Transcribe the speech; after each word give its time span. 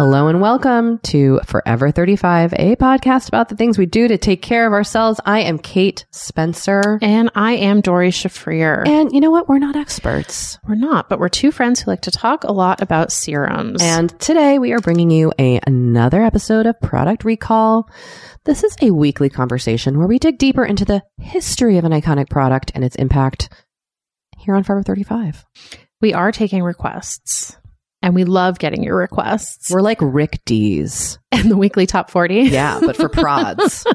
Hello 0.00 0.28
and 0.28 0.40
welcome 0.40 0.98
to 1.00 1.40
Forever 1.44 1.90
35, 1.90 2.54
a 2.54 2.74
podcast 2.76 3.28
about 3.28 3.50
the 3.50 3.54
things 3.54 3.76
we 3.76 3.84
do 3.84 4.08
to 4.08 4.16
take 4.16 4.40
care 4.40 4.66
of 4.66 4.72
ourselves. 4.72 5.20
I 5.26 5.40
am 5.40 5.58
Kate 5.58 6.06
Spencer. 6.10 6.98
And 7.02 7.30
I 7.34 7.56
am 7.56 7.82
Doree 7.82 8.10
Shafrir. 8.10 8.88
And 8.88 9.12
you 9.12 9.20
know 9.20 9.30
what? 9.30 9.46
We're 9.46 9.58
not 9.58 9.76
experts. 9.76 10.58
we're 10.66 10.74
not, 10.74 11.10
but 11.10 11.18
we're 11.18 11.28
two 11.28 11.52
friends 11.52 11.80
who 11.80 11.90
like 11.90 12.00
to 12.00 12.10
talk 12.10 12.44
a 12.44 12.52
lot 12.52 12.80
about 12.80 13.12
serums. 13.12 13.82
And 13.82 14.18
today 14.18 14.58
we 14.58 14.72
are 14.72 14.80
bringing 14.80 15.10
you 15.10 15.34
a, 15.38 15.60
another 15.66 16.22
episode 16.22 16.64
of 16.64 16.80
Product 16.80 17.22
Recall. 17.22 17.86
This 18.46 18.64
is 18.64 18.74
a 18.80 18.92
weekly 18.92 19.28
conversation 19.28 19.98
where 19.98 20.08
we 20.08 20.18
dig 20.18 20.38
deeper 20.38 20.64
into 20.64 20.86
the 20.86 21.02
history 21.18 21.76
of 21.76 21.84
an 21.84 21.92
iconic 21.92 22.30
product 22.30 22.72
and 22.74 22.84
its 22.84 22.96
impact 22.96 23.50
here 24.38 24.54
on 24.54 24.62
Forever 24.62 24.82
35. 24.82 25.44
we 26.00 26.14
are 26.14 26.32
taking 26.32 26.62
requests. 26.62 27.58
And 28.02 28.14
we 28.14 28.24
love 28.24 28.58
getting 28.58 28.82
your 28.82 28.96
requests. 28.96 29.70
We're 29.70 29.82
like 29.82 29.98
Rick 30.00 30.40
Dees. 30.46 31.18
in 31.32 31.48
the 31.50 31.56
weekly 31.56 31.86
top 31.86 32.10
40. 32.10 32.34
Yeah, 32.44 32.80
but 32.80 32.96
for 32.96 33.08
prods. 33.08 33.86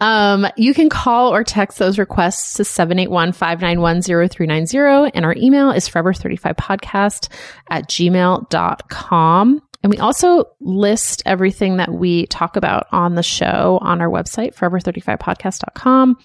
Um, 0.00 0.46
you 0.56 0.74
can 0.74 0.88
call 0.88 1.32
or 1.32 1.44
text 1.44 1.78
those 1.78 1.96
requests 1.96 2.54
to 2.54 2.64
781-591-0390. 2.64 5.12
And 5.14 5.24
our 5.24 5.34
email 5.36 5.70
is 5.70 5.88
forever35podcast 5.88 7.28
at 7.70 7.88
gmail.com. 7.88 9.62
And 9.82 9.90
we 9.90 9.98
also 9.98 10.44
list 10.60 11.22
everything 11.26 11.78
that 11.78 11.92
we 11.92 12.26
talk 12.26 12.56
about 12.56 12.86
on 12.92 13.14
the 13.14 13.22
show 13.22 13.78
on 13.80 14.00
our 14.00 14.08
website, 14.08 14.54
forever35podcast.com. 14.54 16.18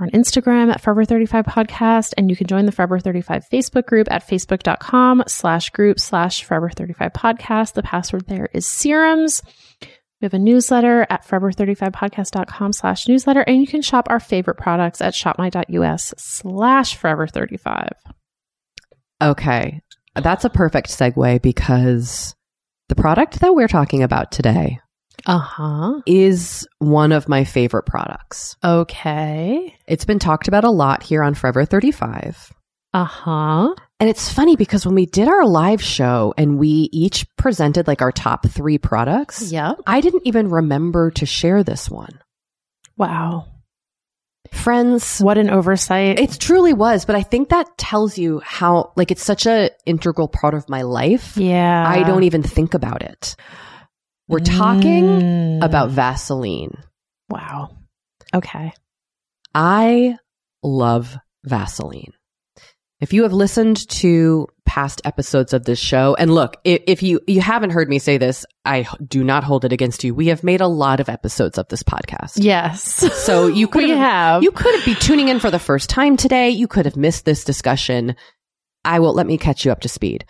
Or 0.00 0.04
on 0.04 0.10
Instagram 0.10 0.72
at 0.72 0.82
Forever35Podcast, 0.82 2.14
and 2.16 2.30
you 2.30 2.36
can 2.36 2.46
join 2.46 2.64
the 2.64 2.72
Forever 2.72 2.98
35 2.98 3.46
Facebook 3.52 3.86
group 3.86 4.08
at 4.10 4.26
facebook.com 4.26 5.24
slash 5.26 5.70
group 5.70 6.00
slash 6.00 6.46
Forever35Podcast. 6.46 7.74
The 7.74 7.82
password 7.82 8.26
there 8.26 8.48
is 8.54 8.66
serums. 8.66 9.42
We 9.82 10.26
have 10.26 10.34
a 10.34 10.38
newsletter 10.38 11.06
at 11.08 11.26
forever35podcast.com 11.26 12.72
slash 12.72 13.08
newsletter, 13.08 13.40
and 13.40 13.60
you 13.60 13.66
can 13.66 13.80
shop 13.80 14.06
our 14.10 14.20
favorite 14.20 14.58
products 14.58 15.00
at 15.00 15.14
shopmy.us 15.14 16.14
slash 16.18 16.98
forever35. 16.98 17.92
Okay. 19.22 19.80
That's 20.14 20.44
a 20.44 20.50
perfect 20.50 20.88
segue 20.88 21.40
because 21.40 22.34
the 22.88 22.94
product 22.96 23.40
that 23.40 23.54
we're 23.54 23.68
talking 23.68 24.02
about 24.02 24.32
today 24.32 24.80
Uh-huh. 25.26 26.00
is 26.06 26.66
one 26.78 27.12
of 27.12 27.28
my 27.28 27.44
favorite 27.44 27.84
products. 27.84 28.56
Okay. 28.64 29.74
It's 29.86 30.04
been 30.04 30.18
talked 30.18 30.48
about 30.48 30.64
a 30.64 30.70
lot 30.70 31.02
here 31.02 31.22
on 31.22 31.34
Forever 31.34 31.64
35. 31.64 32.52
Uh-huh. 32.92 33.74
And 34.00 34.08
it's 34.08 34.32
funny 34.32 34.56
because 34.56 34.84
when 34.84 34.94
we 34.94 35.06
did 35.06 35.28
our 35.28 35.46
live 35.46 35.82
show 35.82 36.34
and 36.36 36.58
we 36.58 36.88
each 36.92 37.26
presented 37.36 37.86
like 37.86 38.02
our 38.02 38.10
top 38.12 38.48
three 38.48 38.78
products, 38.78 39.52
yeah 39.52 39.74
I 39.86 40.00
didn't 40.00 40.26
even 40.26 40.48
remember 40.48 41.10
to 41.12 41.26
share 41.26 41.62
this 41.62 41.88
one. 41.90 42.18
Wow. 42.96 43.46
Friends, 44.52 45.20
What 45.20 45.38
an 45.38 45.50
oversight. 45.50 46.18
it 46.18 46.32
truly 46.40 46.72
was, 46.72 47.04
but 47.04 47.14
I 47.14 47.22
think 47.22 47.50
that 47.50 47.78
tells 47.78 48.18
you 48.18 48.40
how, 48.44 48.92
like, 48.96 49.12
it's 49.12 49.22
such 49.22 49.46
a 49.46 49.70
integral 49.86 50.26
part 50.26 50.54
of 50.54 50.68
my 50.68 50.82
life. 50.82 51.36
yeah. 51.36 51.84
I 51.86 52.02
don't 52.02 52.24
even 52.24 52.42
think 52.42 52.74
about 52.74 53.02
it. 53.02 53.36
We're 54.30 54.38
talking 54.40 55.04
Mm. 55.04 55.64
about 55.64 55.90
Vaseline. 55.90 56.72
Wow. 57.28 57.76
Okay. 58.34 58.72
I 59.54 60.16
love 60.62 61.16
Vaseline. 61.44 62.12
If 63.00 63.12
you 63.12 63.22
have 63.24 63.32
listened 63.32 63.88
to 63.88 64.46
past 64.66 65.00
episodes 65.04 65.52
of 65.52 65.64
this 65.64 65.78
show, 65.78 66.14
and 66.18 66.32
look, 66.32 66.58
if, 66.64 66.82
if 66.86 67.02
you 67.02 67.20
you 67.26 67.40
haven't 67.40 67.70
heard 67.70 67.88
me 67.88 67.98
say 67.98 68.18
this, 68.18 68.44
I 68.64 68.86
do 69.04 69.24
not 69.24 69.42
hold 69.42 69.64
it 69.64 69.72
against 69.72 70.04
you. 70.04 70.14
We 70.14 70.28
have 70.28 70.44
made 70.44 70.60
a 70.60 70.66
lot 70.68 71.00
of 71.00 71.08
episodes 71.08 71.56
of 71.58 71.66
this 71.68 71.82
podcast. 71.82 72.34
Yes. 72.36 72.82
So 73.24 73.46
you 73.48 73.66
could 73.74 73.88
have. 73.90 74.42
you 74.42 74.52
could 74.52 74.84
be 74.84 74.94
tuning 74.94 75.28
in 75.28 75.40
for 75.40 75.50
the 75.50 75.58
first 75.58 75.88
time 75.90 76.16
today. 76.16 76.50
You 76.50 76.68
could 76.68 76.84
have 76.84 76.96
missed 76.96 77.24
this 77.24 77.42
discussion. 77.42 78.14
I 78.84 79.00
will 79.00 79.14
let 79.14 79.26
me 79.26 79.38
catch 79.38 79.64
you 79.64 79.72
up 79.72 79.80
to 79.80 79.88
speed. 79.88 80.24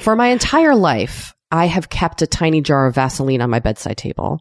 For 0.00 0.14
my 0.14 0.28
entire 0.28 0.74
life, 0.74 1.33
I 1.54 1.66
have 1.66 1.88
kept 1.88 2.20
a 2.20 2.26
tiny 2.26 2.62
jar 2.62 2.88
of 2.88 2.96
Vaseline 2.96 3.40
on 3.40 3.48
my 3.48 3.60
bedside 3.60 3.96
table. 3.96 4.40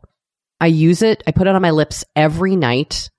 I 0.59 0.65
use 0.65 1.03
it, 1.03 1.21
I 1.27 1.31
put 1.31 1.45
it 1.45 1.53
on 1.53 1.61
my 1.61 1.69
lips 1.69 2.03
every 2.15 2.55
night. 2.55 3.11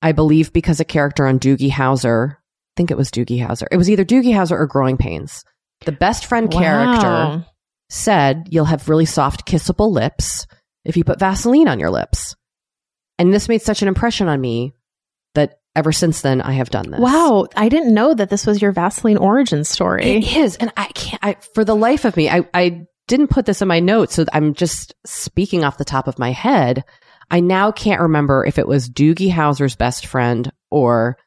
I 0.00 0.12
believe 0.12 0.54
because 0.54 0.80
a 0.80 0.86
character 0.86 1.26
on 1.26 1.38
Doogie 1.38 1.70
Howser, 1.70 2.32
I 2.32 2.36
think 2.78 2.90
it 2.90 2.96
was 2.96 3.10
Doogie 3.10 3.46
Howser. 3.46 3.66
It 3.70 3.76
was 3.76 3.90
either 3.90 4.06
Doogie 4.06 4.32
Howser 4.32 4.52
or 4.52 4.66
Growing 4.66 4.96
Pains. 4.96 5.44
The 5.84 5.92
best 5.92 6.24
friend 6.24 6.50
character 6.50 7.44
said 7.90 8.48
you'll 8.50 8.64
have 8.64 8.88
really 8.88 9.04
soft, 9.04 9.46
kissable 9.46 9.92
lips 9.92 10.46
if 10.86 10.96
you 10.96 11.04
put 11.04 11.18
Vaseline 11.18 11.68
on 11.68 11.78
your 11.78 11.90
lips. 11.90 12.34
And 13.18 13.34
this 13.34 13.50
made 13.50 13.60
such 13.60 13.82
an 13.82 13.88
impression 13.88 14.28
on 14.28 14.40
me 14.40 14.72
that 15.34 15.58
ever 15.76 15.92
since 15.92 16.22
then 16.22 16.40
I 16.40 16.52
have 16.52 16.70
done 16.70 16.90
this. 16.90 17.00
Wow. 17.00 17.48
I 17.54 17.68
didn't 17.68 17.92
know 17.92 18.14
that 18.14 18.30
this 18.30 18.46
was 18.46 18.62
your 18.62 18.72
Vaseline 18.72 19.18
origin 19.18 19.64
story. 19.64 20.04
It 20.04 20.36
is. 20.38 20.56
And 20.56 20.72
I 20.74 20.86
can't, 20.86 21.22
I, 21.22 21.36
for 21.52 21.66
the 21.66 21.76
life 21.76 22.06
of 22.06 22.16
me, 22.16 22.30
I, 22.30 22.48
I 22.54 22.86
didn't 23.10 23.28
put 23.28 23.44
this 23.44 23.60
in 23.60 23.68
my 23.68 23.80
notes. 23.80 24.14
So 24.14 24.24
I'm 24.32 24.54
just 24.54 24.94
speaking 25.04 25.64
off 25.64 25.76
the 25.78 25.84
top 25.84 26.08
of 26.08 26.18
my 26.18 26.30
head. 26.32 26.84
I 27.30 27.40
now 27.40 27.70
can't 27.72 28.00
remember 28.00 28.44
if 28.46 28.58
it 28.58 28.66
was 28.66 28.88
Doogie 28.88 29.30
Howser's 29.30 29.76
best 29.76 30.06
friend 30.06 30.50
or 30.70 31.18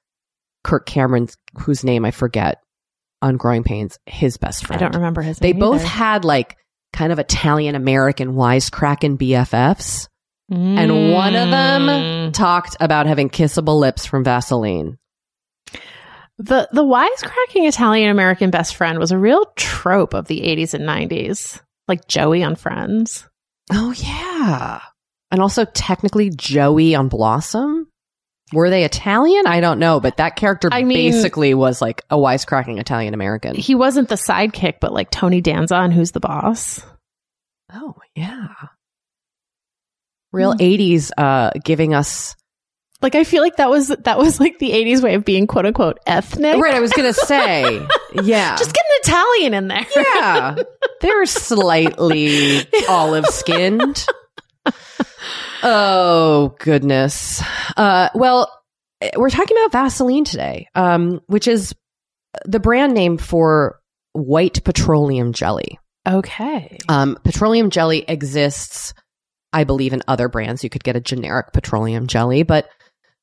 Kirk 0.64 0.86
Cameron's, 0.88 1.38
whose 1.60 1.84
name 1.84 2.06
I 2.06 2.12
forget 2.12 2.58
on 3.22 3.38
Growing 3.38 3.64
Pains, 3.64 4.00
his 4.06 4.38
best 4.38 4.66
friend. 4.66 4.82
I 4.82 4.86
don't 4.86 4.96
remember 4.96 5.22
his 5.22 5.40
name. 5.40 5.54
They 5.54 5.60
both 5.60 5.82
either. 5.82 5.88
had 5.88 6.26
like 6.26 6.58
kind 6.92 7.12
of 7.14 7.20
Italian 7.20 7.76
American 7.76 8.34
wisecracking 8.34 9.18
BFFs. 9.18 10.08
And 10.50 11.12
one 11.14 11.36
of 11.36 11.50
them 11.50 11.88
Mm. 11.88 12.34
talked 12.34 12.76
about 12.80 13.08
having 13.08 13.30
kissable 13.30 13.80
lips 13.80 14.06
from 14.06 14.24
Vaseline. 14.24 14.98
The 16.38 16.68
the 16.72 16.84
wisecracking 16.84 17.68
Italian 17.68 18.10
American 18.10 18.50
best 18.52 18.76
friend 18.76 19.00
was 19.00 19.12
a 19.12 19.18
real 19.18 19.46
trope 19.56 20.14
of 20.14 20.28
the 20.28 20.42
80s 20.42 20.74
and 20.74 20.84
90s. 20.86 21.62
Like 21.88 22.08
Joey 22.08 22.44
on 22.44 22.56
Friends. 22.56 23.28
Oh, 23.72 23.92
yeah. 23.92 24.82
And 25.32 25.42
also, 25.42 25.66
technically, 25.66 26.30
Joey 26.30 26.96
on 26.96 27.10
Blossom. 27.10 27.88
Were 28.52 28.70
they 28.70 28.84
Italian? 28.84 29.48
I 29.48 29.62
don't 29.62 29.80
know, 29.80 30.00
but 30.00 30.18
that 30.18 30.36
character 30.36 30.70
I 30.72 30.84
mean- 30.84 31.12
basically 31.12 31.54
was 31.54 31.82
like 31.82 32.04
a 32.10 32.18
wisecracking 32.18 32.80
Italian 32.80 33.14
American. 33.14 33.56
He 33.56 33.74
wasn't 33.74 34.10
the 34.10 34.16
sidekick, 34.16 34.76
but 34.80 34.94
like 34.94 35.10
Tony 35.10 35.42
Danza 35.42 35.76
on 35.76 35.92
Who's 35.92 36.12
the 36.12 36.20
Boss. 36.20 36.82
Oh, 37.74 37.96
yeah. 38.16 38.50
Real 40.32 40.54
80s 40.54 41.12
uh, 41.18 41.52
giving 41.64 41.94
us. 41.94 42.36
Like 43.04 43.16
I 43.16 43.26
feel 43.26 43.44
like 43.44 43.58
that 43.58 43.70
was 43.70 43.90
that 43.90 44.18
was 44.18 44.40
like 44.40 44.60
the 44.60 44.72
80s 44.72 45.04
way 45.04 45.14
of 45.16 45.26
being 45.26 45.46
quote 45.46 45.66
unquote 45.66 46.00
ethnic. 46.08 46.58
Right, 46.58 46.74
I 46.74 46.80
was 46.80 46.94
going 46.94 47.14
to 47.14 47.20
say. 47.26 47.86
Yeah. 48.22 48.56
Just 48.58 48.72
get 48.72 48.86
an 48.86 49.00
Italian 49.02 49.54
in 49.56 49.68
there. 49.70 49.88
yeah. 49.96 50.56
They're 51.02 51.26
slightly 51.26 52.60
olive 52.88 53.26
skinned. 53.26 54.06
Oh, 55.64 56.56
goodness. 56.60 57.42
Uh, 57.76 58.10
well, 58.14 58.52
eh, 59.02 59.10
we're 59.18 59.32
talking 59.32 59.58
about 59.58 59.72
Vaseline 59.72 60.26
today, 60.26 60.68
um, 60.76 61.22
which 61.26 61.48
is 61.48 61.74
the 62.46 62.60
brand 62.60 62.94
name 62.94 63.18
for 63.18 63.80
white 64.12 64.64
petroleum 64.64 65.34
jelly. 65.34 65.80
Okay. 66.08 66.78
Um, 66.88 67.18
petroleum 67.24 67.72
jelly 67.72 68.06
exists 68.08 68.94
I 69.54 69.64
believe 69.64 69.94
in 69.94 70.02
other 70.08 70.28
brands 70.28 70.64
you 70.64 70.70
could 70.70 70.84
get 70.84 70.96
a 70.96 71.00
generic 71.02 71.54
petroleum 71.54 72.08
jelly, 72.08 72.44
but 72.44 72.68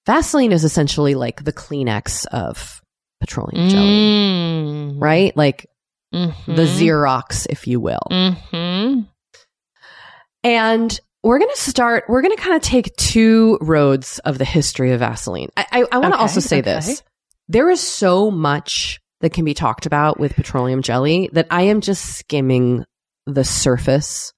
Vaseline 0.07 0.53
is 0.53 0.65
essentially 0.65 1.15
like 1.15 1.45
the 1.45 1.53
Kleenex 1.53 2.27
of 2.27 2.81
petroleum 3.21 3.69
jelly, 3.69 3.87
Mm. 3.89 4.95
right? 5.03 5.37
Like 5.37 5.67
Mhm. 6.15 6.35
the 6.47 6.63
Xerox, 6.63 7.47
if 7.51 7.67
you 7.67 7.81
will. 7.81 8.01
Mhm. 8.11 9.07
And 10.43 11.01
we're 11.23 11.39
going 11.39 11.51
to 11.55 11.61
start, 11.61 12.05
we're 12.09 12.23
going 12.23 12.35
to 12.35 12.43
kind 12.43 12.57
of 12.57 12.63
take 12.63 12.97
two 12.97 13.59
roads 13.61 14.19
of 14.21 14.39
the 14.39 14.45
history 14.45 14.93
of 14.93 15.01
Vaseline. 15.01 15.51
I, 15.57 15.67
I, 15.71 15.79
I 15.93 15.99
want 15.99 16.13
to 16.15 16.15
Okay, 16.15 16.23
also 16.23 16.41
say 16.41 16.59
okay. 16.61 16.73
this. 16.73 17.03
There 17.49 17.69
is 17.69 17.81
so 17.81 18.31
much 18.31 19.01
that 19.21 19.35
can 19.35 19.45
be 19.45 19.53
talked 19.55 19.85
about 19.85 20.19
with 20.19 20.35
petroleum 20.35 20.81
jelly 20.83 21.29
that 21.35 21.47
I 21.51 21.63
am 21.63 21.83
just 21.83 22.17
skimming 22.17 22.85
the 23.27 23.45
surface 23.45 24.33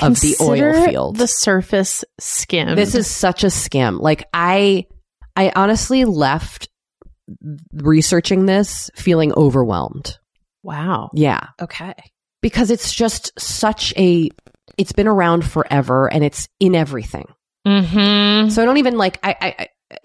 of 0.00 0.20
the 0.20 0.36
oil 0.40 0.84
field. 0.84 1.16
The 1.16 1.26
surface 1.26 2.04
skim. 2.18 2.74
This 2.76 2.94
is 2.94 3.06
such 3.06 3.44
a 3.44 3.50
skim. 3.50 3.98
Like 3.98 4.28
I, 4.32 4.86
I 5.34 5.52
honestly 5.54 6.04
left 6.04 6.68
researching 7.72 8.46
this 8.46 8.90
feeling 8.94 9.32
overwhelmed. 9.36 10.18
wow. 10.62 11.10
Yeah. 11.14 11.40
Okay. 11.60 11.94
Because 12.42 12.70
it's 12.70 12.94
just 12.94 13.32
such 13.38 13.92
a, 13.96 14.28
it's 14.78 14.92
been 14.92 15.08
around 15.08 15.44
forever 15.44 16.12
and 16.12 16.22
it's 16.22 16.48
in 16.60 16.74
everything. 16.74 17.26
Mm-hmm. 17.66 18.50
So 18.50 18.62
I 18.62 18.64
don't 18.64 18.76
even 18.76 18.96
like, 18.96 19.18
I, 19.22 19.36
I, 19.40 19.68
I 19.90 19.98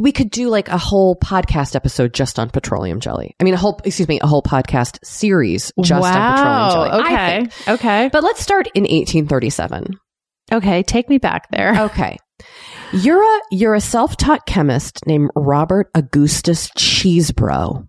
we 0.00 0.12
could 0.12 0.30
do 0.30 0.48
like 0.48 0.68
a 0.68 0.78
whole 0.78 1.16
podcast 1.16 1.74
episode 1.74 2.14
just 2.14 2.38
on 2.38 2.50
petroleum 2.50 3.00
jelly. 3.00 3.34
I 3.40 3.44
mean, 3.44 3.54
a 3.54 3.56
whole, 3.56 3.80
excuse 3.84 4.08
me, 4.08 4.20
a 4.20 4.26
whole 4.26 4.42
podcast 4.42 5.04
series 5.04 5.72
just 5.82 6.04
on 6.04 6.36
petroleum 6.36 6.70
jelly. 6.70 7.02
Okay. 7.02 7.72
Okay. 7.72 8.10
But 8.12 8.22
let's 8.22 8.40
start 8.40 8.68
in 8.74 8.82
1837. 8.82 9.98
Okay. 10.52 10.82
Take 10.82 11.08
me 11.08 11.18
back 11.18 11.50
there. 11.50 11.74
Okay. 11.90 12.18
You're 12.92 13.22
a 13.22 13.40
you're 13.50 13.74
a 13.74 13.80
self-taught 13.80 14.46
chemist 14.46 15.06
named 15.06 15.30
Robert 15.36 15.90
Augustus 15.94 16.70
Cheesebro. 16.70 17.86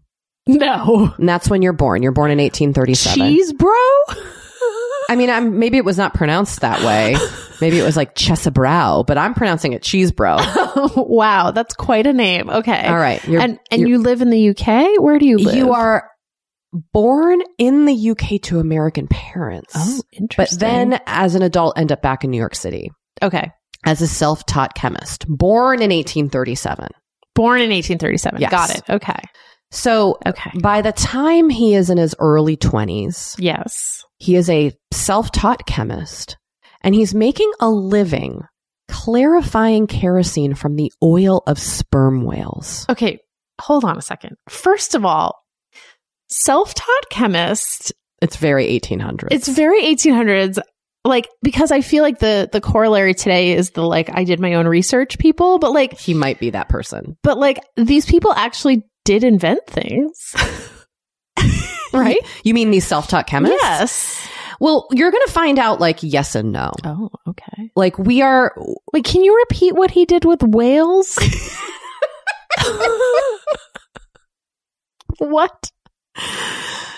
No. 0.48 1.14
And 1.18 1.30
that's 1.30 1.50
when 1.50 1.62
you're 1.62 1.74
born. 1.74 2.04
You're 2.04 2.12
born 2.12 2.32
in 2.32 2.40
1837. 2.40 3.22
Cheesebro? 3.22 4.16
I 5.10 5.16
mean, 5.16 5.30
I'm, 5.30 5.60
maybe 5.60 5.78
it 5.78 5.86
was 5.86 5.98
not 5.98 6.14
pronounced 6.14 6.62
that 6.62 6.84
way. 6.84 7.16
maybe 7.62 7.80
it 7.80 7.84
was 7.84 7.96
like 7.96 8.16
Chesabrow, 8.16 9.06
but 9.06 9.18
I'm 9.18 9.34
pronouncing 9.34 9.74
it 9.74 9.82
Cheesebro. 9.84 10.40
Oh, 10.74 11.06
wow. 11.08 11.52
That's 11.52 11.74
quite 11.76 12.08
a 12.08 12.14
name. 12.14 12.50
Okay. 12.50 12.88
All 12.88 12.98
right. 12.98 13.24
And 13.28 13.60
and 13.70 13.88
you 13.88 14.00
live 14.00 14.22
in 14.22 14.30
the 14.30 14.50
UK? 14.50 15.00
Where 15.02 15.20
do 15.20 15.26
you 15.26 15.38
live? 15.38 15.56
you 15.56 15.74
are 15.74 16.10
born 16.94 17.42
in 17.58 17.86
the 17.86 18.12
UK 18.12 18.42
to 18.44 18.60
American 18.60 19.08
parents. 19.08 19.74
Oh, 19.76 20.02
interesting. 20.14 20.58
but 20.58 20.60
then 20.60 21.00
as 21.06 21.36
an 21.36 21.42
adult 21.42 21.78
end 21.78 21.92
up 21.92 22.02
back 22.02 22.24
in 22.24 22.32
New 22.32 22.38
York 22.38 22.56
City 22.56 22.90
okay. 23.22 23.52
as 23.86 24.02
a 24.02 24.08
self-taught 24.08 24.74
chemist, 24.76 25.26
born 25.28 25.82
in 25.82 25.90
1837. 25.92 26.88
Born 27.36 27.62
in 27.62 27.70
1837. 27.70 28.40
Yes. 28.42 28.52
Got 28.52 28.76
it. 28.76 28.84
Okay. 28.90 29.20
So 29.72 30.18
Okay. 30.26 30.52
by 30.62 30.82
the 30.82 30.92
time 30.94 31.50
he 31.50 31.76
is 31.76 31.90
in 31.90 31.98
his 31.98 32.16
early 32.20 32.56
20s, 32.58 33.36
Yes. 33.38 34.04
He 34.18 34.36
is 34.36 34.50
a 34.50 34.72
self 34.94 35.32
taught 35.32 35.66
chemist 35.66 36.38
and 36.84 36.96
he's 36.96 37.14
making 37.14 37.52
a 37.60 37.70
living 37.70 38.42
clarifying 38.90 39.88
kerosene 39.88 40.54
from 40.54 40.76
the 40.76 40.92
oil 41.02 41.44
of 41.48 41.58
sperm 41.58 42.24
whales. 42.24 42.86
Okay. 42.90 43.20
Hold 43.62 43.86
on 43.86 43.98
a 43.98 44.02
second. 44.02 44.36
First 44.50 44.96
of 44.96 45.06
all, 45.06 45.40
self-taught 46.30 47.10
chemist 47.10 47.94
It's 48.22 48.36
very 48.36 48.68
1800s. 48.80 49.28
It's 49.32 49.48
very 49.48 49.84
1800s. 49.84 50.60
Like 51.04 51.28
because 51.42 51.72
I 51.72 51.82
feel 51.82 52.04
like 52.04 52.20
the 52.20 52.48
the 52.52 52.62
corollary 52.62 53.16
today 53.16 53.54
is 53.54 53.72
the 53.72 53.82
like 53.82 54.10
I 54.14 54.24
did 54.24 54.40
my 54.40 54.54
own 54.54 54.68
research 54.68 55.18
people, 55.18 55.58
but 55.58 55.72
like 55.72 55.98
he 55.98 56.14
might 56.14 56.40
be 56.40 56.52
that 56.52 56.70
person. 56.70 57.18
but 57.24 57.40
like 57.40 57.60
these 57.76 58.06
people 58.06 58.32
actually 58.34 58.84
did 59.04 59.24
invent 59.24 59.66
things. 59.66 60.36
right? 61.94 62.20
You 62.44 62.54
mean 62.54 62.70
these 62.70 62.86
self 62.86 63.08
taught 63.08 63.26
chemists? 63.26 63.58
Yes. 63.62 64.21
Well, 64.62 64.88
you're 64.92 65.10
going 65.10 65.26
to 65.26 65.34
find 65.34 65.58
out 65.58 65.80
like 65.80 66.04
yes 66.04 66.36
and 66.36 66.52
no. 66.52 66.72
Oh, 66.84 67.10
okay. 67.28 67.72
Like 67.76 67.98
we 67.98 68.22
are, 68.22 68.56
Wait, 68.94 69.04
can 69.04 69.24
you 69.24 69.36
repeat 69.36 69.74
what 69.74 69.90
he 69.90 70.06
did 70.06 70.24
with 70.24 70.44
whales? 70.44 71.18
what? 75.18 75.72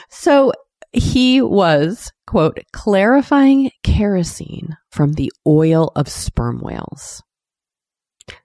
so 0.10 0.51
he 0.92 1.42
was, 1.42 2.12
quote, 2.27 2.60
clarifying 2.74 3.71
kerosene 3.81 4.75
from 4.92 5.13
the 5.13 5.31
oil 5.48 5.89
of 5.95 6.10
sperm 6.10 6.60
whales. 6.60 7.24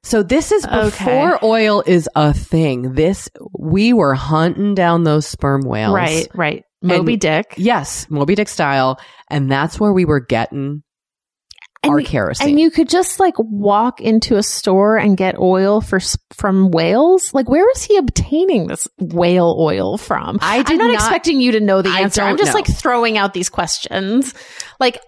So 0.05 0.23
this 0.23 0.53
is 0.53 0.65
Okay. 0.65 0.85
before 0.85 1.45
oil 1.45 1.83
is 1.87 2.09
a 2.15 2.33
thing. 2.33 2.95
This, 2.95 3.29
we 3.59 3.93
were 3.93 4.15
hunting 4.15 4.77
down 4.77 5.03
those 5.03 5.27
sperm 5.27 5.63
whales. 5.63 5.95
Right, 5.95 6.29
right. 6.35 6.65
Moby 6.83 7.15
And- 7.15 7.21
Dick. 7.21 7.55
Yes, 7.57 8.07
Moby 8.11 8.35
Dick 8.35 8.49
style. 8.49 9.01
And 9.31 9.51
that's 9.51 9.79
where 9.81 9.93
we 9.93 10.05
were 10.05 10.21
getting 10.21 10.83
And 11.83 11.93
our 11.93 12.01
kerosene. 12.01 12.51
And 12.51 12.61
you 12.61 12.71
could 12.71 12.89
just 12.89 13.21
like 13.21 13.35
walk 13.39 14.01
into 14.01 14.37
a 14.37 14.43
store 14.43 14.97
and 14.97 15.17
get 15.17 15.39
oil 15.39 15.81
for 15.81 16.01
from 16.33 16.71
whales. 16.71 17.35
Like, 17.35 17.49
where 17.49 17.69
is 17.73 17.83
he 17.83 17.97
obtaining 17.97 18.67
this 18.69 18.87
whale 18.99 19.57
oil 19.59 19.99
from? 19.99 20.39
I 20.41 20.59
did 20.63 20.73
I'm 20.73 20.79
not, 20.79 20.87
not- 20.87 20.95
expecting 20.95 21.41
you 21.41 21.53
to 21.53 21.61
know 21.61 21.83
the 21.83 21.91
answer. 21.91 22.23
I'm 22.23 22.37
just 22.37 22.49
know. 22.49 22.55
like 22.55 22.67
throwing 22.67 23.19
out 23.19 23.35
these 23.35 23.49
questions. 23.49 24.35
Like, 24.81 25.01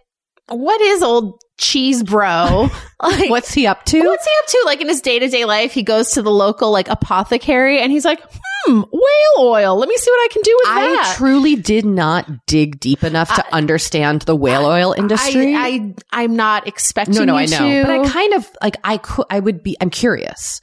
what 0.50 0.81
is 0.81 1.02
old 1.02 1.41
cheese 1.58 2.02
bro? 2.02 2.69
like, 3.02 3.31
What's 3.31 3.52
he 3.52 3.67
up 3.67 3.85
to? 3.87 4.00
what's 4.00 4.25
he 4.25 4.31
up 4.43 4.47
to? 4.49 4.62
Like 4.67 4.81
in 4.81 4.88
his 4.88 5.00
day 5.00 5.19
to 5.19 5.29
day 5.29 5.44
life, 5.44 5.73
he 5.73 5.82
goes 5.82 6.12
to 6.12 6.23
the 6.23 6.31
local 6.31 6.70
like 6.70 6.88
apothecary 6.88 7.81
and 7.81 7.91
he's 7.93 8.05
like, 8.05 8.20
hmm, 8.67 8.81
whale 8.93 9.38
oil. 9.47 9.76
Let 9.76 9.88
me 9.88 9.97
see 9.97 10.11
what 10.11 10.19
I 10.25 10.29
can 10.32 10.43
do 10.43 10.58
with 10.61 10.69
I 10.69 10.81
that. 10.81 11.12
I 11.12 11.17
truly 11.17 11.56
did 11.56 11.85
not 11.85 12.29
dig 12.47 12.81
deep 12.81 13.05
enough 13.05 13.35
to 13.35 13.55
understand 13.55 14.23
the 14.23 14.37
whale 14.37 14.67
oil 14.67 14.93
industry. 14.93 15.55
I, 15.55 15.61
I 15.61 15.94
I'm 16.12 16.37
not 16.37 16.67
expecting 16.67 17.14
no, 17.17 17.25
no, 17.25 17.37
I 17.37 17.47
know, 17.47 17.58
to. 17.58 17.82
but 17.82 17.91
I 18.00 18.08
kind 18.08 18.35
of 18.35 18.50
like 18.62 18.76
I 18.85 18.99
could. 18.99 19.26
I 19.31 19.41
would 19.41 19.62
be. 19.62 19.76
I'm 19.81 19.91
curious. 19.91 20.61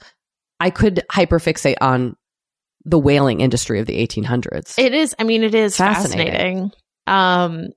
I 0.60 0.70
could 0.70 1.02
hyperfixate 1.10 1.76
on 1.80 2.16
the 2.84 2.98
whaling 2.98 3.40
industry 3.40 3.80
of 3.80 3.86
the 3.86 4.04
1800s. 4.06 4.78
It 4.78 4.92
is. 4.94 5.14
I 5.18 5.24
mean, 5.24 5.42
it 5.42 5.54
is 5.54 5.76
Fascinating. 5.76 6.32
fascinating. 6.32 6.70
Um, 7.06 7.68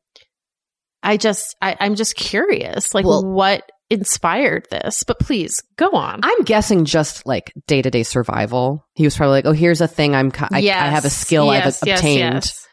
I 1.04 1.18
just, 1.18 1.56
I, 1.62 1.76
I'm 1.80 1.96
just 1.96 2.16
curious, 2.16 2.94
like 2.94 3.06
Well- 3.06 3.26
what 3.26 3.70
inspired 3.90 4.68
this. 4.72 5.04
But 5.04 5.20
please 5.20 5.62
go 5.78 5.90
on. 5.92 6.22
I'm 6.24 6.44
guessing 6.44 6.86
just 6.86 7.26
like 7.26 7.52
day 7.68 7.82
to 7.82 7.90
day 7.92 8.04
survival. 8.04 8.86
He 8.96 9.04
was 9.04 9.18
probably 9.18 9.34
like, 9.34 9.46
"Oh, 9.46 9.52
here's 9.52 9.82
a 9.82 9.88
thing. 9.88 10.16
I'm. 10.16 10.32
I, 10.52 10.60
I 10.60 10.88
have 10.90 11.04
a 11.06 11.10
skill 11.10 11.52
Yes, 11.52 11.82
I've 11.84 11.88
yes, 11.88 12.00
obtained." 12.00 12.34
yes. 12.36 12.68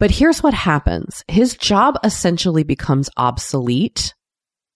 But 0.00 0.10
here's 0.10 0.42
what 0.42 0.52
happens: 0.54 1.22
his 1.28 1.56
job 1.56 1.96
essentially 2.02 2.64
becomes 2.64 3.08
obsolete 3.16 4.14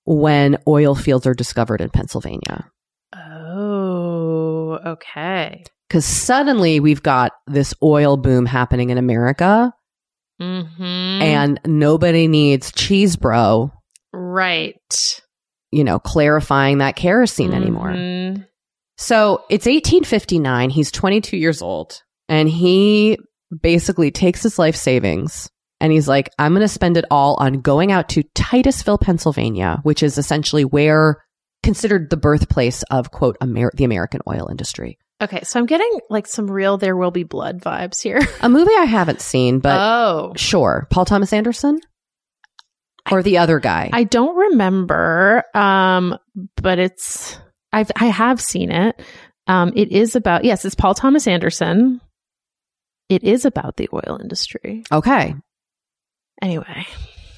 when 0.04 0.56
oil 0.68 0.94
fields 0.94 1.26
are 1.26 1.34
discovered 1.34 1.80
in 1.80 1.90
Pennsylvania. 1.90 2.70
Oh, 3.14 4.78
okay. 4.87 5.64
because 5.88 6.04
suddenly 6.04 6.78
we've 6.80 7.02
got 7.02 7.32
this 7.46 7.75
oil 7.82 8.16
boom 8.16 8.46
happening 8.46 8.90
in 8.90 8.99
America, 8.99 9.73
Mm-hmm. 10.40 10.82
and 11.23 11.61
nobody 11.66 12.26
needs 12.28 12.73
cheese 12.73 13.16
bro, 13.16 13.70
right 14.12 15.20
you 15.73 15.85
know, 15.85 16.00
clarifying 16.00 16.78
that 16.78 16.97
kerosene 16.97 17.54
anymore. 17.54 17.92
Mhm. 17.92 18.44
So 18.97 19.44
it's 19.49 19.66
1859. 19.66 20.70
He's 20.70 20.90
22 20.90 21.37
years 21.37 21.62
old, 21.62 22.02
and 22.28 22.49
he 22.49 23.18
basically 23.62 24.11
takes 24.11 24.42
his 24.42 24.59
life 24.59 24.75
savings. 24.76 25.49
And 25.80 25.92
he's 25.92 26.09
like, 26.09 26.28
I'm 26.38 26.52
going 26.52 26.61
to 26.61 26.68
spend 26.68 26.97
it 26.97 27.06
all 27.11 27.37
on 27.40 27.61
going 27.61 27.90
out 27.92 28.09
to 28.11 28.23
Titusville, 28.35 28.99
Pennsylvania, 28.99 29.78
which 29.82 30.02
is 30.02 30.18
essentially 30.18 30.64
where 30.64 31.16
considered 31.62 32.11
the 32.11 32.16
birthplace 32.18 32.82
of 32.90 33.11
quote 33.11 33.37
Amer- 33.42 33.73
the 33.75 33.85
American 33.85 34.20
oil 34.28 34.49
industry. 34.50 34.99
Okay, 35.22 35.42
so 35.42 35.60
I'm 35.60 35.66
getting 35.66 35.90
like 36.08 36.26
some 36.26 36.50
real 36.50 36.78
"There 36.78 36.96
Will 36.96 37.10
Be 37.10 37.24
Blood" 37.24 37.60
vibes 37.60 38.02
here. 38.02 38.20
A 38.40 38.48
movie 38.48 38.74
I 38.78 38.84
haven't 38.84 39.20
seen, 39.20 39.58
but 39.60 39.78
oh, 39.78 40.32
Sure. 40.36 40.86
Paul 40.90 41.04
Thomas 41.04 41.32
Anderson? 41.32 41.80
Or 43.10 43.22
the 43.22 43.38
other 43.38 43.60
guy? 43.60 43.90
I 43.92 44.04
don't 44.04 44.36
remember, 44.36 45.42
um, 45.54 46.16
but 46.56 46.78
it's 46.78 47.38
I've 47.72 47.90
I 47.96 48.06
have 48.06 48.40
seen 48.40 48.70
it. 48.70 49.00
Um, 49.46 49.72
it 49.74 49.90
is 49.90 50.16
about 50.16 50.44
yes, 50.44 50.64
it's 50.64 50.74
Paul 50.74 50.94
Thomas 50.94 51.26
Anderson. 51.26 52.00
It 53.08 53.24
is 53.24 53.44
about 53.44 53.76
the 53.76 53.88
oil 53.92 54.18
industry. 54.20 54.84
okay. 54.92 55.34
Anyway, 56.40 56.86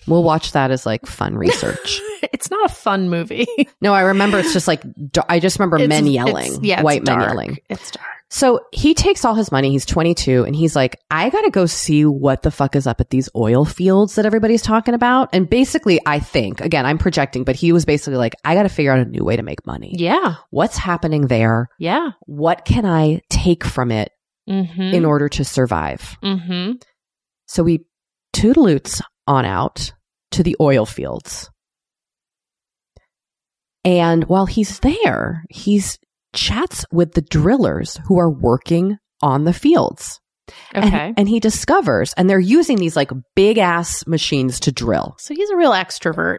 We'll 0.06 0.22
watch 0.22 0.52
that 0.52 0.70
as 0.70 0.84
like 0.86 1.06
fun 1.06 1.36
research. 1.36 2.00
it's 2.32 2.50
not 2.50 2.70
a 2.70 2.74
fun 2.74 3.08
movie. 3.08 3.46
no, 3.80 3.94
I 3.94 4.02
remember 4.02 4.38
it's 4.38 4.52
just 4.52 4.66
like, 4.68 4.82
I 5.28 5.38
just 5.40 5.58
remember 5.58 5.76
It's- 5.76 5.88
men 5.88 6.06
yelling. 6.06 6.64
yeah, 6.64 6.82
white 6.82 7.06
men 7.06 7.20
yelling. 7.20 7.58
It's 7.68 7.90
dark. 7.92 8.06
So 8.34 8.60
he 8.72 8.94
takes 8.94 9.26
all 9.26 9.34
his 9.34 9.52
money. 9.52 9.70
He's 9.72 9.84
22 9.84 10.44
and 10.44 10.56
he's 10.56 10.74
like, 10.74 10.98
I 11.10 11.28
got 11.28 11.42
to 11.42 11.50
go 11.50 11.66
see 11.66 12.06
what 12.06 12.40
the 12.40 12.50
fuck 12.50 12.74
is 12.74 12.86
up 12.86 12.98
at 12.98 13.10
these 13.10 13.28
oil 13.36 13.66
fields 13.66 14.14
that 14.14 14.24
everybody's 14.24 14.62
talking 14.62 14.94
about. 14.94 15.28
And 15.34 15.50
basically, 15.50 16.00
I 16.06 16.18
think, 16.18 16.62
again, 16.62 16.86
I'm 16.86 16.96
projecting, 16.96 17.44
but 17.44 17.56
he 17.56 17.72
was 17.72 17.84
basically 17.84 18.16
like, 18.16 18.32
I 18.42 18.54
got 18.54 18.62
to 18.62 18.70
figure 18.70 18.90
out 18.90 19.00
a 19.00 19.04
new 19.04 19.22
way 19.22 19.36
to 19.36 19.42
make 19.42 19.66
money. 19.66 19.92
Yeah. 19.98 20.36
What's 20.48 20.78
happening 20.78 21.26
there? 21.26 21.68
Yeah. 21.78 22.12
What 22.22 22.64
can 22.64 22.86
I 22.86 23.20
take 23.28 23.64
from 23.64 23.90
it 23.92 24.10
Mm-hmm. 24.48 24.80
in 24.82 25.04
order 25.04 25.28
to 25.28 25.44
survive? 25.44 26.16
mm-hmm. 26.22 26.72
So 27.46 27.62
we 27.62 27.84
toodaloots 28.34 29.00
on 29.26 29.44
out 29.44 29.92
to 30.32 30.42
the 30.42 30.56
oil 30.60 30.86
fields. 30.86 31.50
And 33.84 34.24
while 34.24 34.46
he's 34.46 34.78
there, 34.80 35.44
he's 35.50 35.98
chats 36.34 36.84
with 36.92 37.12
the 37.12 37.22
drillers 37.22 37.98
who 38.06 38.18
are 38.18 38.30
working 38.30 38.98
on 39.22 39.44
the 39.44 39.52
fields. 39.52 40.20
And- 40.72 40.84
Okay. 40.86 41.14
And, 41.16 41.28
he 41.28 41.40
discovers, 41.40 42.12
and 42.16 42.28
they're 42.28 42.38
using 42.38 42.76
these 42.78 42.96
like 42.96 43.10
big 43.36 43.58
ass 43.58 44.06
machines 44.06 44.60
to 44.60 44.72
drill. 44.72 45.14
so 45.18 45.34
he's 45.34 45.50
a 45.50 45.56
real 45.56 45.72
extrovert. 45.72 46.38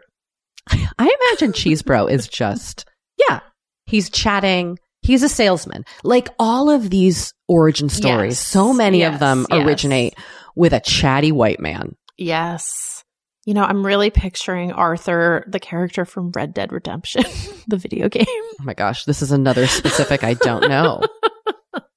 I 0.70 1.16
imagine 1.30 1.52
Cheese 1.52 1.82
Bro 1.82 2.06
is 2.06 2.26
just, 2.26 2.86
yeah, 3.28 3.40
he's 3.86 4.08
chatting. 4.08 4.78
He's 5.02 5.22
a 5.22 5.28
salesman. 5.28 5.84
Like 6.02 6.28
all 6.38 6.70
of 6.70 6.88
these 6.88 7.34
origin 7.48 7.90
stories, 7.90 8.32
Yes. 8.34 8.38
so 8.38 8.72
many 8.72 9.00
Yes. 9.00 9.14
of 9.14 9.20
them 9.20 9.46
Yes. 9.50 9.66
originate 9.66 10.14
with 10.56 10.72
a 10.72 10.80
chatty 10.80 11.32
white 11.32 11.60
man. 11.60 11.94
Yes. 12.16 13.04
You 13.46 13.54
know, 13.54 13.62
I'm 13.62 13.84
really 13.84 14.10
picturing 14.10 14.72
Arthur, 14.72 15.44
the 15.46 15.60
character 15.60 16.04
from 16.04 16.30
Red 16.32 16.54
Dead 16.54 16.72
Redemption, 16.72 17.24
the 17.68 17.76
video 17.76 18.08
game. 18.08 18.24
Oh 18.28 18.64
my 18.64 18.74
gosh, 18.74 19.04
this 19.04 19.20
is 19.20 19.32
another 19.32 19.66
specific 19.66 20.24
I 20.24 20.34
don't 20.34 20.68
know. 20.68 21.02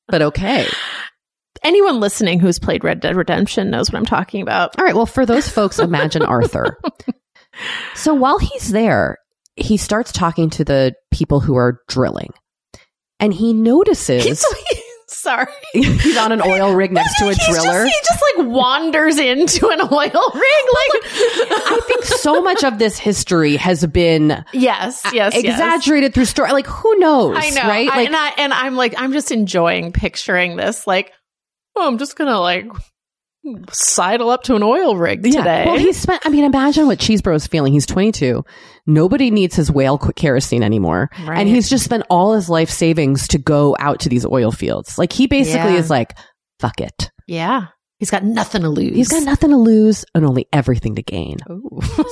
But 0.10 0.22
okay. 0.22 0.68
Anyone 1.64 2.00
listening 2.00 2.40
who's 2.40 2.60
played 2.60 2.84
Red 2.84 3.00
Dead 3.00 3.16
Redemption 3.16 3.70
knows 3.70 3.92
what 3.92 3.98
I'm 3.98 4.06
talking 4.06 4.42
about. 4.42 4.78
All 4.78 4.86
right. 4.86 4.96
Well, 4.96 5.06
for 5.06 5.26
those 5.26 5.50
folks, 5.50 5.80
imagine 5.80 6.22
Arthur. 6.24 6.78
So 7.96 8.14
while 8.14 8.38
he's 8.38 8.72
there, 8.72 9.18
he 9.56 9.78
starts 9.78 10.12
talking 10.12 10.50
to 10.52 10.64
the 10.64 10.94
people 11.12 11.40
who 11.40 11.56
are 11.56 11.82
drilling. 11.88 12.32
And 13.20 13.34
he 13.34 13.54
notices 13.54 14.46
Sorry. 15.20 15.48
he's 15.74 16.16
on 16.18 16.32
an 16.32 16.42
oil 16.42 16.74
rig 16.74 16.92
next 16.92 17.18
to 17.18 17.26
a 17.26 17.30
He's 17.30 17.38
just- 17.38 17.50
driller. 17.64 17.86
he 17.86 17.92
just 18.08 18.24
like 18.38 18.48
wanders 18.48 19.18
into 19.18 19.68
an 19.70 19.82
oil 19.82 19.88
rig. 19.92 20.12
Like, 20.14 21.04
I 21.04 21.80
think 21.88 22.04
so 22.06 22.42
much 22.42 22.64
of 22.64 22.78
this 22.78 22.98
history 22.98 23.56
has 23.58 23.86
been 23.88 24.46
yes, 24.54 25.02
yes, 25.14 25.34
yes. 25.34 25.36
exaggerated 25.36 26.14
through 26.14 26.26
story. 26.26 26.52
Like, 26.52 26.68
who 26.68 26.98
knows? 27.00 27.36
I 27.38 27.50
know, 27.50 27.68
right? 27.68 27.90
I- 27.90 27.96
Like, 27.96 28.08
and 28.08 28.16
I 28.16 28.30
and 28.38 28.54
I'm 28.54 28.76
like, 28.76 28.94
I'm 28.98 29.12
just 29.12 29.32
enjoying 29.32 29.92
picturing 29.92 30.56
this. 30.56 30.86
Like, 30.86 31.12
oh, 31.76 31.88
I'm 31.88 31.98
just 31.98 32.16
gonna 32.16 32.40
like 32.40 32.68
sidle 33.72 34.30
up 34.30 34.44
to 34.44 34.56
an 34.56 34.64
oil 34.64 34.96
rig 34.98 35.24
today. 35.24 35.64
Well, 35.66 35.78
he 35.78 35.94
spent, 35.94 36.26
I 36.26 36.30
mean, 36.30 36.44
imagine 36.44 36.88
what 36.88 37.00
Cheesebro's 37.00 37.48
feeling. 37.48 37.74
He's 37.74 37.86
22. 37.86 38.44
Nobody 38.86 39.32
needs 39.32 39.56
his 39.56 39.72
whale 39.72 39.98
kerosene 39.98 40.64
anymore. 40.64 41.10
Right. 41.26 41.40
And 41.40 41.50
he's 41.50 41.70
just 41.70 41.84
spent 41.84 42.04
all 42.10 42.34
his 42.34 42.50
life 42.50 42.70
savings 42.70 43.28
to 43.30 43.38
go 43.38 43.76
out 43.80 44.00
to 44.02 44.10
these 44.10 44.26
oil 44.26 44.52
fields. 44.52 44.98
Like, 44.98 45.12
he 45.14 45.28
basically 45.28 45.74
Yeah. 45.74 45.80
is 45.80 45.90
like, 45.90 46.18
fuck 46.60 46.80
it. 46.82 47.12
yeah, 47.28 47.68
he's 48.00 48.10
got 48.12 48.24
nothing 48.24 48.62
to 48.62 48.70
lose. 48.70 48.96
He's 48.96 49.10
got 49.10 49.24
nothing 49.24 49.50
to 49.52 49.58
lose 49.58 50.06
and 50.16 50.26
only 50.26 50.48
everything 50.54 50.96
to 50.96 51.04
gain. 51.04 51.38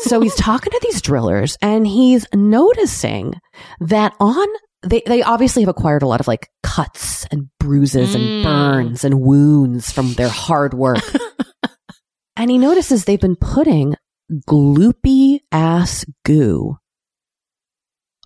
So 0.03 0.19
he's 0.21 0.35
talking 0.35 0.71
to 0.71 0.79
these 0.83 1.01
drillers 1.01 1.57
and 1.61 1.85
he's 1.87 2.25
noticing 2.33 3.33
that 3.79 4.13
on 4.19 4.47
they, 4.83 5.01
they 5.07 5.23
obviously 5.23 5.63
have 5.63 5.69
acquired 5.69 6.03
a 6.03 6.07
lot 6.07 6.19
of 6.19 6.27
like 6.27 6.47
cuts 6.61 7.25
and 7.31 7.47
bruises 7.59 8.15
Mm. 8.15 8.19
and 8.19 8.43
burns 8.43 9.03
and 9.03 9.19
wounds 9.19 9.91
from 9.91 10.13
their 10.13 10.29
hard 10.29 10.75
work. 10.75 11.01
and 12.35 12.51
he 12.51 12.57
notices 12.57 13.05
they've 13.05 13.19
been 13.19 13.35
putting 13.35 13.95
gloopy 14.47 15.39
ass 15.51 16.05
goo 16.23 16.77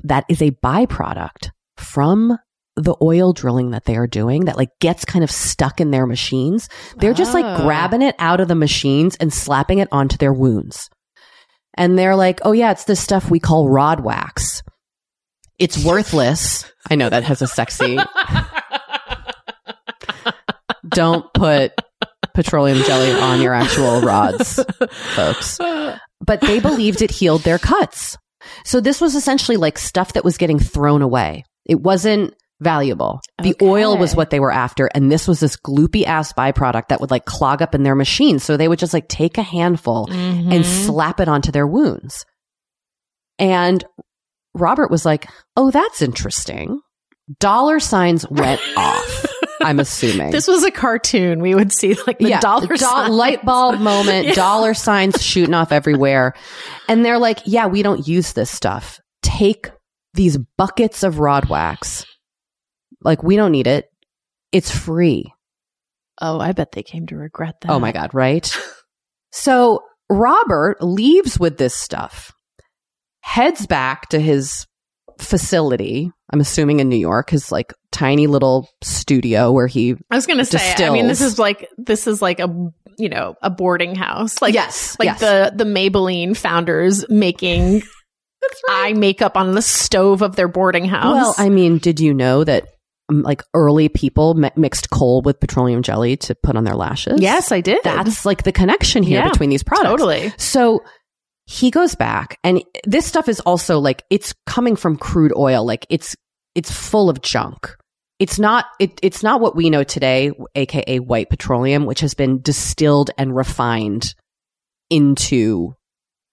that 0.04 0.26
is 0.30 0.42
a 0.42 0.52
byproduct 0.52 1.50
from 1.78 2.38
the 2.76 2.96
oil 3.02 3.34
drilling 3.34 3.72
that 3.72 3.86
they 3.86 3.98
are 3.98 4.08
doing 4.08 4.46
that 4.46 4.58
like 4.58 4.70
gets 4.80 5.04
kind 5.04 5.24
of 5.24 5.32
stuck 5.32 5.82
in 5.82 5.92
their 5.92 6.06
machines. 6.06 6.70
They're 6.98 7.14
just 7.14 7.34
like 7.34 7.62
grabbing 7.62 8.02
it 8.02 8.16
out 8.20 8.40
of 8.40 8.48
the 8.48 8.56
machines 8.56 9.18
and 9.18 9.34
slapping 9.34 9.80
it 9.80 9.90
onto 9.92 10.18
their 10.18 10.32
wounds. 10.32 10.90
And 11.74 12.00
they're 12.00 12.16
like, 12.16 12.40
oh 12.44 12.54
yeah, 12.54 12.72
it's 12.72 12.86
this 12.86 13.02
stuff 13.02 13.30
we 13.30 13.40
call 13.40 13.68
rod 13.70 14.00
wax. 14.00 14.64
It's 15.58 15.84
worthless. 15.84 16.72
I 16.90 16.96
know 16.96 17.10
that 17.10 17.24
has 17.24 17.42
a 17.42 17.48
sexy. 17.48 17.98
Don't 20.88 21.32
put 21.34 21.74
petroleum 22.44 22.82
jelly 22.84 23.12
on 23.12 23.42
your 23.42 23.54
actual 23.54 24.00
rods, 24.00 24.64
folks. 25.16 25.58
But 26.22 26.40
they 26.40 26.62
believed 26.62 27.02
it 27.02 27.12
healed 27.12 27.42
their 27.42 27.60
cuts. 27.60 28.18
So 28.64 28.80
this 28.80 29.02
was 29.02 29.14
essentially 29.16 29.58
like 29.58 29.78
stuff 29.78 30.14
that 30.14 30.24
was 30.24 30.38
getting 30.38 30.58
thrown 30.58 31.02
away. 31.02 31.44
It 31.66 31.82
wasn't 31.82 32.34
valuable. 32.62 33.20
The 33.44 33.56
oil 33.62 33.98
was 33.98 34.16
what 34.16 34.30
they 34.30 34.40
were 34.40 34.52
after. 34.54 34.88
And 34.94 35.12
this 35.12 35.28
was 35.28 35.42
this 35.42 35.58
gloopy 35.58 36.06
ass 36.06 36.32
byproduct 36.32 36.88
that 36.90 37.02
would 37.02 37.12
like 37.12 37.26
clog 37.26 37.62
up 37.62 37.76
in 37.76 37.84
their 37.84 37.96
machines. 37.96 38.44
So 38.44 38.56
they 38.56 38.68
would 38.70 38.80
just 38.80 38.94
like 38.94 39.08
take 39.10 39.38
a 39.38 39.42
handful 39.44 40.08
Mm-hmm. 40.08 40.52
and 40.54 40.66
slap 40.66 41.20
it 41.20 41.28
onto 41.28 41.52
their 41.52 41.68
wounds. 41.68 42.26
And 43.38 43.84
Robert 44.54 44.90
was 44.90 45.06
like, 45.06 45.28
Oh, 45.58 45.72
that's 45.72 46.02
interesting. 46.02 46.80
Dollar 47.40 47.80
signs 47.80 48.28
went 48.30 48.62
off. 48.78 49.19
I'm 49.62 49.80
assuming. 49.80 50.32
This 50.32 50.48
was 50.48 50.64
a 50.64 50.72
cartoon. 50.72 51.40
We 51.42 51.56
would 51.56 51.72
see 51.72 51.96
like 52.08 52.20
the 52.20 52.38
dollar 52.40 52.76
do- 52.76 53.12
light 53.12 53.44
bulb 53.44 53.80
moment, 53.82 54.28
Yeah. 54.28 54.34
dollar 54.34 54.74
signs 54.74 55.22
shooting 55.24 55.54
off 55.54 55.72
everywhere. 55.72 56.34
And 56.88 57.04
they're 57.06 57.20
like, 57.20 57.40
yeah, 57.46 57.68
we 57.68 57.82
don't 57.84 58.08
use 58.08 58.34
this 58.34 58.50
stuff. 58.52 59.00
Take 59.22 59.70
these 60.14 60.38
buckets 60.58 61.04
of 61.04 61.20
rod 61.20 61.50
wax. 61.50 62.06
Like, 63.02 63.24
we 63.24 63.36
don't 63.36 63.52
need 63.52 63.68
it. 63.68 63.86
It's 64.52 64.72
free. 64.76 65.32
Oh, 66.22 66.40
I 66.40 66.52
bet 66.52 66.72
they 66.74 66.84
came 66.84 67.06
to 67.08 67.16
regret 67.16 67.56
that. 67.62 67.72
Oh 67.72 67.80
my 67.80 67.92
God, 67.92 68.14
right? 68.14 68.54
so 69.32 69.82
Robert 70.10 70.82
leaves 70.82 71.40
with 71.40 71.58
this 71.58 71.76
stuff, 71.76 72.34
heads 73.22 73.68
back 73.68 74.10
to 74.10 74.20
his 74.20 74.66
facility. 75.22 76.12
I'm 76.32 76.40
assuming 76.40 76.80
in 76.80 76.90
New 76.90 76.96
York, 76.98 77.30
his 77.32 77.52
like 77.52 77.74
tiny 77.92 78.28
little 78.28 78.70
studio 78.82 79.52
where 79.52 79.68
he 79.68 79.96
I 80.12 80.16
was 80.16 80.26
gonna 80.28 80.46
say. 80.46 80.76
I 80.78 80.90
mean, 80.92 81.08
this 81.08 81.22
is 81.22 81.40
like 81.40 81.70
this 81.78 82.08
is 82.08 82.22
like 82.22 82.40
a 82.40 82.48
you 82.98 83.10
know 83.10 83.36
a 83.42 83.50
boarding 83.50 83.96
house. 83.96 84.42
Like 84.42 84.54
yes, 84.54 84.96
like 85.00 85.08
yes. 85.08 85.20
the 85.20 85.52
the 85.56 85.64
Maybelline 85.64 86.36
founders 86.38 87.08
making 87.10 87.82
eye 88.70 88.94
makeup 88.94 89.38
on 89.38 89.54
the 89.56 89.62
stove 89.62 90.22
of 90.22 90.36
their 90.36 90.48
boarding 90.48 90.86
house. 90.86 91.14
Well, 91.14 91.36
I 91.38 91.50
mean, 91.50 91.78
did 91.78 92.00
you 92.00 92.14
know 92.14 92.44
that 92.44 92.68
um, 93.10 93.22
like 93.24 93.44
early 93.54 93.90
people 93.90 94.36
mi- 94.36 94.52
mixed 94.56 94.90
coal 94.92 95.22
with 95.22 95.40
petroleum 95.40 95.82
jelly 95.82 96.16
to 96.18 96.36
put 96.36 96.56
on 96.56 96.64
their 96.64 96.76
lashes? 96.76 97.20
yes, 97.20 97.52
I 97.52 97.62
did. 97.62 97.80
That's 97.84 98.26
like 98.26 98.44
the 98.44 98.52
connection 98.52 99.04
here 99.04 99.20
Yeah, 99.20 99.30
between 99.30 99.50
these 99.50 99.64
products. 99.64 99.90
totally. 99.90 100.34
So 100.38 100.84
he 101.50 101.72
goes 101.72 101.96
back 101.96 102.38
and 102.44 102.64
this 102.84 103.08
stuff 103.08 103.28
is 103.28 103.40
also 103.40 103.80
like 103.80 104.04
it's 104.12 104.36
coming 104.46 104.76
from 104.76 104.96
crude 104.96 105.34
oil. 105.36 105.66
Like 105.66 105.88
it's 105.90 106.16
it's 106.54 106.72
full 106.72 107.10
of 107.10 107.24
junk. 107.24 107.76
It's 108.20 108.38
not 108.38 108.66
it, 108.80 109.00
it's 109.02 109.24
not 109.24 109.42
what 109.42 109.56
we 109.56 109.72
know 109.72 109.84
today, 109.84 110.32
aka 110.54 111.00
white 111.00 111.32
petroleum, 111.32 111.88
which 111.88 112.02
has 112.02 112.14
been 112.14 112.40
distilled 112.44 113.10
and 113.18 113.36
refined 113.36 114.14
into 114.92 115.74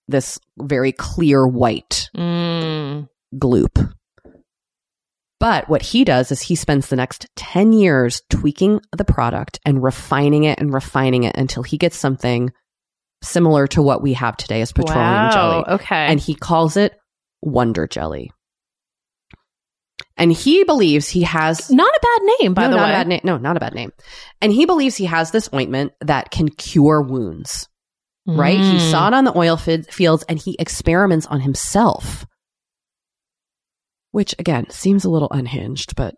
this 0.07 0.39
very 0.59 0.93
clear 0.93 1.47
white 1.49 2.11
Mm. 2.15 3.09
gloop. 3.37 3.91
But 5.41 5.67
what 5.71 5.81
he 5.81 6.05
does 6.05 6.31
is 6.31 6.43
he 6.43 6.57
spends 6.57 6.89
the 6.89 6.97
next 6.97 7.27
10 7.37 7.73
years 7.73 8.21
tweaking 8.29 8.81
the 8.95 9.05
product 9.05 9.61
and 9.65 9.83
refining 9.83 10.45
it 10.45 10.59
and 10.61 10.75
refining 10.75 11.25
it 11.25 11.37
until 11.39 11.63
he 11.63 11.79
gets 11.79 11.97
something 11.97 12.53
similar 13.23 13.67
to 13.69 13.83
what 13.83 14.03
we 14.03 14.13
have 14.15 14.37
today 14.37 14.61
as 14.61 14.73
petroleum 14.73 15.01
wow. 15.05 15.31
jelly. 15.31 15.65
Okay. 15.77 16.07
And 16.07 16.21
he 16.21 16.35
calls 16.35 16.77
it 16.77 16.99
Wonder 17.43 17.87
Jelly. 17.87 18.31
And 20.19 20.33
he 20.33 20.65
believes 20.65 21.09
he 21.09 21.23
has 21.25 21.71
not 21.71 21.89
a 21.95 22.01
bad 22.01 22.31
name, 22.41 22.55
by 22.55 22.63
no, 22.65 22.71
the 22.71 22.77
not 22.77 22.85
way. 22.85 22.91
a 22.91 22.95
bad 22.95 23.09
name. 23.09 23.21
No, 23.25 23.37
not 23.37 23.57
a 23.57 23.61
bad 23.61 23.75
name. 23.75 23.91
And 24.41 24.51
he 24.53 24.65
believes 24.65 24.97
he 24.97 25.05
has 25.07 25.31
this 25.31 25.49
ointment 25.53 25.93
that 26.01 26.31
can 26.31 26.49
cure 26.49 27.03
wounds 27.03 27.69
right? 28.27 28.59
He 28.59 28.79
Mm. 28.79 28.91
saw 28.91 29.07
it 29.09 29.15
on 29.15 29.25
the 29.25 29.37
oil 29.39 29.57
fi- 29.57 29.83
fields 29.83 30.25
and 30.29 30.39
he 30.39 30.57
experiments 30.59 31.27
on 31.27 31.41
himself. 31.41 32.27
Which 34.11 34.35
again 34.39 34.69
seems 34.71 35.05
a 35.05 35.11
little 35.11 35.29
unhinged, 35.31 35.95
but 35.95 36.15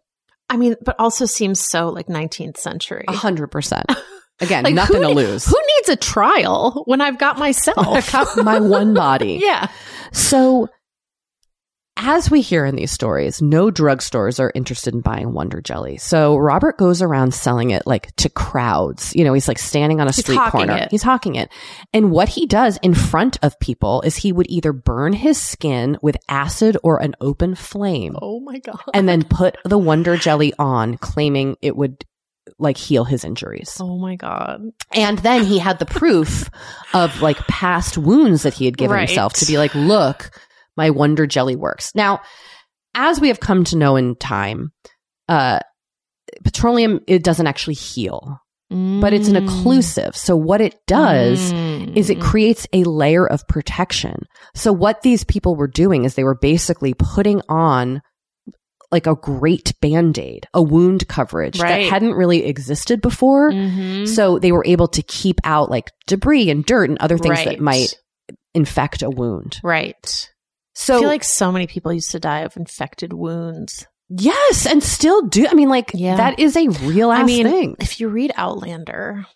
I 0.49 0.57
mean, 0.57 0.77
but 0.83 0.97
also 0.99 1.27
seems 1.27 1.61
so 1.61 1.89
like 1.89 2.07
19th 2.07 2.57
century. 2.57 3.05
a 3.09 3.13
hundred 3.13 3.49
percent. 3.49 3.87
Again, 4.41 4.65
Like, 4.65 4.75
nothing 4.75 5.03
to 5.03 5.09
ne- 5.09 5.15
lose. 5.15 5.45
Who 5.47 5.57
needs 5.77 5.89
a 5.89 5.97
trial 5.97 6.83
when 6.87 7.01
I've 7.01 7.19
got 7.19 7.39
myself? 7.39 7.79
I 7.89 8.01
got 8.25 8.45
my 8.45 8.61
one 8.61 8.95
body. 8.95 9.41
yeah. 9.43 9.69
So 10.13 10.69
as 12.01 12.31
we 12.31 12.41
hear 12.43 12.65
in 12.65 12.77
these 12.77 12.93
stories, 12.93 13.43
no 13.43 13.73
drugstores 13.73 14.39
are 14.39 14.53
interested 14.55 14.95
in 14.95 15.01
buying 15.01 15.33
Wonder 15.33 15.61
Jelly. 15.61 15.97
So 15.97 16.37
Robert 16.37 16.79
goes 16.79 17.03
around 17.03 17.35
selling 17.35 17.71
it 17.73 17.83
like 17.89 18.15
to 18.17 18.29
crowds. 18.29 19.17
You 19.17 19.25
know, 19.25 19.33
he's 19.33 19.49
like 19.49 19.59
standing 19.59 20.01
on 20.01 20.07
a 20.07 20.13
He's 20.13 20.25
street 20.25 20.39
corner. 20.39 20.77
it. 20.77 20.93
He's 20.93 21.03
hawking 21.03 21.35
it. 21.35 21.51
And 21.93 22.13
what 22.13 22.29
he 22.29 22.47
does 22.47 22.79
in 22.85 22.95
front 22.95 23.39
of 23.43 23.59
people 23.59 24.03
is 24.03 24.15
he 24.15 24.31
would 24.31 24.49
either 24.49 24.73
burn 24.73 25.13
his 25.13 25.39
skin 25.43 25.99
with 26.01 26.17
acid 26.29 26.77
or 26.85 27.03
an 27.03 27.17
open 27.21 27.57
flame 27.57 28.15
Oh 28.23 28.39
my 28.39 28.61
god. 28.61 28.79
and 28.95 29.09
then 29.09 29.25
put 29.25 29.57
the 29.65 29.79
Wonder 29.79 30.17
Jelly 30.17 30.53
on, 30.57 30.99
claiming 30.99 31.57
it 31.63 31.77
would 31.77 32.05
like 32.59 32.77
heal 32.77 33.05
his 33.05 33.25
injuries. 33.25 33.77
Oh 33.81 33.99
my 33.99 34.17
god. 34.17 34.63
And 34.93 35.19
then 35.21 35.45
he 35.45 35.59
had 35.59 35.79
the 35.79 35.87
proof 35.87 36.51
of 36.93 37.23
like 37.23 37.39
past 37.47 37.97
wounds 37.97 38.43
that 38.43 38.55
he 38.55 38.65
had 38.65 38.77
given 38.77 38.97
Right. 38.97 39.09
himself 39.09 39.33
to 39.35 39.47
be 39.47 39.59
like, 39.59 39.75
look, 39.75 40.31
my 40.77 40.91
Wonder 40.91 41.27
Jelly 41.27 41.57
works. 41.57 41.93
Now, 41.95 42.21
as 42.95 43.21
we 43.21 43.29
have 43.29 43.39
come 43.41 43.65
to 43.65 43.77
know 43.77 43.97
in 43.97 44.17
time, 44.17 44.73
uh, 45.29 45.61
petroleum, 46.45 47.01
it 47.07 47.23
doesn't 47.23 47.47
actually 47.47 47.75
heal, 47.75 48.41
but 48.71 49.13
it's 49.13 49.29
an 49.29 49.37
Mm. 49.37 49.47
occlusive. 49.49 50.15
So 50.17 50.37
what 50.37 50.61
it 50.61 50.75
does 50.87 51.53
is 51.97 52.11
it 52.11 52.21
creates 52.21 52.67
a 52.73 52.85
layer 52.85 53.27
of 53.27 53.47
protection. 53.49 54.23
So 54.55 54.73
what 54.73 55.03
these 55.03 55.25
people 55.25 55.55
were 55.57 55.69
doing 55.69 56.05
is 56.05 56.15
they 56.15 56.25
were 56.25 56.39
basically 56.39 56.95
putting 56.95 57.41
on 57.49 58.03
like 58.91 59.07
a 59.07 59.15
great 59.15 59.75
band-aid, 59.81 60.47
a 60.55 60.63
wound 60.63 61.07
coverage 61.09 61.61
Right. 61.61 61.83
that 61.85 61.91
hadn't 61.91 62.15
really 62.15 62.45
existed 62.47 63.01
before. 63.03 63.51
Mhm. 63.53 64.09
So 64.09 64.39
they 64.39 64.51
were 64.53 64.65
able 64.67 64.89
to 64.89 65.03
keep 65.03 65.41
out 65.45 65.71
like 65.71 65.91
debris 66.07 66.49
and 66.51 66.65
dirt 66.65 66.89
and 66.89 66.99
other 66.99 67.19
things 67.19 67.37
Right. 67.39 67.49
that 67.49 67.61
might 67.61 67.95
infect 68.55 69.03
a 69.03 69.11
wound. 69.11 69.61
Right. 69.63 70.31
So 70.75 70.97
I 70.97 71.01
feel 71.01 71.09
like 71.09 71.25
so 71.25 71.53
many 71.53 71.67
people 71.67 71.93
used 71.93 72.13
to 72.13 72.21
die 72.21 72.41
of 72.41 72.57
infected 72.57 73.13
wounds. 73.13 73.87
yes, 74.11 74.65
and 74.65 74.83
still 74.83 75.21
do. 75.27 75.47
I 75.47 75.53
mean, 75.53 75.69
like 75.69 75.91
Yeah. 75.93 76.17
that 76.17 76.39
is 76.39 76.57
a 76.57 76.69
real 76.69 77.11
ass 77.13 77.21
I 77.21 77.25
mean, 77.25 77.47
thing. 77.47 77.77
if 77.79 78.01
you 78.01 78.09
read 78.09 78.33
Outlander, 78.37 79.27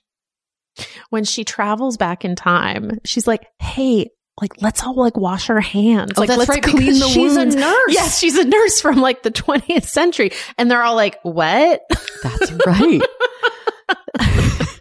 when 1.10 1.24
she 1.24 1.44
travels 1.44 1.98
back 1.98 2.24
in 2.24 2.34
time, 2.36 2.98
she's 3.04 3.26
like, 3.26 3.46
"Hey, 3.58 4.08
like 4.40 4.60
let's 4.62 4.82
all 4.82 4.94
like 4.96 5.16
wash 5.16 5.50
our 5.50 5.60
hands. 5.60 6.12
Oh, 6.16 6.20
like 6.22 6.30
let's 6.30 6.48
right, 6.48 6.62
clean 6.62 6.98
the 6.98 7.06
she's 7.08 7.36
a 7.36 7.40
wounds." 7.40 7.54
nurse. 7.56 7.90
Yes, 7.94 8.18
she's 8.18 8.36
a 8.38 8.44
nurse 8.44 8.80
from 8.80 9.00
like 9.00 9.22
the 9.22 9.30
20th 9.32 9.84
century, 9.84 10.30
and 10.58 10.70
they're 10.70 10.82
all 10.82 10.96
like, 10.96 11.18
"What?" 11.22 11.82
That's 12.22 12.52
right. 12.66 13.02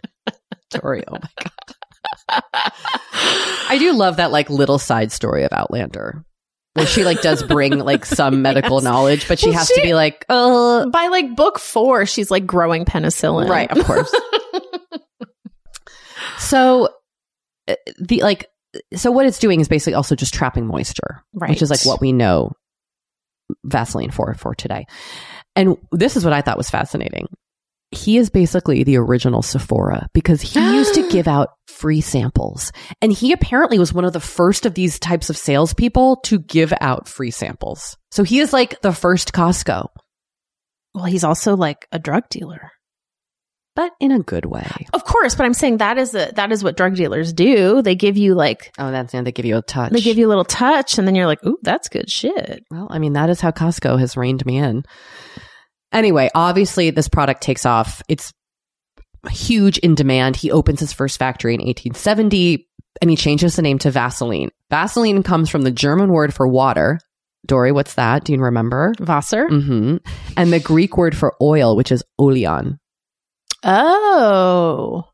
Tori, 0.70 1.04
oh 1.06 1.12
my 1.12 1.28
god. 1.38 1.52
I 3.68 3.76
do 3.78 3.92
love 3.92 4.16
that 4.16 4.30
like 4.30 4.48
little 4.48 4.78
side 4.78 5.12
story 5.12 5.44
of 5.44 5.52
Outlander. 5.52 6.24
Where 6.74 6.86
she 6.86 7.04
like 7.04 7.20
does 7.20 7.42
bring 7.42 7.78
like 7.78 8.06
some 8.06 8.40
medical 8.42 8.78
Yes. 8.78 8.84
knowledge, 8.84 9.28
but 9.28 9.38
she 9.38 9.50
Well, 9.50 9.58
has 9.58 9.66
she- 9.66 9.74
to 9.74 9.82
be 9.82 9.92
like, 9.92 10.24
uh 10.30 10.86
By 10.86 11.08
like 11.08 11.36
book 11.36 11.58
four, 11.58 12.06
she's 12.06 12.30
like 12.30 12.46
growing 12.46 12.86
penicillin. 12.86 13.50
right, 13.50 13.70
of 13.70 13.84
course. 13.84 14.10
so 16.38 16.88
uh, 17.68 17.74
the 18.00 18.22
like 18.22 18.46
so 18.94 19.10
what 19.10 19.26
it's 19.26 19.38
doing 19.38 19.60
is 19.60 19.68
basically 19.68 19.94
also 19.94 20.14
just 20.14 20.34
trapping 20.34 20.66
moisture, 20.66 21.22
Right. 21.34 21.50
which 21.50 21.62
is 21.62 21.70
like 21.70 21.84
what 21.84 22.00
we 22.00 22.12
know 22.12 22.52
Vaseline 23.64 24.10
for 24.10 24.34
for 24.34 24.54
today. 24.54 24.86
And 25.56 25.76
this 25.90 26.16
is 26.16 26.24
what 26.24 26.32
I 26.32 26.40
thought 26.40 26.56
was 26.56 26.70
fascinating. 26.70 27.26
He 27.90 28.16
is 28.16 28.30
basically 28.30 28.84
the 28.84 28.96
original 28.96 29.42
Sephora 29.42 30.08
because 30.14 30.40
he 30.40 30.58
used 30.58 30.94
to 30.94 31.10
give 31.10 31.28
out 31.28 31.50
free 31.66 32.00
samples. 32.00 32.72
And 33.02 33.12
he 33.12 33.32
apparently 33.32 33.78
was 33.78 33.92
one 33.92 34.06
of 34.06 34.14
the 34.14 34.20
first 34.20 34.64
of 34.64 34.72
these 34.72 34.98
types 34.98 35.28
of 35.28 35.36
salespeople 35.36 36.16
to 36.24 36.38
give 36.38 36.72
out 36.80 37.06
free 37.06 37.30
samples. 37.30 37.98
So 38.10 38.22
he 38.24 38.38
is 38.40 38.52
like 38.54 38.80
the 38.80 38.92
first 38.94 39.34
Costco, 39.34 39.88
Well, 40.94 41.04
he's 41.04 41.24
also 41.24 41.54
like 41.56 41.86
a 41.92 41.98
drug 41.98 42.30
dealer. 42.30 42.70
But 43.74 43.92
in 44.00 44.12
a 44.12 44.18
good 44.20 44.44
way. 44.44 44.66
Of 44.92 45.04
course, 45.04 45.34
but 45.34 45.44
I'm 45.46 45.54
saying 45.54 45.78
that 45.78 45.96
is 45.96 46.10
the 46.10 46.30
that 46.36 46.52
is 46.52 46.62
what 46.62 46.76
drug 46.76 46.94
dealers 46.94 47.32
do. 47.32 47.80
They 47.80 47.94
give 47.94 48.18
you 48.18 48.34
like 48.34 48.70
Oh, 48.78 48.90
that's 48.90 49.14
and 49.14 49.26
they 49.26 49.32
give 49.32 49.46
you 49.46 49.56
a 49.56 49.62
touch. 49.62 49.92
they 49.92 50.00
give 50.02 50.18
you 50.18 50.26
a 50.26 50.30
little 50.30 50.44
touch, 50.44 50.98
and 50.98 51.06
then 51.08 51.14
you're 51.14 51.26
like, 51.26 51.42
"Ooh, 51.46 51.58
that's 51.62 51.88
good 51.88 52.10
shit." 52.10 52.64
Well, 52.70 52.86
I 52.90 52.98
mean, 52.98 53.14
that 53.14 53.30
is 53.30 53.40
how 53.40 53.50
Costco 53.50 53.98
has 53.98 54.16
reined 54.16 54.44
me 54.44 54.58
in. 54.58 54.84
Anyway, 55.92 56.30
obviously, 56.34 56.90
this 56.90 57.08
product 57.08 57.42
takes 57.42 57.64
off. 57.66 58.02
It's 58.08 58.32
huge 59.30 59.78
in 59.78 59.94
demand. 59.94 60.36
He 60.36 60.50
opens 60.50 60.80
his 60.80 60.92
first 60.92 61.18
factory 61.18 61.54
in 61.54 61.60
1870 61.60 62.66
and 63.00 63.10
he 63.10 63.16
changes 63.16 63.56
the 63.56 63.62
name 63.62 63.78
to 63.78 63.90
Vaseline. 63.90 64.50
Vaseline 64.70 65.22
comes 65.22 65.48
from 65.48 65.62
the 65.62 65.70
German 65.70 66.10
word 66.12 66.34
for 66.34 66.46
water. 66.48 66.98
Doree, 67.46 67.72
what's 67.72 67.94
that? 67.94 68.24
Do 68.24 68.32
you 68.32 68.40
remember? 68.40 68.92
Wasser. 69.00 69.48
hmm 69.48 69.96
And 70.36 70.52
the 70.52 70.60
Greek 70.60 70.96
word 70.96 71.16
for 71.16 71.34
oil, 71.40 71.76
which 71.76 71.90
is 71.92 72.02
oleon. 72.20 72.78
Oh, 73.64 75.04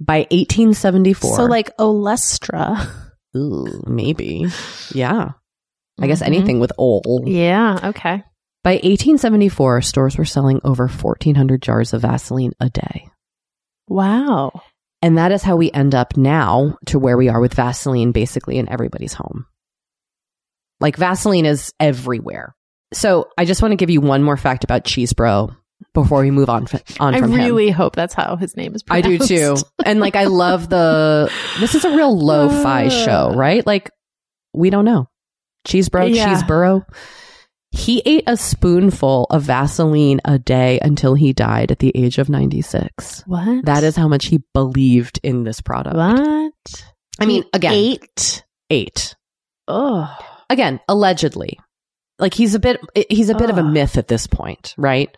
By 0.00 0.18
1874. 0.30 1.36
so 1.36 1.44
like 1.44 1.76
Olestra. 1.78 2.86
ooh, 3.36 3.82
maybe. 3.86 4.46
Yeah. 4.94 5.30
I 6.00 6.06
guess 6.06 6.20
Mhm. 6.22 6.26
anything 6.26 6.60
with 6.60 6.72
ol. 6.78 7.22
Yeah. 7.26 7.78
Okay. 7.90 8.22
By 8.62 8.72
1874, 8.82 9.80
stores 9.82 10.18
were 10.18 10.24
selling 10.24 10.60
over 10.64 10.88
1,400 10.88 11.62
jars 11.62 11.92
of 11.94 12.02
Vaseline 12.02 12.52
a 12.60 12.68
day. 12.68 13.08
Wow. 13.88 14.60
And 15.00 15.16
that 15.18 15.30
is 15.32 15.42
how 15.42 15.56
we 15.56 15.70
end 15.70 15.94
up 15.94 16.16
now 16.16 16.76
to 16.86 16.98
where 16.98 17.16
we 17.16 17.28
are 17.28 17.40
with 17.40 17.54
Vaseline 17.54 18.12
basically 18.12 18.58
in 18.58 18.68
everybody's 18.68 19.14
home. 19.14 19.46
Like 20.80 20.96
Vaseline 20.96 21.46
is 21.46 21.72
everywhere. 21.80 22.54
So 22.92 23.28
I 23.38 23.44
just 23.44 23.62
want 23.62 23.72
to 23.72 23.76
give 23.76 23.90
you 23.90 24.00
one 24.00 24.22
more 24.22 24.36
fact 24.36 24.64
about 24.64 24.84
Cheese 24.84 25.12
Bro 25.12 25.50
before 25.94 26.20
we 26.20 26.30
move 26.30 26.48
on, 26.48 26.66
on 27.00 27.14
I 27.14 27.18
from 27.20 27.32
him. 27.32 27.38
really 27.40 27.70
hope 27.70 27.94
that's 27.94 28.14
how 28.14 28.36
his 28.36 28.56
name 28.56 28.74
is. 28.74 28.82
Pronounced. 28.82 29.06
I 29.06 29.16
do 29.16 29.18
too. 29.26 29.56
And 29.84 30.00
like, 30.00 30.16
I 30.16 30.24
love 30.24 30.68
the, 30.68 31.30
this 31.60 31.74
is 31.74 31.84
a 31.84 31.90
real 31.94 32.16
lo-fi 32.18 32.86
Uh. 32.86 32.90
show, 32.90 33.32
right? 33.34 33.66
Like, 33.66 33.90
we 34.54 34.70
don't 34.70 34.84
know. 34.84 35.08
Cheese 35.66 35.88
Bro, 35.88 36.06
Yeah. 36.06 36.32
Cheese 36.34 36.42
Burrow. 36.44 36.84
He 37.72 38.00
ate 38.06 38.24
a 38.26 38.36
spoonful 38.36 39.26
of 39.28 39.42
Vaseline 39.42 40.20
a 40.24 40.38
day 40.38 40.78
until 40.80 41.14
he 41.14 41.32
died 41.34 41.70
at 41.72 41.78
the 41.80 41.92
age 41.94 42.16
of 42.18 42.28
96. 42.30 43.24
What? 43.26 43.64
That 43.66 43.84
is 43.84 43.96
how 43.96 44.08
much 44.08 44.26
he 44.26 44.42
believed 44.54 45.20
in 45.22 45.44
this 45.44 45.60
product. 45.60 45.96
what. 45.96 46.52
I 47.20 47.26
mean, 47.26 47.44
again, 47.52 47.72
eight. 47.74 48.44
eight. 48.70 49.14
Oh, 49.68 50.08
Again, 50.48 50.78
allegedly. 50.88 51.58
Like 52.18 52.32
he's 52.32 52.54
a 52.54 52.58
bit 52.60 52.78
he's 53.10 53.28
a 53.30 53.34
bit 53.34 53.50
of 53.50 53.58
a 53.58 53.62
myth 53.64 53.98
at 53.98 54.06
this 54.08 54.26
point, 54.26 54.74
right? 54.78 55.14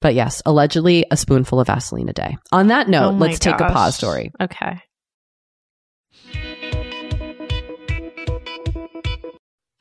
But 0.00 0.14
yes, 0.14 0.40
allegedly 0.46 1.04
a 1.10 1.16
spoonful 1.16 1.60
of 1.60 1.66
Vaseline 1.66 2.08
a 2.08 2.12
day. 2.12 2.36
On 2.52 2.68
that 2.68 2.88
note, 2.88 3.10
Oh 3.10 3.16
let's 3.16 3.38
take 3.38 3.60
a 3.60 3.68
pause 3.68 3.96
story. 3.96 4.32
Okay. 4.40 4.80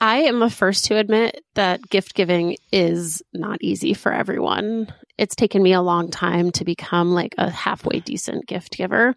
I 0.02 0.20
am 0.24 0.40
the 0.40 0.50
first 0.50 0.86
to 0.86 0.98
admit 0.98 1.44
that 1.56 1.82
gift 1.90 2.16
giving 2.16 2.56
is 2.72 3.22
not 3.34 3.62
easy 3.62 3.94
for 3.94 4.14
everyone. 4.14 4.94
It's 5.18 5.36
taken 5.36 5.62
me 5.62 5.74
a 5.74 5.82
long 5.82 6.10
time 6.10 6.52
to 6.52 6.64
become 6.64 7.12
like 7.12 7.36
a 7.38 7.50
halfway 7.50 8.00
decent 8.00 8.48
gift 8.48 8.78
giver. 8.78 9.14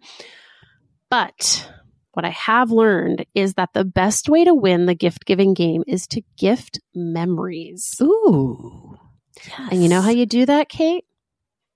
But 1.09 1.69
what 2.11 2.25
I 2.25 2.31
have 2.31 2.69
learned 2.69 3.25
is 3.33 3.53
that 3.53 3.69
the 3.73 3.85
best 3.85 4.27
way 4.27 4.43
to 4.43 4.53
win 4.53 4.85
the 4.85 4.95
gift 4.95 5.25
giving 5.25 5.53
game 5.53 5.83
is 5.87 6.05
to 6.07 6.21
gift 6.37 6.81
memories. 6.93 7.95
Ooh. 8.01 8.82
And 9.71 9.81
you 9.81 9.89
know 9.89 10.01
how 10.01 10.09
you 10.11 10.25
do 10.25 10.45
that, 10.45 10.69
Kate? 10.69 11.05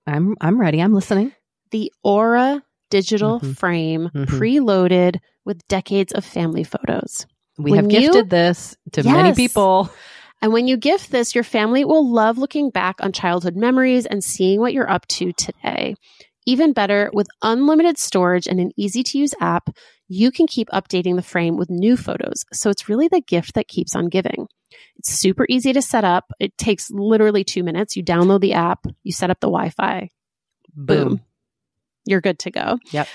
I'm 0.06 0.36
I'm 0.41 0.60
ready. 0.60 0.82
I'm 0.82 0.93
listening. 0.93 1.34
the 1.72 1.91
Aura 2.02 2.63
digital 2.89 3.41
Mhm. 3.41 3.58
frame 3.58 4.10
Mhm. 4.15 4.26
preloaded 4.28 5.17
with 5.43 5.67
decades 5.67 6.13
of 6.13 6.24
family 6.24 6.63
photos. 6.63 7.26
We 7.58 7.72
When 7.72 7.84
have 7.84 7.91
you- 7.91 8.00
gifted 8.13 8.30
this 8.30 8.78
to 8.93 9.04
many 9.04 9.34
people. 9.36 9.89
And 10.41 10.54
when 10.54 10.67
you 10.70 10.78
gift 10.78 11.12
this, 11.12 11.36
your 11.36 11.43
family 11.43 11.84
will 11.84 12.10
love 12.10 12.38
looking 12.38 12.70
back 12.70 13.04
on 13.04 13.12
childhood 13.12 13.58
memories 13.58 14.06
and 14.06 14.24
seeing 14.24 14.62
what 14.62 14.72
you're 14.72 14.89
up 14.89 15.06
to 15.08 15.34
today. 15.34 15.96
Even 16.46 16.72
better, 16.72 17.10
with 17.13 17.28
unlimited 17.41 17.98
storage 17.98 18.48
and 18.48 18.62
an 18.62 18.72
easy 18.78 19.04
to 19.04 19.17
use 19.17 19.34
app, 19.41 19.70
you 20.08 20.32
can 20.32 20.48
keep 20.48 20.70
updating 20.70 21.15
the 21.15 21.22
frame 21.22 21.58
with 21.58 21.70
new 21.70 21.98
photos. 21.98 22.43
So 22.54 22.70
it's 22.70 22.88
really 22.89 23.08
the 23.08 23.22
gift 23.22 23.56
that 23.56 23.67
keeps 23.67 23.96
on 23.96 24.08
giving. 24.08 24.48
It's 24.98 25.12
super 25.12 25.46
easy 25.50 25.74
to 25.74 25.82
set 25.82 26.04
up. 26.04 26.32
It 26.39 26.58
takes 26.58 26.89
literally 26.91 27.43
two 27.43 27.63
minutes. 27.63 27.96
You 27.96 28.04
download 28.04 28.41
the 28.41 28.54
app, 28.54 28.86
you 29.04 29.12
set 29.12 29.30
up 29.30 29.39
the 29.39 29.48
Wi 29.48 29.70
Fi, 29.70 30.10
boom. 30.76 31.22
You're 32.06 32.22
good 32.22 32.39
to 32.39 32.52
go. 32.52 32.80
Yep. 32.91 33.08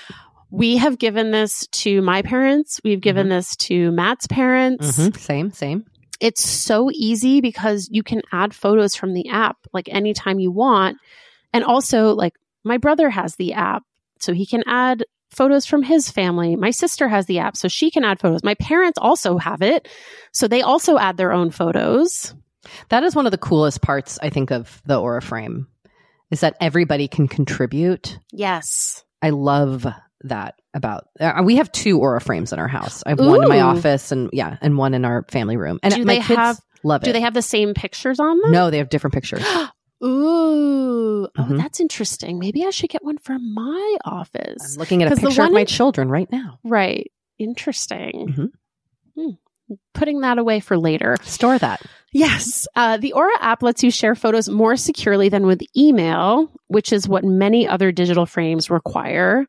We 0.51 0.77
have 0.77 0.99
given 0.99 1.31
this 1.31 1.65
to 1.67 2.01
my 2.03 2.21
parents. 2.21 2.79
We've 2.83 3.01
given 3.01 3.29
this 3.29 3.55
to 3.55 3.91
Matt's 3.91 4.27
parents. 4.27 4.97
Mhm. 4.97 5.17
Same, 5.17 5.51
same. 5.51 5.85
It's 6.19 6.47
so 6.47 6.91
easy 6.93 7.41
because 7.41 7.89
you 7.91 8.03
can 8.03 8.21
add 8.31 8.53
photos 8.53 8.95
from 8.95 9.13
the 9.13 9.29
app 9.29 9.57
like 9.73 9.89
anytime 9.89 10.39
you 10.39 10.51
want. 10.51 10.97
And 11.53 11.63
also, 11.63 12.13
like, 12.13 12.33
my 12.63 12.77
brother 12.77 13.09
has 13.09 13.35
the 13.35 13.53
app, 13.53 13.83
so 14.19 14.33
he 14.33 14.45
can 14.45 14.63
add 14.67 15.03
photos 15.33 15.65
from 15.65 15.83
his 15.83 16.09
family. 16.09 16.55
My 16.55 16.71
sister 16.71 17.07
has 17.07 17.25
the 17.25 17.39
app, 17.39 17.57
so 17.57 17.67
she 17.67 17.91
can 17.91 18.03
add 18.03 18.19
photos. 18.19 18.43
My 18.43 18.55
parents 18.55 18.97
also 19.01 19.37
have 19.37 19.61
it, 19.61 19.87
so 20.31 20.47
they 20.47 20.61
also 20.61 20.97
add 20.97 21.17
their 21.17 21.31
own 21.31 21.51
photos. 21.51 22.33
That 22.89 23.03
is 23.03 23.15
one 23.15 23.25
of 23.25 23.31
the 23.31 23.37
coolest 23.37 23.81
parts, 23.81 24.17
I 24.21 24.29
think, 24.29 24.51
of 24.51 24.81
the 24.85 24.99
Aura 24.99 25.21
frame 25.21 25.67
is 26.31 26.39
that 26.39 26.55
everybody 26.61 27.07
can 27.07 27.27
contribute. 27.27 28.17
Yes. 28.31 29.03
I 29.21 29.29
love 29.31 29.85
that 30.25 30.55
about 30.73 31.07
uh, 31.19 31.41
we 31.43 31.57
have 31.57 31.69
two 31.73 31.99
aura 31.99 32.21
frames 32.21 32.53
in 32.53 32.57
our 32.57 32.67
house 32.69 33.03
i 33.05 33.09
have 33.09 33.19
one 33.19 33.43
in 33.43 33.49
my 33.49 33.59
office 33.59 34.13
and 34.13 34.29
yeah 34.31 34.55
and 34.61 34.77
one 34.77 34.93
in 34.93 35.03
our 35.03 35.25
family 35.29 35.57
room 35.57 35.79
and 35.83 35.93
Do 35.93 36.05
my 36.05 36.13
they 36.13 36.19
kids 36.21 36.37
have- 36.37 36.59
love 36.81 37.03
it 37.03 37.07
Do 37.07 37.11
they 37.11 37.19
have 37.19 37.33
the 37.33 37.41
same 37.41 37.73
pictures 37.73 38.21
on 38.21 38.39
them? 38.39 38.51
no 38.51 38.69
they 38.71 38.77
have 38.77 38.87
different 38.87 39.13
pictures 39.13 39.43
Ooh. 40.03 41.27
Oh, 41.37 41.43
Mhm. 41.43 41.57
that's 41.57 41.79
interesting. 41.79 42.39
Maybe 42.39 42.65
I 42.65 42.69
should 42.71 42.89
get 42.89 43.03
one 43.03 43.17
for 43.17 43.37
my 43.39 43.97
office. 44.05 44.73
i'm 44.75 44.79
looking 44.79 45.01
at 45.03 45.11
a 45.11 45.15
picture 45.15 45.43
of 45.43 45.51
my 45.51 45.61
in- 45.61 45.65
children 45.65 46.09
right 46.09 46.31
now 46.31 46.59
Right. 46.63 47.11
Interesting. 47.39 48.27
Mhm. 48.27 48.51
Hmm. 49.69 49.75
Putting 49.93 50.21
that 50.21 50.37
away 50.37 50.59
for 50.59 50.77
later. 50.77 51.15
store 51.23 51.57
that 51.59 51.81
Yes. 52.15 52.67
Uh, 52.75 52.97
the 52.97 53.13
Aura 53.13 53.33
app 53.39 53.63
lets 53.63 53.81
you 53.83 53.89
share 53.89 54.13
photos 54.13 54.47
more 54.47 54.75
securely 54.75 55.29
than 55.29 55.47
with 55.47 55.63
email, 55.75 56.51
which 56.67 56.93
is 56.93 57.07
what 57.09 57.23
many 57.23 57.67
other 57.67 57.91
digital 57.91 58.27
frames 58.27 58.69
require. 58.69 59.47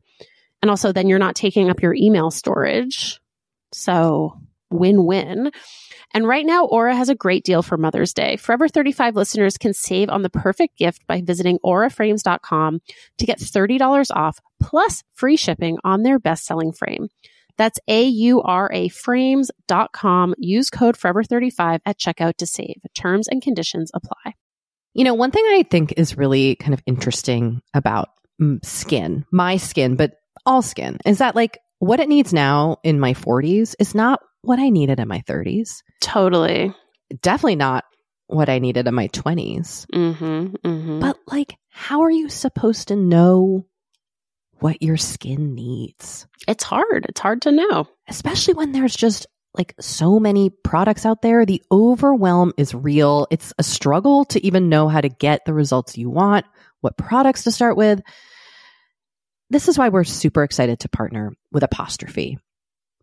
And 0.62 0.70
also, 0.70 0.90
then 0.90 1.06
you're 1.08 1.18
not 1.18 1.34
taking 1.34 1.68
up 1.68 1.82
your 1.82 1.94
email 1.94 2.30
storage. 2.30 3.20
So, 3.74 4.38
win 4.74 5.04
win. 5.06 5.50
And 6.12 6.28
right 6.28 6.46
now, 6.46 6.66
Aura 6.66 6.94
has 6.94 7.08
a 7.08 7.14
great 7.14 7.44
deal 7.44 7.62
for 7.62 7.76
Mother's 7.76 8.12
Day. 8.12 8.36
Forever 8.36 8.68
35 8.68 9.16
listeners 9.16 9.56
can 9.56 9.72
save 9.74 10.08
on 10.10 10.22
the 10.22 10.30
perfect 10.30 10.76
gift 10.78 11.06
by 11.08 11.20
visiting 11.22 11.58
auraframes.com 11.64 12.80
to 13.18 13.26
get 13.26 13.38
$30 13.38 14.06
off 14.12 14.38
plus 14.62 15.02
free 15.14 15.36
shipping 15.36 15.78
on 15.82 16.02
their 16.02 16.18
best 16.20 16.44
selling 16.44 16.72
frame. 16.72 17.08
That's 17.56 17.78
A-U-R-A 17.88 18.88
frames.com. 18.88 20.34
Use 20.38 20.70
code 20.70 20.96
forever35 20.96 21.80
at 21.86 21.98
checkout 21.98 22.36
to 22.36 22.46
save. 22.46 22.80
Terms 22.94 23.28
and 23.28 23.42
conditions 23.42 23.90
apply. 23.94 24.34
you 24.94 25.02
know 25.04 25.14
one 25.14 25.30
thing 25.32 25.44
i 25.48 25.64
think 25.68 25.94
is 25.96 26.16
really 26.16 26.54
kind 26.56 26.74
of 26.74 26.80
interesting 26.86 27.60
about 27.74 28.10
skin 28.62 29.24
my 29.32 29.56
skin 29.56 29.96
but 29.96 30.20
all 30.46 30.62
skin 30.62 30.98
is 31.04 31.18
that 31.18 31.34
like 31.34 31.58
what 31.78 32.00
it 32.00 32.08
needs 32.08 32.32
now 32.32 32.78
in 32.82 32.98
my 33.00 33.14
40s 33.14 33.74
is 33.78 33.94
not 33.94 34.20
what 34.42 34.58
i 34.58 34.68
needed 34.70 35.00
in 35.00 35.08
my 35.08 35.20
30s 35.26 35.82
Totally. 36.00 36.72
definitely 37.22 37.56
not 37.56 37.84
what 38.26 38.48
i 38.48 38.58
needed 38.58 38.86
in 38.86 38.94
my 38.94 39.08
20s 39.08 39.86
Mm-hmm. 39.92 40.54
Mm-hmm. 40.66 41.00
But 41.00 41.18
like, 41.26 41.56
how 41.68 42.02
are 42.02 42.10
you 42.10 42.28
supposed 42.28 42.88
to 42.88 42.96
know 42.96 43.66
what 44.60 44.82
your 44.82 44.96
skin 44.96 45.54
needs? 45.54 46.26
it's 46.46 46.64
hard. 46.64 47.06
It's 47.08 47.20
hard 47.20 47.40
to 47.42 47.52
know. 47.52 47.88
Especially 48.06 48.52
when 48.54 48.72
there's 48.72 48.94
just 48.94 49.26
like 49.56 49.74
so 49.80 50.20
many 50.20 50.50
products 50.50 51.06
out 51.06 51.22
there. 51.22 51.46
The 51.46 51.62
overwhelm 51.72 52.52
is 52.58 52.74
real. 52.74 53.26
It's 53.30 53.52
a 53.58 53.62
struggle 53.62 54.24
to 54.26 54.44
even 54.46 54.68
know 54.68 54.88
how 54.88 55.00
to 55.00 55.08
get 55.08 55.44
the 55.46 55.54
results 55.54 55.96
you 55.96 56.10
want, 56.10 56.44
what 56.82 56.98
products 56.98 57.44
to 57.44 57.50
start 57.50 57.76
with. 57.78 58.02
This 59.54 59.68
is 59.68 59.78
why 59.78 59.88
we're 59.88 60.02
super 60.02 60.42
excited 60.42 60.80
to 60.80 60.88
partner 60.88 61.32
with 61.52 61.62
Apostrophe. 61.62 62.38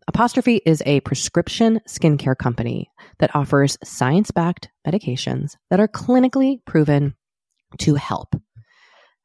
Apostrophe 0.06 0.60
is 0.66 0.82
a 0.84 1.00
prescription 1.00 1.80
skincare 1.88 2.36
company 2.36 2.90
that 3.20 3.34
offers 3.34 3.78
science 3.82 4.30
backed 4.32 4.68
medications 4.86 5.56
that 5.70 5.80
are 5.80 5.88
clinically 5.88 6.58
proven 6.66 7.14
to 7.78 7.94
help. 7.94 8.34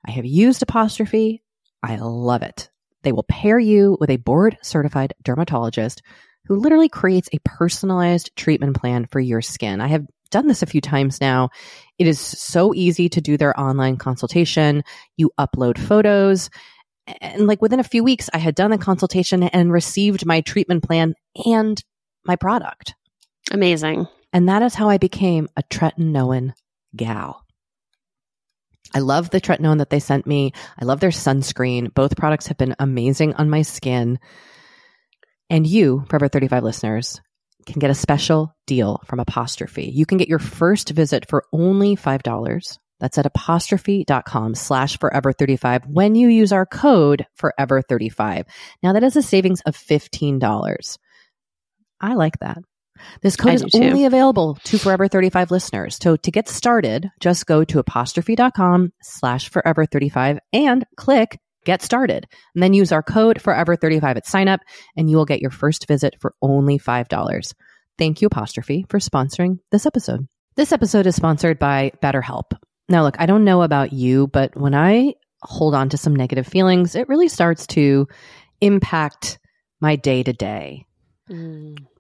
I 0.07 0.11
have 0.11 0.25
used 0.25 0.63
Apostrophe. 0.63 1.43
I 1.83 1.97
love 1.97 2.43
it. 2.43 2.69
They 3.03 3.11
will 3.11 3.23
pair 3.23 3.59
you 3.59 3.97
with 3.99 4.09
a 4.09 4.15
board 4.15 4.57
certified 4.61 5.13
dermatologist 5.21 6.03
who 6.45 6.55
literally 6.55 6.87
creates 6.87 7.27
a 7.33 7.39
personalized 7.43 8.33
treatment 8.37 8.79
plan 8.79 9.05
for 9.05 9.19
your 9.19 9.41
skin. 9.41 9.81
I 9.81 9.87
have 9.87 10.05
done 10.29 10.47
this 10.47 10.61
a 10.61 10.65
few 10.65 10.79
times 10.79 11.19
now. 11.19 11.49
It 11.97 12.07
is 12.07 12.21
so 12.21 12.73
easy 12.73 13.09
to 13.09 13.19
do 13.19 13.35
their 13.35 13.59
online 13.59 13.97
consultation. 13.97 14.83
You 15.17 15.29
upload 15.37 15.77
photos. 15.77 16.49
And 17.21 17.47
like 17.47 17.61
within 17.61 17.79
a 17.79 17.85
few 17.85 18.03
weeks, 18.03 18.29
I 18.33 18.37
had 18.37 18.55
done 18.55 18.71
the 18.71 18.77
consultation 18.77 19.43
and 19.43 19.71
received 19.71 20.25
my 20.25 20.41
treatment 20.41 20.83
plan 20.83 21.15
and 21.45 21.81
my 22.25 22.35
product. 22.35 22.95
Amazing. 23.51 24.07
And 24.33 24.49
that 24.49 24.61
is 24.61 24.75
how 24.75 24.89
I 24.89 24.97
became 24.97 25.47
a 25.55 25.63
tretinoin 25.63 26.53
gal. 26.95 27.43
I 28.93 28.99
love 28.99 29.29
the 29.29 29.41
tretinoin 29.41 29.79
that 29.79 29.89
they 29.89 29.99
sent 29.99 30.27
me. 30.27 30.53
I 30.79 30.85
love 30.85 30.99
their 30.99 31.09
sunscreen. 31.09 31.93
Both 31.93 32.17
products 32.17 32.47
have 32.47 32.57
been 32.57 32.75
amazing 32.79 33.33
on 33.35 33.49
my 33.49 33.61
skin. 33.61 34.19
And 35.49 35.65
you, 35.65 36.05
Forever 36.09 36.27
35 36.27 36.63
listeners, 36.63 37.21
can 37.65 37.79
get 37.79 37.91
a 37.91 37.95
special 37.95 38.55
deal 38.65 39.01
from 39.05 39.19
Apostrophe. 39.19 39.91
You 39.93 40.05
can 40.05 40.17
get 40.17 40.29
your 40.29 40.39
first 40.39 40.89
visit 40.89 41.27
for 41.29 41.43
only 41.51 41.95
$5. 41.95 42.77
That's 42.99 43.17
at 43.17 43.25
apostrophe.com 43.25 44.55
slash 44.55 44.97
forever 44.99 45.31
35 45.33 45.85
when 45.87 46.15
you 46.15 46.29
use 46.29 46.51
our 46.51 46.65
code 46.65 47.25
forever 47.35 47.81
35. 47.81 48.45
Now 48.81 48.93
that 48.93 49.03
is 49.03 49.15
a 49.15 49.21
savings 49.21 49.61
of 49.61 49.75
$15. 49.77 50.97
I 52.01 52.13
like 52.13 52.39
that. 52.39 52.59
This 53.21 53.35
code 53.35 53.51
I 53.51 53.53
is 53.53 53.65
only 53.75 54.05
available 54.05 54.57
to 54.63 54.79
Forever 54.79 55.07
35 55.07 55.51
listeners. 55.51 55.99
So 56.01 56.15
to 56.17 56.31
get 56.31 56.49
started, 56.49 57.09
just 57.19 57.45
go 57.45 57.63
to 57.63 57.79
apostrophe.com 57.79 58.91
slash 59.01 59.49
forever 59.49 59.85
35 59.85 60.39
and 60.51 60.83
click 60.95 61.39
get 61.67 61.83
started. 61.83 62.25
And 62.55 62.63
then 62.63 62.73
use 62.73 62.91
our 62.91 63.03
code 63.03 63.41
forever 63.41 63.75
35 63.75 64.17
at 64.17 64.25
sign 64.25 64.47
up 64.47 64.61
and 64.95 65.09
you 65.09 65.17
will 65.17 65.25
get 65.25 65.41
your 65.41 65.51
first 65.51 65.87
visit 65.87 66.15
for 66.19 66.33
only 66.41 66.79
$5. 66.79 67.53
Thank 67.97 68.21
you, 68.21 68.27
Apostrophe, 68.27 68.85
for 68.89 68.99
sponsoring 68.99 69.59
this 69.71 69.85
episode. 69.85 70.27
This 70.55 70.71
episode 70.71 71.05
is 71.05 71.15
sponsored 71.15 71.59
by 71.59 71.91
BetterHelp. 72.01 72.53
Now, 72.89 73.03
look, 73.03 73.15
I 73.19 73.25
don't 73.25 73.43
know 73.43 73.63
about 73.63 73.93
you, 73.93 74.27
but 74.27 74.55
when 74.55 74.73
I 74.73 75.15
hold 75.41 75.75
on 75.75 75.89
to 75.89 75.97
some 75.97 76.15
negative 76.15 76.47
feelings, 76.47 76.95
it 76.95 77.09
really 77.09 77.27
starts 77.27 77.67
to 77.67 78.07
impact 78.61 79.39
my 79.79 79.95
day 79.95 80.23
to 80.23 80.33
day. 80.33 80.85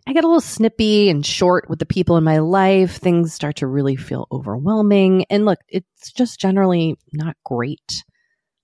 I 0.07 0.13
get 0.13 0.23
a 0.23 0.27
little 0.27 0.39
snippy 0.39 1.09
and 1.09 1.25
short 1.25 1.69
with 1.69 1.79
the 1.79 1.85
people 1.85 2.15
in 2.15 2.23
my 2.23 2.39
life. 2.39 2.95
Things 2.95 3.33
start 3.33 3.57
to 3.57 3.67
really 3.67 3.97
feel 3.97 4.27
overwhelming. 4.31 5.25
And 5.29 5.43
look, 5.45 5.59
it's 5.67 6.13
just 6.13 6.39
generally 6.39 6.97
not 7.11 7.35
great 7.43 8.05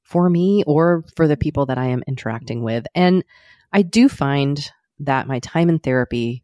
for 0.04 0.30
me 0.30 0.64
or 0.66 1.04
for 1.18 1.28
the 1.28 1.36
people 1.36 1.66
that 1.66 1.78
I 1.78 1.88
am 1.88 2.04
interacting 2.08 2.64
with. 2.64 2.86
And 2.96 3.26
I 3.74 3.82
do 3.82 4.08
find 4.08 4.72
that 5.00 5.28
my 5.28 5.40
time 5.40 5.70
in 5.70 5.80
therapy 5.80 6.43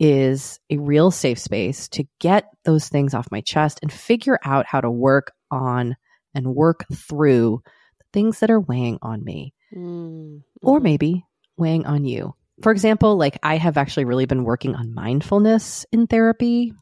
is 0.00 0.58
a 0.70 0.78
real 0.78 1.10
safe 1.10 1.38
space 1.38 1.86
to 1.90 2.04
get 2.18 2.46
those 2.64 2.88
things 2.88 3.14
off 3.14 3.30
my 3.30 3.42
chest 3.42 3.78
and 3.82 3.92
figure 3.92 4.38
out 4.44 4.64
how 4.66 4.80
to 4.80 4.90
work 4.90 5.32
on 5.50 5.94
and 6.34 6.54
work 6.54 6.84
through 6.92 7.62
the 7.98 8.04
things 8.12 8.40
that 8.40 8.50
are 8.50 8.60
weighing 8.60 8.98
on 9.02 9.22
me 9.22 9.54
Mm. 9.76 10.42
or 10.62 10.80
maybe 10.80 11.24
weighing 11.56 11.86
on 11.86 12.04
you. 12.04 12.34
For 12.62 12.72
example, 12.72 13.16
like 13.16 13.38
I 13.42 13.56
have 13.56 13.76
actually 13.76 14.04
really 14.04 14.26
been 14.26 14.42
working 14.42 14.74
on 14.74 14.92
mindfulness 14.94 15.86
in 15.92 16.08
therapy. 16.08 16.72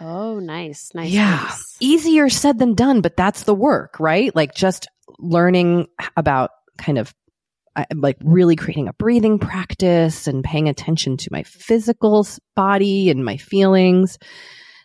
Oh, 0.00 0.38
nice. 0.38 0.90
Nice. 0.94 1.10
yeah. 1.10 1.40
nice. 1.42 1.76
Easier 1.80 2.28
said 2.28 2.58
than 2.58 2.74
done, 2.74 3.00
but 3.00 3.16
that's 3.16 3.42
the 3.44 3.54
work, 3.54 3.98
right? 3.98 4.34
Like 4.34 4.54
just 4.54 4.86
learning 5.18 5.88
about 6.16 6.50
kind 6.78 6.98
of 6.98 7.12
I- 7.76 7.86
like 7.94 8.16
really 8.22 8.56
creating 8.56 8.88
a 8.88 8.92
breathing 8.92 9.38
practice 9.38 10.26
and 10.26 10.44
paying 10.44 10.68
attention 10.68 11.16
to 11.18 11.28
my 11.32 11.42
physical 11.42 12.26
body 12.54 13.10
and 13.10 13.24
my 13.24 13.36
feelings. 13.36 14.18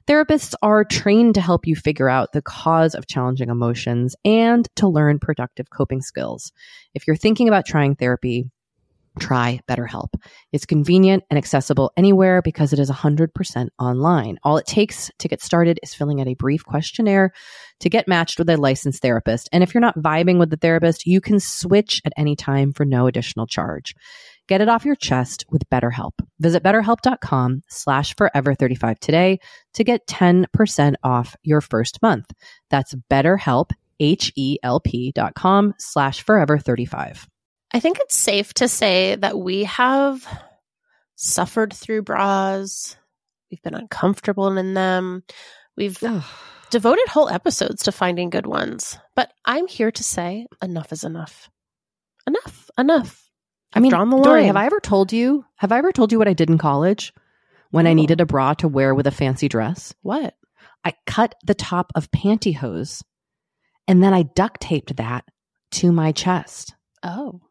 Therapists 0.08 0.54
are 0.62 0.86
trained 0.86 1.36
to 1.36 1.42
help 1.42 1.68
you 1.68 1.76
figure 1.76 2.08
out 2.08 2.32
the 2.32 2.42
cause 2.42 2.96
of 2.96 3.08
challenging 3.08 3.50
emotions 3.50 4.16
and 4.24 4.66
to 4.78 4.88
learn 4.88 5.20
productive 5.20 5.70
coping 5.70 6.02
skills. 6.02 6.54
If 6.94 7.08
you're 7.08 7.18
thinking 7.18 7.50
about 7.50 7.66
trying 7.66 7.96
therapy, 7.96 8.50
try 9.18 9.60
BetterHelp. 9.68 10.10
It's 10.52 10.66
convenient 10.66 11.24
and 11.30 11.38
accessible 11.38 11.92
anywhere 11.98 12.42
because 12.42 12.74
it 12.74 12.80
is 12.80 12.90
100% 12.90 13.68
online. 13.80 14.38
All 14.44 14.58
it 14.58 14.66
takes 14.66 15.12
to 15.20 15.28
get 15.28 15.42
started 15.42 15.80
is 15.84 15.94
filling 15.94 16.22
out 16.22 16.28
a 16.28 16.36
brief 16.36 16.64
questionnaire 16.64 17.32
to 17.80 17.90
get 17.90 18.08
matched 18.08 18.40
with 18.40 18.50
a 18.50 18.58
licensed 18.58 19.02
therapist. 19.02 19.50
And 19.52 19.64
if 19.64 19.74
you're 19.74 19.82
not 19.82 19.98
vibing 19.98 20.40
with 20.40 20.50
the 20.50 20.58
therapist, 20.58 21.06
you 21.06 21.22
can 21.22 21.40
switch 21.40 22.02
at 22.06 22.14
any 22.18 22.36
time 22.36 22.74
for 22.74 22.86
no 22.86 23.08
additional 23.08 23.48
charge. 23.48 23.94
Get 24.48 24.62
it 24.62 24.70
off 24.70 24.86
your 24.86 24.96
chest 24.96 25.46
with 25.50 25.70
BetterHelp. 25.70 26.14
Visit 26.40 26.64
betterhelp.com 26.64 27.64
slash 27.68 28.16
forever35 28.16 29.00
today 29.00 29.40
to 29.74 29.84
get 29.84 30.08
10% 30.08 30.96
off 31.04 31.36
your 31.44 31.62
first 31.62 32.02
month. 32.02 32.32
That's 32.70 32.96
betterhelp, 33.12 33.72
H-E-L-P 34.00 35.12
dot 35.14 35.34
com 35.36 35.74
slash 35.78 36.24
forever35. 36.24 37.28
I 37.74 37.80
think 37.80 38.00
it's 38.00 38.18
safe 38.18 38.54
to 38.56 38.68
say 38.68 39.16
that 39.16 39.38
we 39.38 39.66
have 39.66 40.26
suffered 41.16 41.74
through 41.74 42.04
bras. 42.04 42.96
We've 43.52 43.62
been 43.62 43.76
uncomfortable 43.76 44.58
in 44.58 44.74
them. 44.74 45.24
We've 45.76 46.02
devoted 46.70 47.08
whole 47.08 47.30
episodes 47.30 47.84
to 47.84 47.92
finding 47.92 48.30
good 48.30 48.46
ones. 48.46 48.98
But 49.16 49.32
I'm 49.46 49.68
here 49.68 49.92
to 49.92 50.04
say 50.04 50.48
enough 50.62 50.92
is 50.92 51.04
enough. 51.04 51.50
enough, 52.26 52.70
enough. 52.78 53.30
I 53.74 53.80
mean, 53.80 53.92
drawn 53.92 54.10
the 54.10 54.22
Doree, 54.22 54.46
have 54.46 54.56
I 54.56 54.66
ever 54.66 54.80
told 54.80 55.12
you? 55.12 55.46
Have 55.58 55.72
I 55.72 55.78
ever 55.78 55.92
told 55.92 56.12
you 56.12 56.18
what 56.18 56.28
I 56.28 56.34
did 56.34 56.50
in 56.50 56.58
college 56.58 57.14
when 57.72 57.86
I 57.86 57.94
needed 57.94 58.22
a 58.22 58.26
bra 58.26 58.54
to 58.56 58.68
wear 58.68 58.96
with 58.96 59.08
a 59.08 59.12
fancy 59.12 59.50
dress? 59.50 59.94
What? 60.02 60.36
I 60.86 60.94
cut 61.06 61.36
the 61.44 61.54
top 61.54 61.92
of 61.96 62.10
pantyhose 62.12 63.04
and 63.88 64.02
then 64.02 64.14
I 64.14 64.24
duct 64.24 64.62
taped 64.62 64.96
that 64.96 65.26
to 65.72 65.92
my 65.92 66.14
chest 66.14 66.74
Oh, 67.04 67.42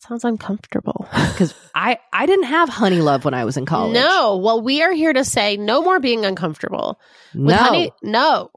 that 0.00 0.08
sounds 0.08 0.24
uncomfortable. 0.24 1.08
because 1.32 1.54
I 1.74 1.98
I 2.12 2.26
didn't 2.26 2.46
have 2.46 2.68
Honeylove 2.68 3.24
when 3.24 3.34
I 3.34 3.44
was 3.44 3.56
in 3.56 3.66
college. 3.66 3.94
No. 3.94 4.36
Well, 4.38 4.60
we 4.60 4.82
are 4.82 4.92
here 4.92 5.12
to 5.12 5.24
say 5.24 5.56
no 5.56 5.82
more 5.82 6.00
being 6.00 6.24
uncomfortable. 6.24 7.00
With 7.34 7.44
no. 7.44 7.56
Honey, 7.56 7.92
no. 8.02 8.50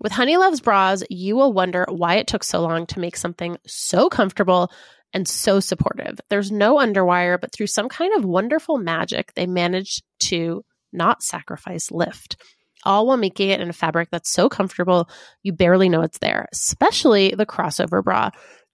With 0.00 0.12
Honeylove's 0.12 0.60
bras, 0.60 1.02
you 1.10 1.36
will 1.36 1.52
wonder 1.52 1.84
why 1.88 2.16
it 2.16 2.28
took 2.28 2.44
so 2.44 2.60
long 2.60 2.86
to 2.86 3.00
make 3.00 3.16
something 3.16 3.58
so 3.66 4.08
comfortable 4.08 4.70
and 5.12 5.26
so 5.26 5.58
supportive. 5.58 6.20
There's 6.28 6.52
no 6.52 6.76
underwire, 6.76 7.40
but 7.40 7.52
through 7.52 7.66
some 7.66 7.88
kind 7.88 8.14
of 8.14 8.24
wonderful 8.24 8.78
magic, 8.78 9.34
they 9.34 9.46
managed 9.46 10.04
to 10.20 10.64
not 10.92 11.22
sacrifice 11.22 11.90
lift. 11.90 12.36
All 12.84 13.06
while 13.06 13.16
making 13.16 13.50
it 13.50 13.60
in 13.60 13.68
a 13.68 13.72
fabric 13.72 14.08
that's 14.12 14.30
so 14.30 14.48
comfortable, 14.48 15.08
you 15.42 15.52
barely 15.52 15.88
know 15.88 16.02
it's 16.02 16.18
there, 16.18 16.46
especially 16.52 17.34
the 17.36 17.46
crossover 17.46 18.04
bra. 18.04 18.30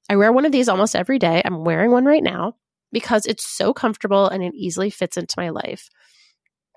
I 0.09 0.17
wear 0.17 0.33
one 0.33 0.47
of 0.47 0.53
these 0.53 0.69
almost 0.69 0.95
every 0.97 1.19
day. 1.19 1.41
I'm 1.45 1.65
wearing 1.65 1.91
one 1.91 2.05
right 2.05 2.23
now 2.23 2.55
because 2.93 3.27
it's 3.27 3.47
so 3.47 3.73
comfortable 3.73 4.29
and 4.29 4.43
it 4.43 4.55
easily 4.55 4.91
fits 4.91 5.17
into 5.17 5.35
my 5.39 5.51
life. 5.51 5.89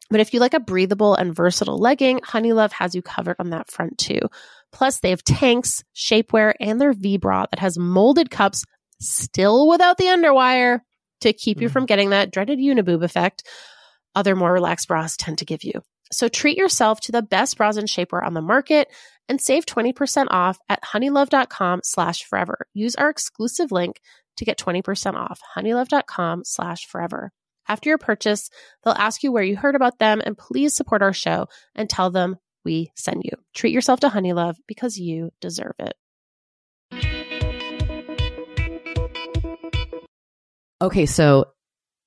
But 0.10 0.22
if 0.22 0.34
you 0.34 0.40
like 0.40 0.54
a 0.54 0.60
breathable 0.62 1.16
and 1.16 1.36
versatile 1.36 1.78
legging, 1.78 2.20
Honeylove 2.20 2.72
has 2.72 2.96
you 2.96 3.02
covered 3.02 3.36
on 3.40 3.50
that 3.50 3.70
front 3.70 3.98
too. 3.98 4.20
Plus, 4.72 5.00
they 5.00 5.10
have 5.10 5.24
tanks, 5.24 5.84
shapewear, 5.96 6.54
and 6.60 6.80
their 6.80 6.94
V 6.94 7.18
bra 7.18 7.46
that 7.52 7.60
has 7.60 7.78
molded 7.78 8.32
cups, 8.32 8.64
still 9.02 9.68
without 9.68 9.98
the 9.98 10.06
underwire, 10.06 10.80
to 11.22 11.34
keep 11.34 11.62
you 11.62 11.68
Mhm. 11.68 11.74
from 11.74 11.86
getting 11.88 12.10
that 12.12 12.32
dreaded 12.32 12.60
uniboob 12.60 13.04
effect 13.04 13.44
other 14.16 14.36
more 14.36 14.52
relaxed 14.54 14.88
bras 14.88 15.18
tend 15.18 15.38
to 15.40 15.46
give 15.46 15.64
you. 15.64 15.74
So 16.12 16.28
treat 16.28 16.58
yourself 16.58 17.02
to 17.02 17.12
the 17.12 17.22
best 17.22 17.58
bras 17.58 17.76
and 17.78 17.88
shapewear 17.88 18.26
on 18.26 18.34
the 18.34 18.42
market 18.42 18.88
and 19.30 19.42
save 19.42 19.66
20% 19.66 20.28
off 20.30 20.58
at 20.70 20.84
honeylove.com 20.84 21.82
slash 21.84 22.24
forever. 22.24 22.68
Use 22.74 22.96
our 22.96 23.10
exclusive 23.10 23.72
link 23.72 24.00
to 24.38 24.46
get 24.46 24.58
20% 24.58 25.16
off 25.16 25.40
honeylove.com 25.56 26.44
slash 26.46 26.86
forever. 26.88 27.32
After 27.68 27.90
your 27.90 27.98
purchase, 27.98 28.50
they'll 28.84 28.94
ask 28.94 29.24
you 29.24 29.32
where 29.32 29.44
you 29.44 29.58
heard 29.58 29.76
about 29.76 30.00
them 30.00 30.22
and 30.26 30.38
please 30.38 30.76
support 30.76 31.02
our 31.02 31.14
show 31.14 31.48
and 31.76 31.90
tell 31.90 32.10
them 32.10 32.38
we 32.64 32.92
send 32.96 33.24
you. 33.26 33.32
Treat 33.54 33.74
yourself 33.74 34.00
to 34.02 34.10
Honeylove 34.10 34.56
because 34.68 34.98
you 34.98 35.32
deserve 35.42 35.74
it. 35.80 35.96
Okay, 40.82 41.06
so 41.08 41.46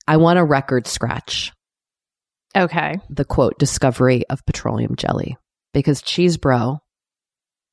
I 0.06 0.16
want 0.18 0.38
a 0.38 0.44
record 0.44 0.86
scratch 0.86 1.52
Okay. 2.56 2.98
the 3.08 3.24
quote 3.24 3.58
discovery 3.58 4.24
of 4.28 4.44
petroleum 4.46 4.96
jelly 4.96 5.36
because 5.74 6.02
Cheese 6.02 6.36
Bro 6.36 6.78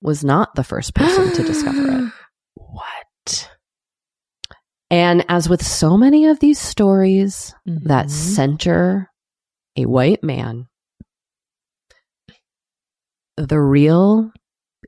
was 0.01 0.23
not 0.23 0.55
the 0.55 0.63
first 0.63 0.93
person 0.95 1.33
to 1.33 1.43
discover 1.43 1.91
it. 1.91 2.11
What? 2.55 3.49
And 4.89 5.25
as 5.29 5.49
with 5.49 5.65
so 5.65 5.97
many 5.97 6.25
of 6.27 6.39
these 6.39 6.59
stories 6.59 7.53
that 7.65 8.07
Mhm. 8.07 8.11
center 8.11 9.09
a 9.75 9.85
white 9.85 10.23
man, 10.23 10.67
the 13.37 13.59
real 13.59 14.31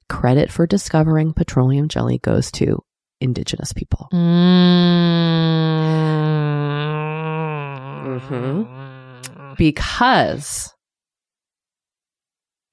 credit 0.07 0.51
for 0.51 0.65
discovering 0.67 1.33
petroleum 1.33 1.87
jelly 1.89 2.17
goes 2.19 2.51
to 2.53 2.83
indigenous 3.21 3.73
people. 3.73 4.07
Mm-hmm. 8.09 9.53
Because 9.57 10.73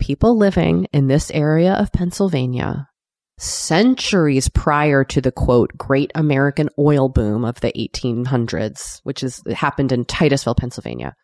people 0.07 0.38
living 0.38 0.87
in 0.92 1.09
this 1.09 1.33
area 1.33 1.73
of 1.73 1.90
Pennsylvania 1.90 2.88
centuries 3.38 4.49
prior 4.49 5.03
to 5.03 5.21
the 5.21 5.33
quote 5.33 5.77
great 5.77 6.12
American 6.14 6.71
oil 6.79 7.09
boom 7.09 7.45
of 7.45 7.59
the 7.61 7.73
1800s, 7.73 9.01
which 9.03 9.25
is 9.25 9.42
happened 9.53 9.90
in 9.90 10.05
Titusville, 10.05 10.55
Pennsylvania. 10.55 11.16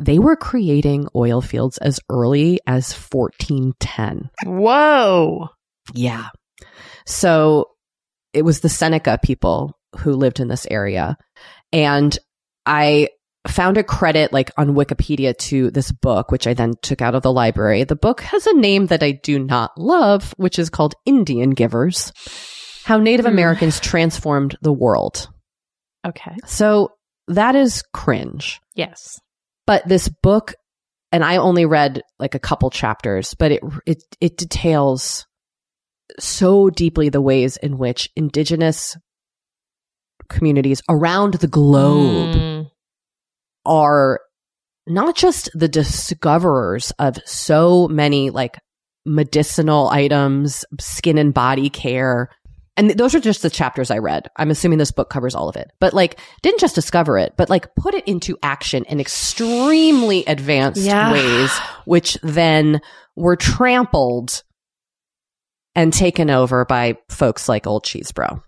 They 0.00 0.18
were 0.18 0.34
creating 0.34 1.06
oil 1.14 1.40
fields 1.40 1.78
as 1.78 2.00
early 2.10 2.58
as 2.66 2.92
1410. 2.92 4.28
Whoa. 4.44 5.50
Yeah. 5.94 6.30
So 7.06 7.70
it 8.32 8.42
was 8.42 8.58
the 8.58 8.68
Seneca 8.68 9.20
people 9.22 9.78
who 9.98 10.14
lived 10.14 10.40
in 10.40 10.48
this 10.48 10.66
area. 10.68 11.16
And 11.72 12.18
I 12.66 13.10
found 13.46 13.76
a 13.76 13.84
credit 13.84 14.32
like 14.32 14.50
on 14.56 14.74
Wikipedia 14.74 15.36
to 15.36 15.70
this 15.70 15.92
book, 15.92 16.30
which 16.30 16.46
I 16.46 16.54
then 16.54 16.74
took 16.82 17.02
out 17.02 17.14
of 17.14 17.22
the 17.22 17.32
library. 17.32 17.84
The 17.84 17.96
book 17.96 18.22
has 18.22 18.46
a 18.46 18.54
name 18.54 18.86
that 18.86 19.02
I 19.02 19.12
do 19.12 19.38
not 19.38 19.72
love, 19.76 20.32
which 20.36 20.58
is 20.58 20.70
called 20.70 20.94
Indian 21.04 21.50
Givers 21.50 22.12
How 22.84 22.98
Native 22.98 23.26
Hmm. 23.26 23.32
Americans 23.32 23.80
Transformed 23.80 24.56
the 24.62 24.72
World. 24.72 25.28
Okay. 26.06 26.36
So 26.46 26.90
that 27.28 27.54
is 27.54 27.82
cringe. 27.92 28.60
Yes. 28.74 29.20
But 29.66 29.86
this 29.88 30.08
book, 30.08 30.54
and 31.12 31.24
I 31.24 31.36
only 31.36 31.64
read 31.64 32.02
like 32.18 32.34
a 32.34 32.38
couple 32.40 32.70
chapters, 32.70 33.34
but 33.34 33.52
it 33.52 33.62
it 33.86 34.02
it 34.20 34.36
details 34.36 35.26
so 36.18 36.68
deeply 36.70 37.08
the 37.08 37.22
ways 37.22 37.56
in 37.56 37.78
which 37.78 38.10
indigenous 38.16 38.96
communities 40.28 40.82
around 40.88 41.34
the 41.34 41.48
globe 41.48 42.36
Mm. 42.36 42.53
Are 43.66 44.20
not 44.86 45.16
just 45.16 45.48
the 45.54 45.68
discoverers 45.68 46.90
of 46.98 47.16
so 47.24 47.88
many 47.88 48.30
like 48.30 48.58
medicinal 49.06 49.88
items, 49.88 50.64
skin 50.80 51.18
and 51.18 51.32
body 51.34 51.70
care. 51.70 52.28
And 52.76 52.88
th- 52.88 52.96
those 52.98 53.14
are 53.14 53.20
just 53.20 53.42
the 53.42 53.50
chapters 53.50 53.90
I 53.90 53.98
read. 53.98 54.28
I'm 54.36 54.50
assuming 54.50 54.78
this 54.78 54.90
book 54.92 55.08
covers 55.10 55.34
all 55.34 55.48
of 55.48 55.56
it. 55.56 55.70
But 55.80 55.94
like 55.94 56.18
didn't 56.42 56.60
just 56.60 56.74
discover 56.74 57.18
it, 57.18 57.34
but 57.36 57.48
like 57.48 57.74
put 57.76 57.94
it 57.94 58.06
into 58.08 58.36
action 58.42 58.84
in 58.84 59.00
extremely 59.00 60.24
advanced 60.26 60.80
Yeah. 60.82 61.12
ways 61.12 61.50
which 61.84 62.18
then 62.22 62.80
were 63.16 63.36
trampled 63.36 64.42
and 65.74 65.92
taken 65.92 66.30
over 66.30 66.64
by 66.64 66.96
folks 67.08 67.48
like 67.48 67.66
Old 67.66 67.84
Cheese 67.84 68.12
Bro. 68.12 68.42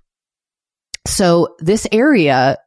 So 1.07 1.55
this 1.61 1.87
area 1.93 2.59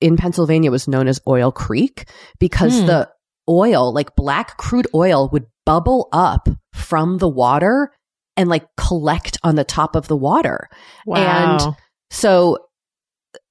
in 0.00 0.16
Pennsylvania 0.16 0.70
was 0.70 0.88
known 0.88 1.08
as 1.08 1.20
Oil 1.26 1.50
Creek 1.52 2.08
because 2.38 2.78
Hmm. 2.80 2.86
the 2.86 3.08
oil, 3.48 3.92
like 3.92 4.14
black 4.16 4.56
crude 4.56 4.86
oil, 4.94 5.28
would 5.32 5.46
bubble 5.64 6.08
up 6.12 6.48
from 6.72 7.18
the 7.18 7.28
water 7.28 7.92
and 8.36 8.48
like 8.48 8.66
collect 8.76 9.38
on 9.42 9.54
the 9.56 9.64
top 9.64 9.96
of 9.96 10.08
the 10.08 10.16
water. 10.16 10.68
Wow. 11.06 11.16
And 11.68 11.76
So 12.10 12.58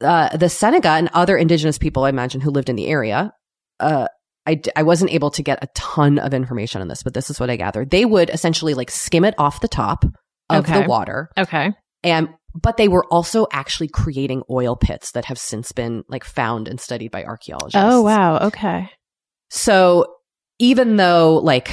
uh, 0.01 0.35
the 0.37 0.49
Seneca 0.49 0.89
and 0.89 1.09
other 1.13 1.37
indigenous 1.37 1.77
people, 1.77 2.03
I 2.03 2.09
imagine, 2.09 2.41
who 2.41 2.51
lived 2.51 2.69
in 2.69 2.75
the 2.75 2.87
area, 2.87 3.33
uh, 3.79 4.07
I, 4.47 4.61
I 4.75 4.83
wasn't 4.83 5.11
able 5.11 5.31
to 5.31 5.43
get 5.43 5.63
a 5.63 5.67
ton 5.75 6.19
of 6.19 6.33
information 6.33 6.81
on 6.81 6.87
this, 6.87 7.01
but 7.03 7.13
this 7.13 7.29
is 7.29 7.39
what 7.39 7.49
I 7.49 7.55
gathered. 7.55 7.89
They 7.89 8.05
would 8.05 8.29
essentially 8.29 8.73
like 8.75 8.91
skim 8.91 9.25
it 9.25 9.33
off 9.37 9.59
the 9.61 9.67
top 9.67 10.05
of 10.49 10.65
Okay. 10.65 10.81
the 10.83 10.87
water 10.87 11.29
okay. 11.37 11.73
and 12.03 12.29
but 12.55 12.77
they 12.77 12.87
were 12.87 13.05
also 13.11 13.45
actually 13.51 13.89
creating 13.89 14.41
oil 14.49 14.75
pits 14.75 15.11
that 15.11 15.25
have 15.25 15.37
since 15.37 15.71
been 15.73 16.03
like 16.07 16.23
found 16.23 16.67
and 16.67 16.79
studied 16.79 17.11
by 17.11 17.23
archaeologists. 17.23 17.75
Oh, 17.77 18.01
wow. 18.01 18.37
Okay. 18.47 18.89
So 19.49 20.05
even 20.57 20.95
though 20.95 21.35
like 21.37 21.69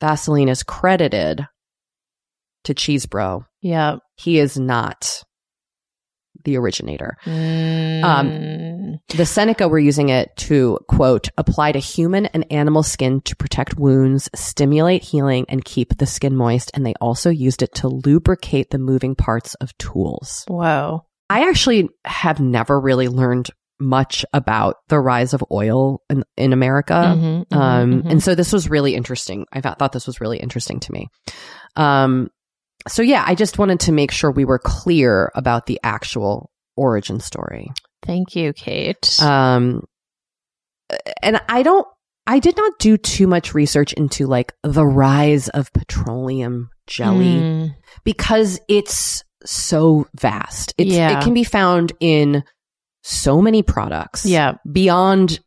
Vaseline 0.00 0.48
is 0.48 0.62
credited 0.64 1.46
to 2.64 2.74
Cheese 2.74 3.06
Bro, 3.06 3.44
Yeah. 3.60 3.96
he 4.16 4.38
is 4.38 4.58
not 4.58 5.22
the 6.44 6.56
originator. 6.56 7.16
Um, 7.26 8.98
The 9.08 9.26
Seneca 9.26 9.68
were 9.68 9.78
using 9.78 10.08
it 10.08 10.34
to, 10.36 10.78
quote, 10.88 11.28
apply 11.38 11.72
to 11.72 11.78
human 11.78 12.26
and 12.26 12.44
animal 12.50 12.82
skin 12.82 13.20
to 13.22 13.36
protect 13.36 13.76
wounds, 13.78 14.28
stimulate 14.34 15.02
healing, 15.02 15.46
and 15.48 15.64
keep 15.64 15.96
the 15.98 16.06
skin 16.06 16.36
moist. 16.36 16.70
And 16.74 16.84
they 16.84 16.94
also 17.00 17.30
used 17.30 17.62
it 17.62 17.74
to 17.76 17.88
lubricate 17.88 18.70
the 18.70 18.78
moving 18.78 19.14
parts 19.14 19.54
of 19.54 19.76
tools. 19.78 20.44
whoa. 20.48 21.06
I 21.30 21.48
actually 21.48 21.88
have 22.04 22.40
never 22.40 22.78
really 22.78 23.08
learned 23.08 23.48
much 23.80 24.24
about 24.34 24.76
the 24.88 25.00
rise 25.00 25.32
of 25.32 25.42
oil 25.50 26.02
in, 26.10 26.24
in 26.36 26.52
America. 26.52 26.92
Mhm, 27.16 27.46
mhm, 27.48 27.56
Um, 27.56 28.02
mhm. 28.02 28.10
And 28.10 28.22
so 28.22 28.34
this 28.34 28.52
was 28.52 28.68
really 28.68 28.94
interesting. 28.94 29.46
I 29.52 29.60
thought, 29.62 29.78
thought 29.78 29.92
this 29.92 30.06
was 30.06 30.20
really 30.20 30.38
interesting 30.38 30.78
to 30.80 30.92
me. 30.92 31.08
Um, 31.74 32.28
so 32.88 33.02
yeah, 33.02 33.24
I 33.26 33.34
just 33.34 33.58
wanted 33.58 33.80
to 33.80 33.92
make 33.92 34.10
sure 34.10 34.30
we 34.30 34.44
were 34.44 34.58
clear 34.58 35.30
about 35.34 35.66
the 35.66 35.78
actual 35.82 36.50
origin 36.76 37.20
story. 37.20 37.70
Thank 38.04 38.34
you, 38.34 38.52
Kate. 38.52 39.20
Um, 39.22 39.84
and 41.22 41.40
I 41.48 41.62
don't, 41.62 41.86
I 42.26 42.38
did 42.38 42.56
not 42.56 42.78
do 42.78 42.96
too 42.96 43.26
much 43.26 43.54
research 43.54 43.92
into 43.92 44.26
like 44.26 44.52
the 44.62 44.86
rise 44.86 45.48
of 45.48 45.72
petroleum 45.72 46.70
jelly 46.86 47.24
Mm, 47.34 47.74
because 48.04 48.60
it's 48.68 49.24
so 49.44 50.06
vast. 50.14 50.74
It's, 50.78 50.90
Yeah. 50.90 51.18
It 51.18 51.24
can 51.24 51.34
be 51.34 51.44
found 51.44 51.92
in 52.00 52.44
so 53.02 53.42
many 53.42 53.62
products. 53.62 54.24
Yeah. 54.24 54.54
Beyond 54.70 55.40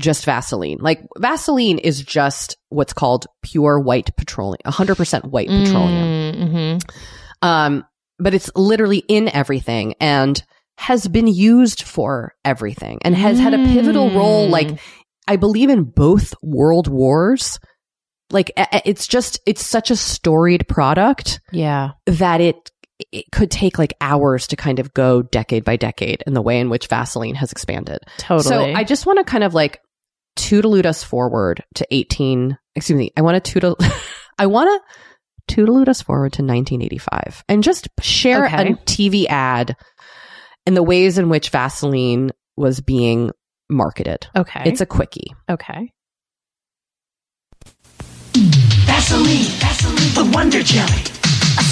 just 0.00 0.24
Vaseline. 0.24 0.78
Like 0.80 1.00
Vaseline 1.18 1.78
is 1.78 2.02
just 2.02 2.56
what's 2.70 2.92
called 2.92 3.26
pure 3.42 3.78
white 3.78 4.10
petroleum, 4.16 4.58
100% 4.66 5.24
white 5.26 5.48
petroleum. 5.48 6.34
Mm-hmm. 6.34 7.46
Um, 7.46 7.84
but 8.18 8.34
it's 8.34 8.50
literally 8.54 8.98
in 9.08 9.28
everything 9.28 9.94
and 10.00 10.42
has 10.76 11.06
been 11.08 11.26
used 11.26 11.82
for 11.82 12.34
everything 12.44 12.98
and 13.02 13.14
has 13.14 13.38
had 13.38 13.54
a 13.54 13.58
pivotal 13.64 14.10
role, 14.10 14.46
Mm. 14.48 14.50
like, 14.50 14.80
I 15.28 15.36
believe 15.36 15.68
in 15.70 15.84
both 15.84 16.34
world 16.42 16.88
wars. 16.88 17.58
Like, 18.30 18.52
it's 18.56 19.06
just, 19.06 19.40
it's 19.46 19.64
such 19.64 19.90
a 19.90 19.96
storied 19.96 20.66
product 20.68 21.40
Yeah. 21.52 21.90
that 22.06 22.40
it, 22.40 22.70
it 23.12 23.24
could 23.32 23.50
take 23.50 23.78
like 23.78 23.94
hours 24.00 24.46
to 24.48 24.56
kind 24.56 24.78
of 24.78 24.92
go 24.94 25.22
decade 25.22 25.64
by 25.64 25.76
decade 25.76 26.22
in 26.26 26.34
the 26.34 26.42
way 26.42 26.60
in 26.60 26.68
which 26.70 26.86
Vaseline 26.86 27.34
has 27.34 27.50
expanded. 27.52 27.98
Totally. 28.18 28.48
So 28.48 28.62
I 28.62 28.84
just 28.84 29.06
want 29.06 29.18
to 29.18 29.24
kind 29.24 29.42
of 29.44 29.52
like 29.54 29.80
toodalute 30.40 30.86
us 30.86 31.02
forward 31.04 31.62
to 31.74 31.86
18, 31.90 32.56
excuse 32.74 32.96
me, 32.98 33.12
I 33.16 33.22
want 33.22 33.42
to 33.42 33.52
toodle, 33.52 33.76
I 34.38 34.46
want 34.46 34.82
to 35.46 35.54
toodalute 35.54 35.88
us 35.88 36.00
forward 36.02 36.32
to 36.34 36.42
1985 36.42 37.44
and 37.48 37.62
just 37.62 37.88
share 38.00 38.46
Okay. 38.46 38.70
a 38.72 38.74
TV 38.86 39.26
ad 39.28 39.76
and 40.66 40.76
the 40.76 40.82
ways 40.82 41.18
in 41.18 41.28
which 41.28 41.50
Vaseline 41.50 42.30
was 42.56 42.80
being 42.80 43.30
marketed. 43.68 44.26
okay. 44.36 44.62
It's 44.66 44.80
a 44.80 44.86
quickie. 44.86 45.34
okay. 45.48 45.92
Vaseline, 48.34 49.44
Vaseline, 49.58 49.96
the 50.14 50.30
Wonder 50.34 50.62
Jelly. 50.62 51.19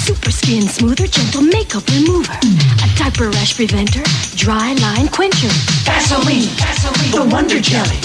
A 0.09 0.11
super 0.11 0.31
skin 0.31 0.61
smoother, 0.63 1.05
gentle 1.05 1.43
makeup 1.43 1.85
remover. 1.87 2.33
A 2.33 2.97
diaper 2.97 3.29
rash 3.29 3.55
preventer, 3.55 4.01
dry 4.35 4.73
line 4.81 5.07
quencher. 5.09 5.53
Vaseline, 5.85 6.49
Vaseline, 6.57 7.11
the 7.11 7.29
Wonder 7.31 7.59
Jelly. 7.59 7.99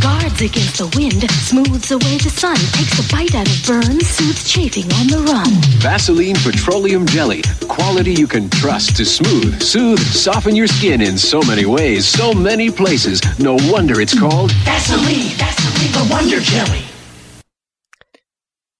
Guards 0.00 0.42
against 0.42 0.78
the 0.78 0.90
wind, 0.96 1.30
smooths 1.30 1.92
away 1.92 2.18
the 2.18 2.30
sun. 2.30 2.56
Takes 2.56 2.96
the 2.98 3.08
bite 3.12 3.36
out 3.36 3.46
of 3.46 3.66
burns, 3.68 4.04
soothes 4.08 4.42
chafing 4.42 4.90
on 4.94 5.06
the 5.06 5.22
run. 5.30 5.46
Vaseline 5.78 6.34
Petroleum 6.34 7.06
Jelly. 7.06 7.42
Quality 7.68 8.14
you 8.14 8.26
can 8.26 8.50
trust 8.50 8.96
to 8.96 9.04
smooth, 9.04 9.62
soothe, 9.62 10.00
soften 10.00 10.56
your 10.56 10.66
skin 10.66 11.00
in 11.00 11.16
so 11.16 11.40
many 11.42 11.66
ways, 11.66 12.04
so 12.04 12.34
many 12.34 12.68
places. 12.68 13.22
No 13.38 13.56
wonder 13.70 14.00
it's 14.00 14.18
called 14.18 14.50
Vaseline, 14.64 15.30
Vaseline, 15.38 15.92
the 15.92 16.12
Wonder 16.12 16.40
Jelly. 16.40 16.82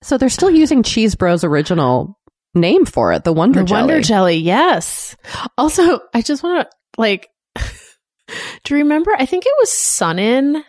So 0.03 0.19
they're 0.19 0.29
still 0.29 0.51
using 0.51 0.83
Cheese 0.83 1.15
Bros 1.15 1.45
original 1.45 2.19
name 2.55 2.85
for 2.85 3.13
it, 3.13 3.25
the 3.25 3.33
Wonder 3.33 3.61
the 3.61 3.67
Jelly. 3.67 3.81
Wonder 3.81 4.01
Jelly, 4.01 4.37
yes. 4.37 5.17
Also, 5.59 6.01
I 6.13 6.23
just 6.23 6.43
want 6.43 6.69
to 6.69 6.77
like 6.99 7.29
do 8.65 8.75
you 8.75 8.77
remember? 8.79 9.13
I 9.17 9.27
think 9.27 9.45
it 9.47 9.53
was 9.59 9.71
Sunin 9.71 10.63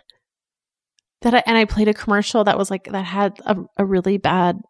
that 1.22 1.34
I 1.34 1.42
and 1.46 1.56
I 1.56 1.64
played 1.64 1.88
a 1.88 1.94
commercial 1.94 2.44
that 2.44 2.58
was 2.58 2.70
like 2.70 2.84
that 2.90 3.04
had 3.04 3.38
a, 3.44 3.56
a 3.76 3.84
really 3.84 4.18
bad 4.18 4.60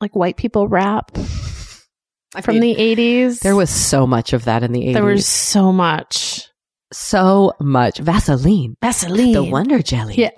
like 0.00 0.16
white 0.16 0.36
people 0.36 0.66
rap 0.68 1.10
I 2.34 2.40
from 2.42 2.54
mean, 2.58 2.62
the 2.62 2.80
eighties. 2.80 3.40
There 3.40 3.56
was 3.56 3.70
so 3.70 4.06
much 4.06 4.32
of 4.32 4.44
that 4.44 4.62
in 4.62 4.72
the 4.72 4.82
80s. 4.86 4.92
there 4.94 5.04
was 5.04 5.26
so 5.26 5.72
much 5.72 6.50
so 6.92 7.52
much. 7.60 7.98
Vaseline. 7.98 8.76
Vaseline. 8.80 9.32
The 9.32 9.44
Wonder 9.44 9.80
Jelly. 9.82 10.16
Yeah. 10.16 10.30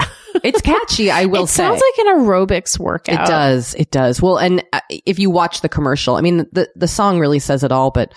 It's 0.45 0.61
catchy, 0.61 1.11
I 1.11 1.27
will 1.27 1.47
say. 1.47 1.65
it 1.65 1.67
say. 1.67 1.79
sounds 1.79 1.83
like 1.97 2.07
an 2.07 2.19
aerobics 2.19 2.79
workout. 2.79 3.23
It 3.23 3.27
does. 3.27 3.75
It 3.75 3.91
does. 3.91 4.21
Well, 4.21 4.39
and 4.39 4.65
uh, 4.73 4.81
if 4.89 5.19
you 5.19 5.31
watch 5.31 5.61
the 5.61 5.69
commercial, 5.69 6.17
I 6.17 6.21
mean, 6.21 6.47
the 6.53 6.69
the 6.75 6.89
song 6.89 7.19
really 7.19 7.39
says 7.39 7.65
it 7.65 7.73
all. 7.73 7.91
But 7.91 8.15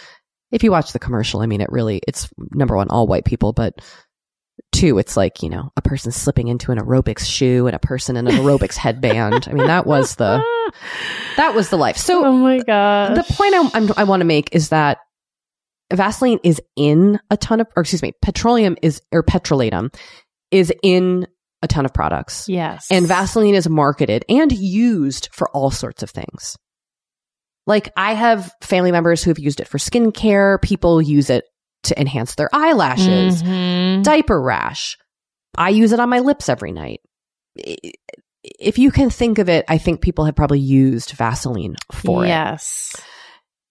if 0.51 0.63
you 0.63 0.71
watch 0.71 0.93
the 0.93 0.99
commercial, 0.99 1.41
I 1.41 1.45
mean, 1.45 1.61
it 1.61 1.71
really 1.71 2.01
it's 2.07 2.29
number 2.51 2.75
one, 2.75 2.89
all 2.89 3.07
white 3.07 3.25
people, 3.25 3.53
but 3.53 3.73
two, 4.71 4.97
it's 4.97 5.17
like 5.17 5.43
you 5.43 5.49
know, 5.49 5.71
a 5.75 5.81
person 5.81 6.11
slipping 6.11 6.47
into 6.47 6.71
an 6.71 6.77
aerobics 6.77 7.25
shoe 7.25 7.67
and 7.67 7.75
a 7.75 7.79
person 7.79 8.17
in 8.17 8.27
an 8.27 8.35
aerobics 8.35 8.75
headband. 8.75 9.47
I 9.49 9.53
mean, 9.53 9.67
that 9.67 9.85
was 9.85 10.15
the 10.15 10.43
that 11.37 11.55
was 11.55 11.69
the 11.69 11.77
life. 11.77 11.97
So 11.97 12.25
oh 12.25 12.33
my 12.33 12.59
god. 12.59 13.15
the 13.15 13.23
point 13.23 13.53
I, 13.53 13.69
I'm, 13.73 13.89
I 13.97 14.03
want 14.03 14.21
to 14.21 14.25
make 14.25 14.55
is 14.55 14.69
that 14.69 14.99
Vaseline 15.93 16.39
is 16.43 16.61
in 16.75 17.19
a 17.29 17.37
ton 17.37 17.61
of, 17.61 17.67
or 17.75 17.81
excuse 17.81 18.01
me, 18.01 18.13
petroleum 18.21 18.75
is 18.81 19.01
or 19.11 19.23
petrolatum 19.23 19.93
is 20.51 20.73
in 20.81 21.27
a 21.65 21.67
ton 21.67 21.83
of 21.85 21.93
products. 21.93 22.47
yes. 22.47 22.87
And 22.89 23.05
Vaseline 23.05 23.55
is 23.55 23.67
marketed 23.67 24.23
and 24.29 24.51
used 24.53 25.27
for 25.33 25.49
all 25.49 25.69
sorts 25.71 26.01
of 26.03 26.09
things. 26.09 26.55
Like 27.67 27.91
I 27.97 28.13
have 28.13 28.53
family 28.61 28.91
members 28.93 29.23
who 29.23 29.31
have 29.31 29.39
used 29.39 29.59
it 29.59 29.67
for 29.67 29.77
skincare. 29.79 30.61
People 30.61 31.01
use 31.01 31.29
it 31.29 31.43
to 31.83 31.99
enhance 31.99 32.35
their 32.35 32.49
eyelashes, 32.53 33.43
Mhm. 33.43 34.03
diaper 34.03 34.41
rash. 34.41 34.97
I 35.57 35.69
use 35.69 35.91
it 35.91 35.99
on 35.99 36.09
my 36.09 36.19
lips 36.19 36.47
every 36.49 36.71
night. 36.71 37.01
If 37.55 38.77
you 38.77 38.91
can 38.91 39.09
think 39.09 39.39
of 39.39 39.49
it, 39.49 39.65
I 39.67 39.77
think 39.79 40.01
people 40.01 40.25
have 40.25 40.35
probably 40.35 40.59
used 40.59 41.11
Vaseline 41.11 41.75
for 41.91 42.23
it. 42.25 42.27
yes. 42.29 42.95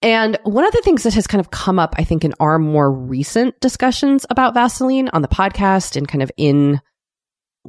And 0.03 0.39
one 0.43 0.65
of 0.67 0.73
the 0.73 0.83
things 0.85 1.05
that 1.05 1.15
has 1.15 1.27
kind 1.27 1.41
of 1.41 1.51
come 1.51 1.79
up, 1.79 1.95
I 1.97 2.05
think, 2.05 2.25
in 2.25 2.35
our 2.41 2.59
more 2.59 2.91
recent 2.93 3.59
discussions 3.61 4.27
about 4.29 4.53
Vaseline 4.55 5.09
on 5.11 5.23
the 5.23 5.29
podcast 5.29 5.97
and 5.97 6.07
kind 6.07 6.23
of 6.23 6.31
in 6.37 6.81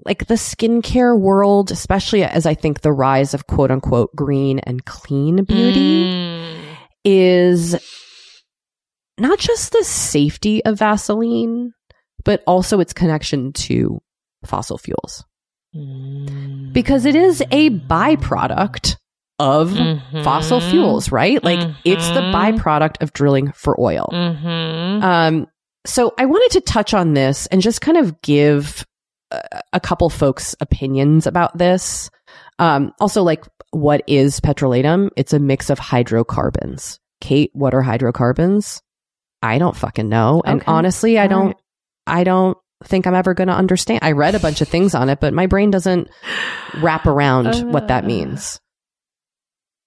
like 0.04 0.28
the 0.28 0.34
skincare 0.36 1.18
world, 1.18 1.72
especially 1.72 2.24
as 2.24 2.46
I 2.46 2.54
think 2.54 2.82
the 2.82 2.92
rise 2.92 3.34
of 3.34 3.48
quote 3.48 3.72
unquote 3.72 4.14
green 4.16 4.60
and 4.60 4.84
clean 4.86 5.44
beauty 5.46 6.04
Mm. 6.12 6.58
is 7.06 7.76
not 9.18 9.40
just 9.40 9.72
the 9.72 9.84
safety 9.84 10.64
of 10.66 10.80
Vaseline, 10.80 11.72
but 12.26 12.44
also 12.46 12.80
its 12.80 12.92
connection 12.92 13.54
to 13.54 14.02
fossil 14.46 14.78
fuels. 14.78 15.24
Because 16.74 17.06
it 17.06 17.16
is 17.16 17.42
a 17.52 17.70
byproduct 17.70 18.98
of 19.40 19.72
Mhm. 19.72 20.24
fossil 20.24 20.62
fuels, 20.62 21.12
right? 21.12 21.44
Like 21.44 21.60
it's 21.84 22.08
the 22.12 22.22
Mhm. 22.22 22.34
byproduct 22.34 23.02
of 23.02 23.12
drilling 23.14 23.52
for 23.54 23.80
oil. 23.80 24.10
Mhm. 24.12 25.04
Um, 25.04 25.48
so 25.86 26.14
I 26.18 26.26
wanted 26.26 26.52
to 26.52 26.62
touch 26.62 26.94
on 26.94 27.14
this 27.14 27.46
and 27.48 27.62
just 27.62 27.82
kind 27.82 27.98
of 27.98 28.22
give 28.22 28.86
a, 29.74 29.80
couple 29.80 30.10
folks' 30.10 30.56
opinions 30.62 31.28
about 31.28 31.58
this. 31.58 32.10
Um, 32.60 32.94
also, 33.00 33.24
like, 33.24 33.44
what 33.72 34.02
is 34.08 34.40
petrolatum? 34.40 35.10
It's 35.18 35.34
a 35.34 35.40
mix 35.40 35.70
of 35.70 35.80
hydrocarbons. 35.80 37.00
Kate, 37.22 37.52
what 37.54 37.74
are 37.74 37.82
hydrocarbons? 37.82 38.82
I 39.42 39.58
don't 39.58 39.76
fucking 39.76 40.10
know. 40.10 40.42
And 40.46 40.62
Okay. 40.62 40.72
honestly, 40.72 41.18
I 41.20 41.24
All 41.24 41.30
don't, 41.30 41.46
right. 41.48 41.56
I 42.08 42.24
don't 42.24 42.58
think 42.84 43.08
I'm 43.08 43.16
ever 43.16 43.34
going 43.34 43.48
to 43.48 43.54
understand. 43.54 44.00
I 44.02 44.12
read 44.14 44.36
a 44.36 44.40
bunch 44.40 44.62
of 44.62 44.68
things 44.68 44.94
on 44.96 45.10
it, 45.10 45.20
but 45.20 45.34
my 45.34 45.46
brain 45.48 45.72
doesn't 45.72 46.10
wrap 46.82 47.06
around 47.06 47.72
what 47.72 47.88
that 47.90 48.04
Uh. 48.04 48.08
means. 48.08 48.60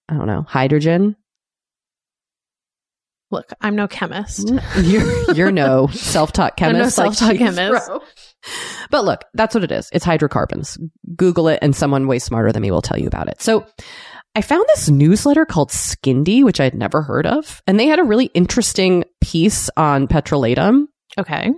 I 0.08 0.14
don't 0.14 0.26
know. 0.26 0.42
Hydrogen? 0.48 1.16
Look, 3.30 3.50
I'm 3.60 3.76
no 3.76 3.86
chemist. 3.88 4.50
you're 4.82 5.34
you're 5.34 5.52
no 5.52 5.86
self-taught 5.88 6.54
I'm 6.62 6.72
no 6.72 6.78
chemist. 6.78 6.96
self-taught 6.96 7.30
Cheese 7.32 7.38
chemist. 7.38 7.86
Bro. 7.86 8.00
But 8.90 9.04
look, 9.04 9.24
that's 9.34 9.54
what 9.54 9.64
it 9.64 9.72
is. 9.72 9.88
It's 9.92 10.04
hydrocarbons. 10.04 10.78
Google 11.16 11.48
it, 11.48 11.58
and 11.62 11.74
someone 11.74 12.06
way 12.06 12.18
smarter 12.18 12.52
than 12.52 12.62
me 12.62 12.70
will 12.70 12.82
tell 12.82 12.98
you 12.98 13.06
about 13.06 13.28
it. 13.28 13.40
So, 13.42 13.66
I 14.34 14.42
found 14.42 14.64
this 14.68 14.88
newsletter 14.88 15.44
called 15.44 15.70
Skindy, 15.70 16.44
which 16.44 16.60
I 16.60 16.64
had 16.64 16.74
never 16.74 17.02
heard 17.02 17.26
of, 17.26 17.60
and 17.66 17.78
they 17.78 17.86
had 17.86 17.98
a 17.98 18.04
really 18.04 18.26
interesting 18.26 19.04
piece 19.20 19.68
on 19.76 20.06
petrolatum. 20.06 20.86
Okay. 21.18 21.50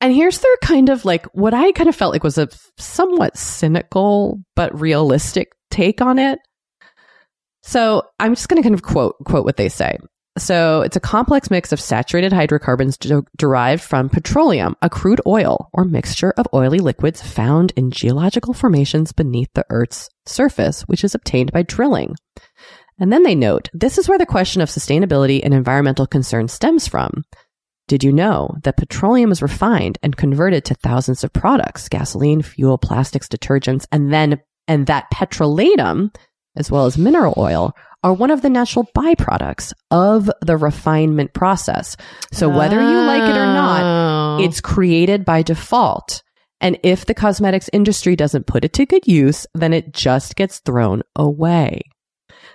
And 0.00 0.14
here's 0.14 0.38
their 0.38 0.56
kind 0.62 0.88
of 0.88 1.04
like 1.04 1.26
what 1.34 1.52
I 1.52 1.72
kind 1.72 1.88
of 1.88 1.96
felt 1.96 2.12
like 2.12 2.24
was 2.24 2.38
a 2.38 2.48
somewhat 2.78 3.36
cynical 3.36 4.40
but 4.56 4.78
realistic 4.78 5.52
take 5.70 6.00
on 6.00 6.18
it. 6.18 6.38
So 7.62 8.04
I'm 8.18 8.34
just 8.34 8.48
going 8.48 8.62
to 8.62 8.66
kind 8.66 8.74
of 8.74 8.82
quote 8.82 9.16
quote 9.24 9.44
what 9.44 9.56
they 9.56 9.68
say. 9.68 9.98
So 10.38 10.82
it's 10.82 10.96
a 10.96 11.00
complex 11.00 11.50
mix 11.50 11.72
of 11.72 11.80
saturated 11.80 12.32
hydrocarbons 12.32 12.96
de- 12.96 13.24
derived 13.36 13.82
from 13.82 14.08
petroleum, 14.08 14.76
a 14.80 14.88
crude 14.88 15.20
oil 15.26 15.68
or 15.72 15.84
mixture 15.84 16.32
of 16.36 16.46
oily 16.54 16.78
liquids 16.78 17.20
found 17.20 17.72
in 17.76 17.90
geological 17.90 18.54
formations 18.54 19.12
beneath 19.12 19.50
the 19.54 19.66
Earth's 19.70 20.08
surface, 20.26 20.82
which 20.82 21.02
is 21.02 21.14
obtained 21.14 21.52
by 21.52 21.62
drilling. 21.62 22.14
And 22.98 23.12
then 23.12 23.22
they 23.24 23.34
note 23.34 23.70
this 23.72 23.98
is 23.98 24.08
where 24.08 24.18
the 24.18 24.26
question 24.26 24.62
of 24.62 24.68
sustainability 24.68 25.40
and 25.42 25.52
environmental 25.52 26.06
concern 26.06 26.48
stems 26.48 26.86
from. 26.86 27.24
Did 27.88 28.04
you 28.04 28.12
know 28.12 28.54
that 28.62 28.76
petroleum 28.76 29.32
is 29.32 29.42
refined 29.42 29.98
and 30.00 30.16
converted 30.16 30.64
to 30.66 30.74
thousands 30.74 31.24
of 31.24 31.32
products, 31.32 31.88
gasoline, 31.88 32.40
fuel, 32.40 32.78
plastics, 32.78 33.26
detergents, 33.26 33.84
and 33.90 34.12
then, 34.12 34.40
and 34.68 34.86
that 34.86 35.10
petrolatum, 35.12 36.14
as 36.54 36.70
well 36.70 36.86
as 36.86 36.96
mineral 36.96 37.34
oil, 37.36 37.74
are 38.02 38.12
one 38.14 38.30
of 38.30 38.42
the 38.42 38.48
natural 38.50 38.88
byproducts 38.96 39.72
of 39.90 40.30
the 40.40 40.56
refinement 40.56 41.32
process. 41.34 41.96
So 42.32 42.48
whether 42.48 42.80
you 42.80 42.96
like 43.02 43.22
it 43.22 43.36
or 43.36 43.46
not, 43.46 43.82
Oh. 44.40 44.42
it's 44.44 44.60
created 44.60 45.24
by 45.24 45.42
default. 45.42 46.22
And 46.62 46.78
if 46.82 47.06
the 47.06 47.14
cosmetics 47.14 47.70
industry 47.72 48.16
doesn't 48.16 48.46
put 48.46 48.64
it 48.64 48.72
to 48.74 48.86
good 48.86 49.06
use, 49.06 49.46
then 49.54 49.72
it 49.72 49.92
just 49.92 50.36
gets 50.36 50.58
thrown 50.60 51.02
away. 51.16 51.80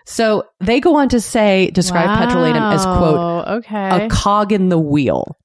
So 0.06 0.44
they 0.60 0.80
go 0.80 0.96
on 0.98 1.10
to 1.10 1.20
say, 1.20 1.72
describe 1.72 2.10
petrolatum 2.20 2.74
as 2.74 2.84
quote, 2.84 3.48
okay. 3.60 4.06
a 4.06 4.10
cog 4.10 4.52
in 4.52 4.70
the 4.70 4.78
wheel. 4.80 5.36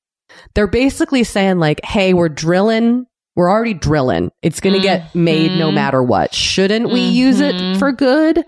They're 0.54 0.66
basically 0.66 1.24
saying 1.24 1.58
like, 1.58 1.80
hey, 1.84 2.12
we're 2.14 2.28
drilling. 2.28 3.06
We're 3.36 3.50
already 3.50 3.74
drilling. 3.74 4.30
It's 4.42 4.60
going 4.60 4.74
to 4.76 4.82
get 4.82 5.14
made 5.14 5.58
no 5.58 5.70
Mhm. 5.70 5.74
matter 5.74 6.02
what. 6.02 6.34
Shouldn't 6.34 6.90
we 6.90 7.00
use 7.00 7.40
it 7.40 7.54
Mhm. 7.54 7.78
for 7.78 7.92
good? 7.92 8.44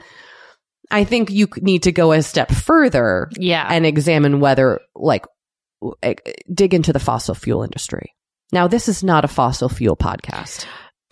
I 0.93 1.05
think 1.05 1.31
you 1.31 1.49
need 1.61 1.85
to 1.85 1.93
go 1.93 2.13
a 2.13 2.23
step 2.23 2.51
further 2.51 3.31
yeah. 3.37 3.67
and 3.69 3.87
examine 3.87 4.41
whether 4.41 4.81
like 4.95 5.27
dig 6.53 6.75
into 6.75 6.93
the 6.93 7.01
fossil 7.01 7.35
fuel 7.35 7.63
industry. 7.63 8.15
Now, 8.53 8.69
this 8.69 8.89
is 8.89 9.03
not 9.03 9.25
a 9.25 9.29
fossil 9.29 9.69
fuel 9.69 9.97
podcast. 9.97 10.67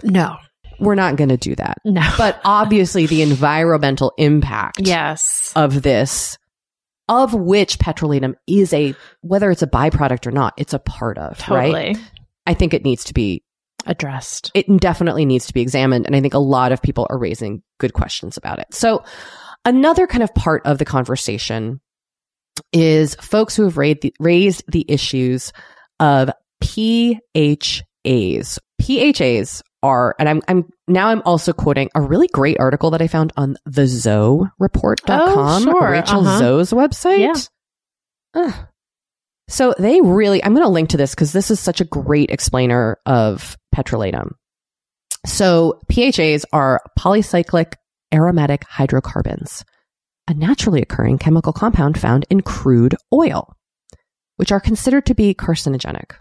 no. 0.05 0.37
We're 0.79 0.95
not 0.95 1.17
going 1.17 1.29
to 1.29 1.37
do 1.37 1.55
that. 1.57 1.77
No. 1.85 2.01
But 2.17 2.41
obviously 2.43 3.05
the 3.05 3.21
environmental 3.21 4.15
impact 4.17 4.81
yes. 4.81 5.53
of 5.55 5.83
this, 5.83 6.39
of 7.07 7.35
which 7.35 7.79
petroleum 7.79 8.35
is 8.47 8.73
a, 8.73 8.95
whether 9.21 9.51
it's 9.51 9.61
a 9.61 9.67
byproduct 9.67 10.27
or 10.27 10.31
not, 10.31 10.55
it's 10.57 10.73
a 10.73 10.79
part 10.79 11.19
of, 11.19 11.37
Totally. 11.37 11.73
right? 11.73 11.99
I 12.47 12.55
think 12.55 12.73
it 12.73 12.83
needs 12.83 13.05
to 13.05 13.15
be, 13.15 13.45
Addressed. 13.85 14.53
it 14.55 14.75
definitely 14.79 15.27
needs 15.27 15.47
to 15.49 15.53
be 15.53 15.61
examined. 15.61 16.07
And 16.07 16.17
I 16.17 16.23
think 16.23 16.33
a 16.33 16.39
lot 16.39 16.73
of 16.73 16.81
people 16.81 17.07
are 17.11 17.19
raising 17.19 17.63
good 17.79 17.93
questions 17.93 18.39
about 18.39 18.59
it. 18.59 18.73
So 18.73 19.05
another 19.65 20.07
kind 20.07 20.23
of 20.23 20.35
part 20.35 20.65
of 20.67 20.79
the 20.79 20.85
conversation 20.85 21.81
is 22.73 23.15
folks 23.17 23.57
who 23.57 23.65
have 23.65 23.77
raised 23.77 24.03
the, 24.03 24.15
raised 24.21 24.65
the 24.69 24.85
issues 24.89 25.53
of 25.99 26.31
PHAs. 26.63 28.59
PHAs 28.81 29.63
are, 29.83 30.15
and 30.19 30.29
I'm, 30.29 30.43
I'm 30.49 30.69
now 30.89 31.09
I'm 31.09 31.23
also 31.25 31.53
quoting 31.53 31.89
a 31.95 32.01
really 32.03 32.29
great 32.29 32.59
article 32.61 32.91
that 32.91 33.03
I 33.03 33.09
found 33.09 33.33
on 33.37 33.57
the 33.65 33.83
zoereport.com, 33.83 34.49
Oh, 35.09 35.61
sure. 35.63 35.91
Rachel 35.91 36.21
Uh-huh. 36.27 36.39
Zoe's 36.39 36.71
website. 36.71 37.49
Ugh. 38.35 38.55
So 39.49 39.75
they 39.79 40.01
really, 40.01 40.43
I'm 40.45 40.55
going 40.55 40.65
to 40.65 40.71
link 40.71 40.91
to 40.91 40.97
this 40.97 41.15
because 41.15 41.33
this 41.33 41.51
is 41.51 41.59
such 41.59 41.81
a 41.81 41.85
great 41.85 42.31
explainer 42.31 42.99
of 43.05 43.57
petrolatum. 43.75 44.33
So 45.27 45.81
PHAs 45.91 46.45
are 46.53 46.81
polycyclic 46.99 47.75
aromatic 48.13 48.65
hydrocarbons, 48.65 49.65
a 50.29 50.35
naturally 50.35 50.83
occurring 50.83 51.19
chemical 51.19 51.53
compound 51.53 51.99
found 51.99 52.27
in 52.31 52.41
crude 52.41 52.95
oil, 53.13 53.55
which 54.37 54.53
are 54.53 54.61
considered 54.61 55.07
to 55.07 55.15
be 55.15 55.35
carcinogenic. 55.35 56.13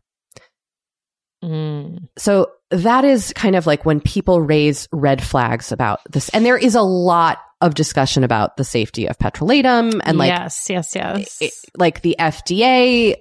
Mm. 1.43 2.07
So 2.17 2.51
that 2.71 3.05
is 3.05 3.31
kind 3.33 3.55
of 3.55 3.65
like 3.65 3.85
when 3.85 4.01
people 4.01 4.41
raise 4.41 4.87
red 4.91 5.23
flags 5.23 5.71
about 5.71 5.99
this. 6.11 6.29
And 6.29 6.45
there 6.45 6.57
is 6.57 6.75
a 6.75 6.81
lot 6.81 7.39
of 7.61 7.75
discussion 7.75 8.23
about 8.23 8.57
the 8.57 8.63
safety 8.63 9.07
of 9.07 9.17
petrolatum 9.17 9.99
and 10.03 10.17
like 10.17 10.29
yes, 10.29 10.67
yes, 10.69 10.95
yes. 10.95 11.37
it- 11.41 11.53
like 11.77 12.01
the 12.01 12.15
FDA 12.19 13.15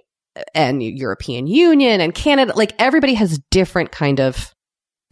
and 0.55 0.83
European 0.83 1.47
Union 1.47 2.01
and 2.01 2.15
Canada, 2.15 2.53
like 2.55 2.73
everybody 2.79 3.15
has 3.15 3.41
different 3.51 3.91
kind 3.91 4.21
of 4.21 4.55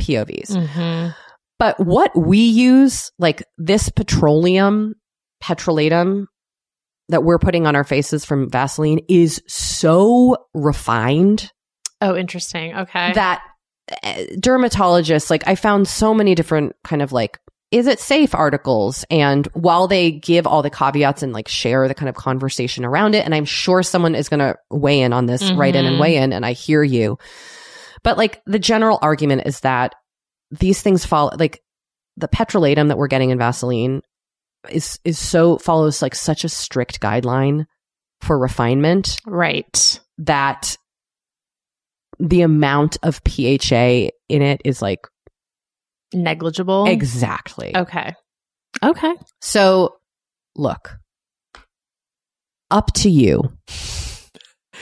POVs. 0.00 0.50
Mhm. 0.50 1.14
But 1.58 1.78
what 1.80 2.16
we 2.16 2.38
use, 2.38 3.10
like 3.18 3.42
this 3.58 3.88
petroleum, 3.88 4.94
petrolatum 5.42 6.26
that 7.08 7.22
we're 7.22 7.38
putting 7.38 7.66
on 7.66 7.76
our 7.76 7.84
faces 7.84 8.24
from 8.24 8.50
Vaseline 8.50 9.00
is 9.08 9.42
so 9.46 10.36
refined 10.54 11.50
Oh, 12.00 12.14
interesting. 12.16 12.74
Okay. 12.76 13.12
that 13.14 13.42
uh, 14.02 14.14
dermatologists, 14.34 15.30
like 15.30 15.46
I 15.46 15.54
found 15.54 15.88
so 15.88 16.12
many 16.12 16.34
different 16.34 16.74
kind 16.84 17.00
of 17.02 17.12
like, 17.12 17.38
is 17.70 17.86
it 17.86 18.00
safe 18.00 18.34
articles? 18.34 19.04
And 19.10 19.46
while 19.54 19.86
they 19.88 20.10
give 20.12 20.46
all 20.46 20.62
the 20.62 20.70
caveats 20.70 21.22
and 21.22 21.32
like 21.32 21.48
share 21.48 21.88
the 21.88 21.94
kind 21.94 22.08
of 22.08 22.14
conversation 22.16 22.84
around 22.84 23.14
it, 23.14 23.24
and 23.24 23.34
I'm 23.34 23.44
sure 23.44 23.82
someone 23.82 24.14
is 24.14 24.28
going 24.28 24.40
to 24.40 24.56
weigh 24.70 25.00
in 25.00 25.12
on 25.12 25.26
this, 25.26 25.50
write 25.52 25.74
in 25.76 25.86
and 25.86 25.96
Mhm. 25.96 26.00
weigh 26.00 26.16
in, 26.16 26.32
and 26.32 26.44
I 26.44 26.52
hear 26.52 26.82
you. 26.82 27.18
But 28.02 28.18
like 28.18 28.42
the 28.46 28.58
general 28.58 28.98
argument 29.02 29.42
is 29.46 29.60
that 29.60 29.94
these 30.50 30.82
things 30.82 31.04
follow, 31.04 31.30
like 31.38 31.62
the 32.16 32.28
petrolatum 32.28 32.88
that 32.88 32.98
we're 32.98 33.08
getting 33.08 33.30
in 33.30 33.38
Vaseline 33.38 34.02
is, 34.70 34.98
is 35.04 35.18
so, 35.18 35.58
follows 35.58 36.02
like 36.02 36.14
such 36.14 36.44
a 36.44 36.48
strict 36.48 37.00
guideline 37.00 37.66
for 38.20 38.38
refinement 38.38 39.20
right. 39.26 40.00
that 40.18 40.76
the 42.18 42.42
amount 42.42 42.96
of 43.02 43.20
PHA 43.26 44.10
in 44.28 44.42
it 44.42 44.62
is 44.64 44.80
like 44.80 45.06
Negligible. 46.12 46.86
exactly. 46.86 47.76
Okay. 47.76 48.14
Okay. 48.82 49.14
So, 49.40 49.96
look, 50.54 50.98
up 52.70 52.92
to 52.94 53.10
you. 53.10 53.52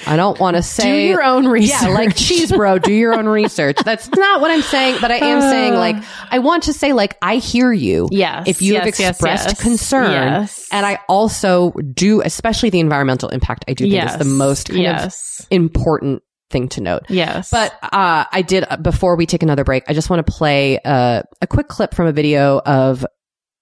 I 0.06 0.16
don't 0.16 0.38
want 0.38 0.56
to 0.56 0.62
say 0.62 0.84
Do 0.84 1.08
your 1.08 1.22
own 1.22 1.46
research. 1.46 1.82
Yeah, 1.82 1.94
like 1.94 2.16
cheese 2.16 2.52
bro, 2.52 2.78
do 2.78 2.92
your 2.92 3.14
own 3.14 3.26
research. 3.26 3.76
That's 3.84 4.08
not 4.10 4.40
what 4.40 4.50
I'm 4.50 4.62
saying, 4.62 4.98
but 5.00 5.10
I 5.10 5.16
am 5.16 5.40
saying 5.40 5.74
like 5.74 5.96
I 6.30 6.38
want 6.40 6.64
to 6.64 6.72
say 6.72 6.92
like 6.92 7.16
I 7.22 7.36
hear 7.36 7.72
you. 7.72 8.08
Yes. 8.10 8.44
If 8.46 8.62
you 8.62 8.74
have 8.74 8.86
yes, 8.86 9.00
yes, 9.00 9.10
expressed 9.10 9.48
yes. 9.48 9.62
concern, 9.62 10.10
Yes. 10.12 10.68
and 10.70 10.84
I 10.84 10.98
also 11.08 11.70
do, 11.72 12.20
especially 12.22 12.70
the 12.70 12.80
environmental 12.80 13.28
impact, 13.30 13.64
I 13.68 13.74
do 13.74 13.88
think 13.88 14.04
is 14.04 14.16
the 14.18 14.24
most 14.24 14.68
kind 14.68 14.86
of 14.86 15.14
important 15.50 16.22
thing 16.50 16.68
to 16.68 16.80
note. 16.80 17.02
Yes. 17.08 17.50
But 17.50 17.72
uh, 17.82 18.24
I 18.30 18.42
did 18.42 18.64
before 18.82 19.16
we 19.16 19.26
take 19.26 19.42
another 19.42 19.64
break. 19.64 19.84
I 19.88 19.92
just 19.92 20.10
want 20.10 20.24
to 20.26 20.32
play 20.32 20.78
uh, 20.84 21.22
a 21.40 21.46
quick 21.46 21.68
clip 21.68 21.94
from 21.94 22.06
a 22.06 22.12
video 22.12 22.60
of 22.60 23.04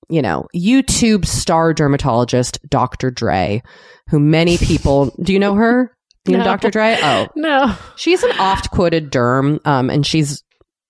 you 0.08 0.22
know 0.22 0.46
YouTube 0.54 1.24
star 1.26 1.72
dermatologist 1.72 2.58
Dr. 2.68 3.10
Dray, 3.10 3.62
who 4.08 4.20
many 4.20 4.58
people 4.58 5.14
do 5.22 5.32
you 5.32 5.38
know 5.38 5.54
her? 5.54 5.96
You 6.26 6.32
know 6.34 6.38
No. 6.38 6.44
Dr. 6.44 6.70
Dray? 6.70 6.98
Oh, 7.02 7.28
no. 7.36 7.74
she's 7.96 8.22
an 8.22 8.32
oft 8.38 8.70
quoted 8.70 9.10
derm, 9.10 9.64
um, 9.66 9.90
and 9.90 10.06
she's 10.06 10.42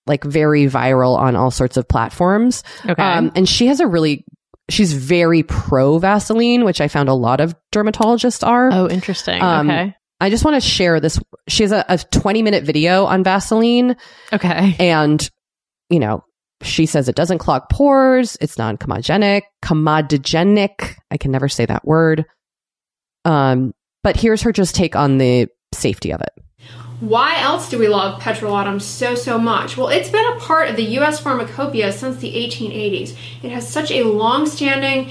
like 0.06 0.24
very 0.24 0.64
viral 0.66 1.16
on 1.16 1.36
all 1.36 1.50
sorts 1.50 1.76
of 1.76 1.88
platforms. 1.88 2.62
Okay. 2.88 3.02
Um, 3.02 3.32
and 3.34 3.48
she 3.48 3.66
has 3.68 3.80
a 3.80 3.86
really 3.86 4.24
she's 4.68 4.92
very 4.92 5.42
pro 5.42 5.98
Vaseline, 5.98 6.64
which 6.64 6.80
I 6.80 6.88
found 6.88 7.08
a 7.08 7.14
lot 7.14 7.40
of 7.40 7.54
dermatologists 7.72 8.46
are. 8.46 8.70
oh, 8.72 8.88
interesting. 8.88 9.40
um, 9.42 9.70
okay. 9.70 9.94
I 10.20 10.30
just 10.30 10.44
want 10.44 10.54
to 10.54 10.60
share 10.68 11.00
this. 11.00 11.18
She 11.48 11.62
has 11.64 11.72
a, 11.72 11.84
a 11.88 11.98
20 11.98 12.42
minute 12.42 12.62
video 12.64 13.04
on 13.06 13.24
Vaseline 13.24 13.96
Okay. 14.32 14.76
and, 14.78 15.28
you 15.90 15.98
know, 15.98 16.24
she 16.62 16.86
says 16.86 17.08
it 17.08 17.16
doesn't 17.16 17.38
clog 17.38 17.62
pores. 17.72 18.36
It's 18.40 18.56
non-comedogenic, 18.56 19.42
comedogenic. 19.64 20.94
I 21.10 21.16
can 21.16 21.32
never 21.32 21.48
say 21.48 21.66
that 21.66 21.84
word. 21.84 22.24
Um, 23.24 23.72
but 24.02 24.16
here's 24.16 24.42
her 24.42 24.52
just 24.52 24.74
take 24.74 24.96
on 24.96 25.18
the 25.18 25.48
safety 25.72 26.12
of 26.12 26.20
it. 26.20 26.42
Why 27.00 27.40
else 27.40 27.68
do 27.68 27.78
we 27.78 27.88
love 27.88 28.22
petrolatum 28.22 28.80
so, 28.80 29.16
so 29.16 29.36
much? 29.36 29.76
Well, 29.76 29.88
it's 29.88 30.08
been 30.08 30.24
a 30.24 30.36
part 30.38 30.68
of 30.68 30.76
the 30.76 30.84
U.S. 30.84 31.18
pharmacopoeia 31.18 31.92
since 31.92 32.18
the 32.18 32.32
1880s. 32.32 33.16
It 33.42 33.50
has 33.50 33.68
such 33.68 33.90
a 33.90 34.04
long 34.04 34.46
standing 34.46 35.06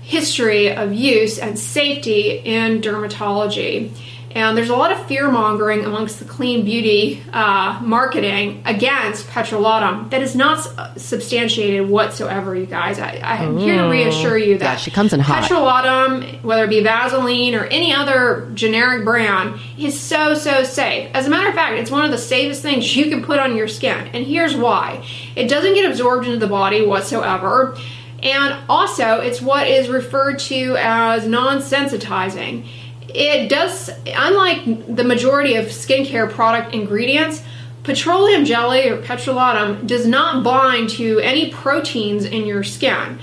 history 0.00 0.74
of 0.74 0.94
use 0.94 1.38
and 1.38 1.58
safety 1.58 2.38
in 2.38 2.80
dermatology. 2.80 3.90
And 4.34 4.56
there's 4.58 4.68
a 4.68 4.74
lot 4.74 4.90
of 4.90 5.06
fear 5.06 5.30
mongering 5.30 5.84
amongst 5.84 6.18
the 6.18 6.24
clean 6.24 6.64
beauty 6.64 7.22
uh, 7.32 7.78
marketing 7.82 8.62
against 8.66 9.28
petrolatum 9.28 10.10
that 10.10 10.22
is 10.22 10.34
not 10.34 10.58
s- 10.58 11.02
substantiated 11.02 11.88
whatsoever, 11.88 12.56
you 12.56 12.66
guys. 12.66 12.98
I, 12.98 13.18
I 13.22 13.36
am 13.44 13.56
here 13.58 13.76
to 13.78 13.84
reassure 13.88 14.36
you 14.36 14.58
that 14.58 14.64
Yeah, 14.64 14.76
she 14.76 14.90
comes 14.90 15.12
in 15.12 15.20
hot. 15.20 15.44
petrolatum, 15.44 16.42
whether 16.42 16.64
it 16.64 16.68
be 16.70 16.82
Vaseline 16.82 17.54
or 17.54 17.64
any 17.66 17.94
other 17.94 18.50
generic 18.54 19.04
brand, 19.04 19.60
is 19.78 19.98
so, 20.00 20.34
so 20.34 20.64
safe. 20.64 21.10
As 21.14 21.28
a 21.28 21.30
matter 21.30 21.48
of 21.48 21.54
fact, 21.54 21.78
it's 21.78 21.90
one 21.92 22.04
of 22.04 22.10
the 22.10 22.18
safest 22.18 22.60
things 22.60 22.96
you 22.96 23.08
can 23.10 23.22
put 23.22 23.38
on 23.38 23.56
your 23.56 23.68
skin. 23.68 24.08
And 24.12 24.26
here's 24.26 24.56
why 24.56 25.04
it 25.36 25.46
doesn't 25.48 25.74
get 25.74 25.88
absorbed 25.88 26.26
into 26.26 26.38
the 26.40 26.48
body 26.48 26.84
whatsoever. 26.84 27.76
And 28.22 28.64
also, 28.70 29.20
it's 29.20 29.40
what 29.42 29.68
is 29.68 29.88
referred 29.88 30.38
to 30.40 30.76
as 30.78 31.26
non 31.28 31.58
sensitizing. 31.58 32.66
It 33.14 33.48
does, 33.48 33.90
unlike 34.06 34.94
the 34.94 35.04
majority 35.04 35.54
of 35.54 35.66
skincare 35.66 36.28
product 36.28 36.74
ingredients, 36.74 37.42
petroleum 37.84 38.44
jelly 38.44 38.88
or 38.88 39.00
petrolatum 39.00 39.86
does 39.86 40.06
not 40.06 40.42
bind 40.42 40.90
to 40.90 41.20
any 41.20 41.50
proteins 41.50 42.24
in 42.24 42.46
your 42.46 42.64
skin. 42.64 43.20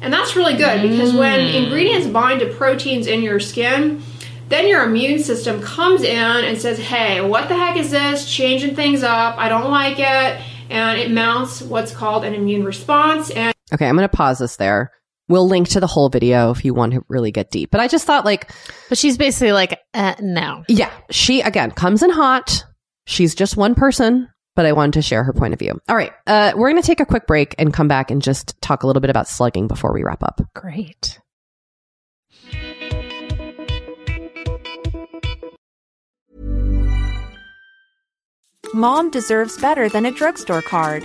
And 0.00 0.12
that's 0.12 0.36
really 0.36 0.56
good 0.56 0.82
because 0.82 1.12
when 1.12 1.40
mm. 1.40 1.64
ingredients 1.64 2.06
bind 2.06 2.40
to 2.40 2.46
proteins 2.54 3.06
in 3.06 3.22
your 3.22 3.40
skin, 3.40 4.02
then 4.48 4.68
your 4.68 4.84
immune 4.84 5.18
system 5.18 5.60
comes 5.62 6.02
in 6.02 6.44
and 6.44 6.58
says, 6.58 6.78
hey, 6.78 7.20
what 7.20 7.48
the 7.48 7.56
heck 7.56 7.76
is 7.76 7.90
this? 7.90 8.30
Changing 8.30 8.76
things 8.76 9.02
up. 9.02 9.36
I 9.38 9.48
don't 9.48 9.70
like 9.70 9.98
it. 9.98 10.42
And 10.70 10.98
it 10.98 11.10
mounts 11.10 11.62
what's 11.62 11.92
called 11.92 12.24
an 12.24 12.34
immune 12.34 12.64
response. 12.64 13.30
And 13.30 13.54
Okay, 13.72 13.88
I'm 13.88 13.96
going 13.96 14.08
to 14.08 14.14
pause 14.14 14.38
this 14.38 14.56
there. 14.56 14.92
We'll 15.28 15.48
link 15.48 15.68
to 15.70 15.80
the 15.80 15.86
whole 15.86 16.10
video 16.10 16.50
if 16.50 16.64
you 16.64 16.74
want 16.74 16.92
to 16.92 17.04
really 17.08 17.32
get 17.32 17.50
deep. 17.50 17.70
But 17.70 17.80
I 17.80 17.88
just 17.88 18.06
thought, 18.06 18.26
like, 18.26 18.50
but 18.88 18.98
she's 18.98 19.16
basically 19.16 19.52
like, 19.52 19.80
uh, 19.94 20.14
no. 20.20 20.64
Yeah. 20.68 20.90
She, 21.10 21.40
again, 21.40 21.70
comes 21.70 22.02
in 22.02 22.10
hot. 22.10 22.62
She's 23.06 23.34
just 23.34 23.56
one 23.56 23.74
person, 23.74 24.28
but 24.54 24.66
I 24.66 24.72
wanted 24.72 24.94
to 24.94 25.02
share 25.02 25.24
her 25.24 25.32
point 25.32 25.54
of 25.54 25.58
view. 25.58 25.80
All 25.88 25.96
right. 25.96 26.12
Uh, 26.26 26.52
we're 26.54 26.70
going 26.70 26.82
to 26.82 26.86
take 26.86 27.00
a 27.00 27.06
quick 27.06 27.26
break 27.26 27.54
and 27.58 27.72
come 27.72 27.88
back 27.88 28.10
and 28.10 28.20
just 28.20 28.60
talk 28.60 28.82
a 28.82 28.86
little 28.86 29.00
bit 29.00 29.10
about 29.10 29.26
slugging 29.26 29.66
before 29.66 29.94
we 29.94 30.02
wrap 30.02 30.22
up. 30.22 30.42
Great. 30.54 31.18
Mom 38.74 39.08
deserves 39.08 39.56
better 39.58 39.88
than 39.88 40.04
a 40.04 40.10
drugstore 40.10 40.60
card. 40.62 41.04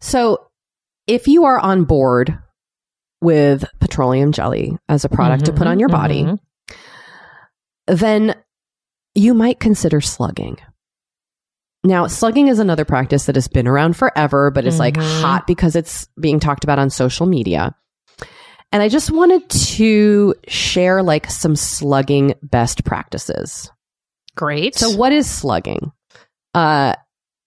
So, 0.00 0.46
if 1.06 1.28
you 1.28 1.44
are 1.44 1.58
on 1.58 1.84
board 1.84 2.38
with 3.20 3.64
petroleum 3.80 4.32
jelly 4.32 4.78
as 4.88 5.04
a 5.04 5.08
product 5.08 5.46
to 5.46 5.52
put 5.52 5.66
on 5.66 5.78
your 5.78 5.88
body, 5.88 6.24
mhm. 6.24 6.38
then 7.86 8.34
you 9.14 9.34
might 9.34 9.60
consider 9.60 10.00
slugging. 10.00 10.56
Now, 11.82 12.06
slugging 12.06 12.48
is 12.48 12.58
another 12.58 12.84
practice 12.84 13.26
that 13.26 13.34
has 13.36 13.48
been 13.48 13.66
around 13.66 13.96
forever, 13.96 14.50
but 14.50 14.66
is 14.66 14.78
like 14.78 14.94
Mhm. 14.94 15.22
hot 15.22 15.46
because 15.46 15.74
it's 15.76 16.06
being 16.18 16.38
talked 16.38 16.64
about 16.64 16.78
on 16.78 16.90
social 16.90 17.26
media. 17.26 17.74
And 18.72 18.82
I 18.82 18.88
just 18.88 19.10
wanted 19.10 19.48
to 19.50 20.34
share 20.46 21.02
like 21.02 21.28
some 21.30 21.56
slugging 21.56 22.34
best 22.42 22.84
practices. 22.84 23.70
Great. 24.36 24.76
So, 24.76 24.90
what 24.90 25.12
is 25.12 25.28
slugging? 25.28 25.90
Uh, 26.54 26.94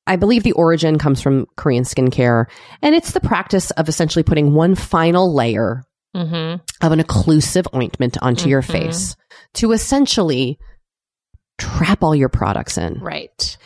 I 0.06 0.16
believe 0.18 0.43
the 0.43 0.51
origin 0.54 0.97
comes 0.97 1.22
from 1.22 1.45
Korean 1.56 1.84
skincare, 1.84 2.45
and 2.82 2.93
it's 2.93 3.12
the 3.12 3.22
practice 3.22 3.72
of 3.72 3.88
essentially 3.88 4.24
putting 4.24 4.54
one 4.54 4.76
final 4.76 5.34
layer 5.34 5.84
Mhm. 6.16 6.60
of 6.82 6.91
an 6.91 6.99
occlusive 6.99 7.66
ointment 7.74 8.18
onto 8.22 8.49
your 8.49 8.62
Mhm. 8.62 8.72
face 8.72 9.16
to 9.56 9.72
essentially 9.72 10.60
trap 11.58 12.04
all 12.04 12.16
your 12.16 12.30
products 12.30 12.78
in. 12.78 12.99
Right. 12.99 13.58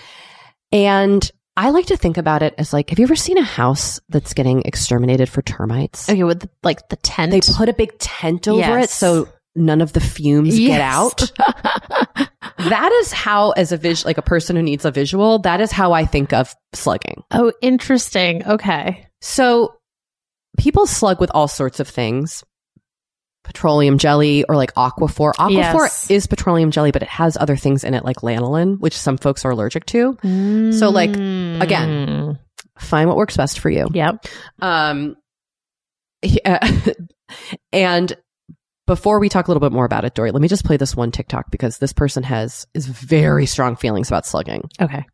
And 0.72 1.30
I 1.56 1.72
like 1.72 1.88
to 1.88 1.98
think 1.98 2.18
about 2.18 2.44
it 2.44 2.54
as 2.58 2.72
like, 2.72 2.90
have 2.92 3.00
you 3.00 3.06
ever 3.06 3.16
seen 3.16 3.38
a 3.38 3.44
house 3.44 4.00
that's 4.10 4.34
getting 4.34 4.62
exterminated 4.64 5.28
for 5.28 5.42
termites? 5.42 6.08
Okay, 6.08 6.24
with 6.24 6.42
the, 6.42 6.50
like 6.64 6.88
the 6.90 6.98
tent. 6.98 7.32
They 7.32 7.42
put 7.42 7.68
a 7.70 7.74
big 7.74 7.98
tent 7.98 8.48
over 8.48 8.78
it 8.78 8.90
so 8.92 9.28
none 9.58 9.82
of 9.82 9.94
the 9.94 10.00
fumes 10.00 10.58
get 10.58 10.82
out. 10.82 11.32
that 12.58 12.92
is 13.02 13.12
how, 13.12 13.52
as 13.52 13.72
a 13.72 13.78
vis, 13.78 14.06
like 14.06 14.18
a 14.18 14.22
person 14.22 14.56
who 14.56 14.62
needs 14.62 14.86
a 14.86 14.92
visual, 14.92 15.40
that 15.40 15.62
is 15.62 15.72
how 15.72 15.94
I 15.94 16.06
think 16.06 16.34
of 16.34 16.54
slugging. 16.74 17.24
oh, 17.32 17.52
interesting. 17.62 18.46
Okay. 18.46 19.08
So 19.22 19.74
people 20.58 20.86
slug 20.86 21.20
with 21.20 21.32
all 21.34 21.48
sorts 21.48 21.80
of 21.80 21.88
things. 21.88 22.44
Petroleum 23.44 23.98
jelly 23.98 24.44
or 24.44 24.58
like 24.58 24.74
Aquaphor. 24.74 25.34
Aquaphor 25.36 25.50
Yes. 25.52 26.12
is 26.12 26.28
petroleum 26.28 26.70
jelly, 26.70 26.92
but 26.92 27.02
it 27.02 27.08
has 27.08 27.38
other 27.38 27.56
things 27.56 27.86
in 27.86 27.94
it 27.94 28.04
like 28.04 28.18
lanolin, 28.18 28.78
which 28.80 28.98
some 28.98 29.18
folks 29.18 29.46
are 29.46 29.52
allergic 29.52 29.86
to. 29.86 30.18
So, 30.78 30.90
like, 30.90 31.12
again, 31.12 32.08
Mm. 32.08 32.40
Find 32.78 33.08
what 33.08 33.18
works 33.18 33.36
best 33.38 33.60
for 33.60 33.70
you. 33.72 33.88
Yep. 33.92 34.26
Um, 34.62 35.16
yeah. 36.22 36.60
and 37.74 38.14
before 38.88 39.20
we 39.20 39.30
talk 39.30 39.48
a 39.48 39.52
little 39.52 39.62
bit 39.62 39.74
more 39.74 39.86
about 39.86 40.06
it, 40.06 40.16
Doree, 40.16 40.32
let 40.32 40.42
me 40.42 40.48
just 40.48 40.66
play 40.66 40.78
this 40.78 40.96
one 40.96 41.12
TikTok 41.12 41.52
because 41.52 41.78
this 41.78 41.94
person 41.94 42.24
has 42.24 42.66
is 42.74 42.88
very 42.88 43.46
strong 43.46 43.76
feelings 43.76 44.08
about 44.08 44.26
slugging. 44.26 44.70
Okay. 44.82 45.06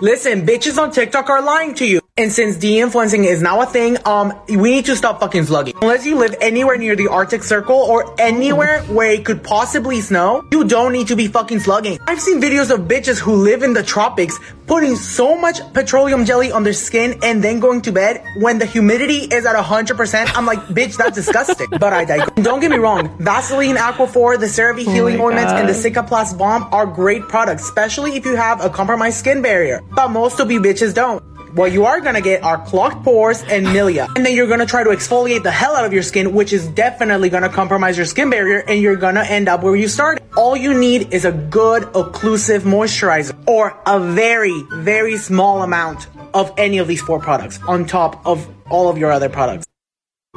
Listen, 0.00 0.44
bitches 0.46 0.78
on 0.78 0.90
TikTok 0.90 1.30
are 1.30 1.42
lying 1.42 1.74
to 1.76 1.86
you. 1.86 2.00
And 2.18 2.30
since 2.30 2.58
de-influencing 2.58 3.24
is 3.24 3.40
now 3.40 3.62
a 3.62 3.64
thing, 3.64 3.96
um, 4.04 4.34
we 4.46 4.70
need 4.70 4.84
to 4.84 4.94
stop 4.94 5.18
fucking 5.18 5.46
slugging. 5.46 5.72
Unless 5.80 6.04
you 6.04 6.16
live 6.16 6.36
anywhere 6.42 6.76
near 6.76 6.94
the 6.94 7.08
Arctic 7.08 7.42
Circle 7.42 7.74
or 7.74 8.14
anywhere 8.20 8.82
where 8.82 9.10
it 9.10 9.24
could 9.24 9.42
possibly 9.42 10.02
snow, 10.02 10.44
you 10.52 10.64
don't 10.64 10.92
need 10.92 11.06
to 11.06 11.16
be 11.16 11.26
fucking 11.26 11.60
slugging. 11.60 11.98
I've 12.06 12.20
seen 12.20 12.38
videos 12.38 12.70
of 12.70 12.80
bitches 12.80 13.18
who 13.18 13.36
live 13.36 13.62
in 13.62 13.72
the 13.72 13.82
tropics 13.82 14.38
putting 14.66 14.94
so 14.94 15.38
much 15.38 15.60
petroleum 15.72 16.26
jelly 16.26 16.52
on 16.52 16.64
their 16.64 16.74
skin 16.74 17.18
and 17.22 17.42
then 17.42 17.60
going 17.60 17.80
to 17.80 17.92
bed 17.92 18.22
when 18.40 18.58
the 18.58 18.66
humidity 18.66 19.34
is 19.34 19.46
at 19.46 19.56
100%. 19.56 20.32
I'm 20.36 20.44
like, 20.44 20.58
bitch, 20.66 20.98
that's 20.98 21.14
disgusting. 21.14 21.68
But 21.80 21.94
I 21.94 22.04
digress. 22.04 22.44
Don't 22.44 22.60
get 22.60 22.70
me 22.70 22.76
wrong. 22.76 23.16
Vaseline, 23.20 23.76
Aquaphor, 23.76 24.38
the 24.38 24.46
CeraVe 24.46 24.80
healing 24.80 25.16
my 25.16 25.24
ointments, 25.24 25.52
and 25.52 25.66
the. 25.66 25.72
Cicaplast 25.72 26.36
Balm 26.36 26.68
are 26.72 26.86
great 26.86 27.22
products, 27.22 27.64
especially 27.64 28.16
if 28.16 28.26
you 28.26 28.36
have 28.36 28.62
a 28.62 28.68
compromised 28.68 29.16
skin 29.16 29.40
barrier. 29.40 29.80
But 29.96 30.08
most 30.08 30.38
of 30.40 30.50
you 30.50 30.60
bitches 30.60 30.94
don't. 30.94 31.31
What 31.54 31.72
you 31.72 31.84
are 31.84 32.00
gonna 32.00 32.20
get 32.22 32.42
are 32.42 32.58
clogged 32.64 33.04
pores 33.04 33.42
and 33.42 33.66
milia. 33.66 34.08
And 34.16 34.24
then 34.24 34.34
you're 34.34 34.46
gonna 34.46 34.66
try 34.66 34.84
to 34.84 34.90
exfoliate 34.90 35.42
the 35.42 35.50
hell 35.50 35.76
out 35.76 35.84
of 35.84 35.92
your 35.92 36.02
skin, 36.02 36.32
which 36.32 36.52
is 36.52 36.66
definitely 36.68 37.28
gonna 37.28 37.50
compromise 37.50 37.96
your 37.96 38.06
skin 38.06 38.30
barrier, 38.30 38.64
and 38.66 38.80
you're 38.80 38.96
gonna 38.96 39.22
end 39.22 39.48
up 39.48 39.62
where 39.62 39.76
you 39.76 39.86
started. 39.88 40.22
All 40.36 40.56
you 40.56 40.72
need 40.72 41.12
is 41.12 41.26
a 41.26 41.32
good 41.32 41.82
occlusive 41.92 42.60
moisturizer, 42.60 43.36
or 43.46 43.76
a 43.86 44.00
very, 44.00 44.62
very 44.72 45.16
small 45.18 45.62
amount 45.62 46.06
of 46.32 46.52
any 46.56 46.78
of 46.78 46.88
these 46.88 47.02
four 47.02 47.20
products 47.20 47.58
on 47.68 47.84
top 47.84 48.26
of 48.26 48.48
all 48.70 48.88
of 48.88 48.96
your 48.96 49.12
other 49.12 49.28
products. 49.28 49.66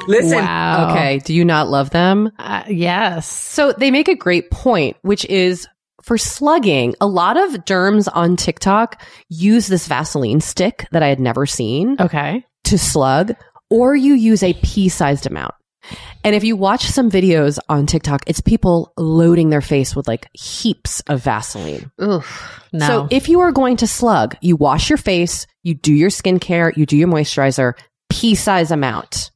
Listen, 0.08 0.40
Wow. 0.40 0.92
Okay. 0.92 1.20
Do 1.20 1.34
you 1.34 1.46
not 1.46 1.70
love 1.70 1.92
them? 1.92 2.30
Uh, 2.38 2.64
yes. 2.68 3.26
So 3.26 3.72
they 3.72 3.92
make 3.92 4.10
a 4.10 4.16
great 4.16 4.52
point, 4.52 4.98
which 5.04 5.24
is 5.26 5.68
for 6.06 6.18
slugging, 6.18 6.96
a 7.02 7.08
lot 7.08 7.36
of 7.36 7.66
derms 7.66 8.08
on 8.14 8.36
TikTok 8.36 9.02
use 9.30 9.68
this 9.68 9.88
Vaseline 9.88 10.40
stick 10.40 10.88
that 10.92 11.04
I 11.04 11.08
had 11.08 11.20
never 11.20 11.46
seen 11.46 11.98
Okay. 12.00 12.46
to 12.66 12.78
slug, 12.78 13.36
or 13.70 13.96
you 13.96 14.14
use 14.14 14.44
a 14.44 14.54
pea 14.54 14.90
sized 14.90 15.26
amount. 15.26 15.54
And 16.24 16.34
if 16.36 16.44
you 16.44 16.56
watch 16.56 16.86
some 16.86 17.12
videos 17.12 17.60
on 17.70 17.86
TikTok, 17.86 18.24
it's 18.28 18.42
people 18.42 18.92
loading 18.98 19.50
their 19.50 19.62
face 19.62 19.96
with 19.96 20.08
like 20.08 20.28
heaps 20.34 21.02
of 21.02 21.22
Vaseline. 21.24 21.92
Oof. 22.02 22.62
No. 22.74 22.88
So 22.88 23.08
if 23.12 23.30
you 23.30 23.42
are 23.42 23.52
going 23.52 23.78
to 23.78 23.88
slug, 23.88 24.36
you 24.42 24.56
wash 24.56 24.90
your 24.90 24.98
face, 24.98 25.46
you 25.62 25.76
do 25.76 25.94
your 25.94 26.10
skincare, 26.10 26.76
you 26.76 26.86
do 26.88 26.98
your 26.98 27.08
moisturizer, 27.08 27.74
pea 28.10 28.34
size 28.34 28.72
amount. 28.72 29.30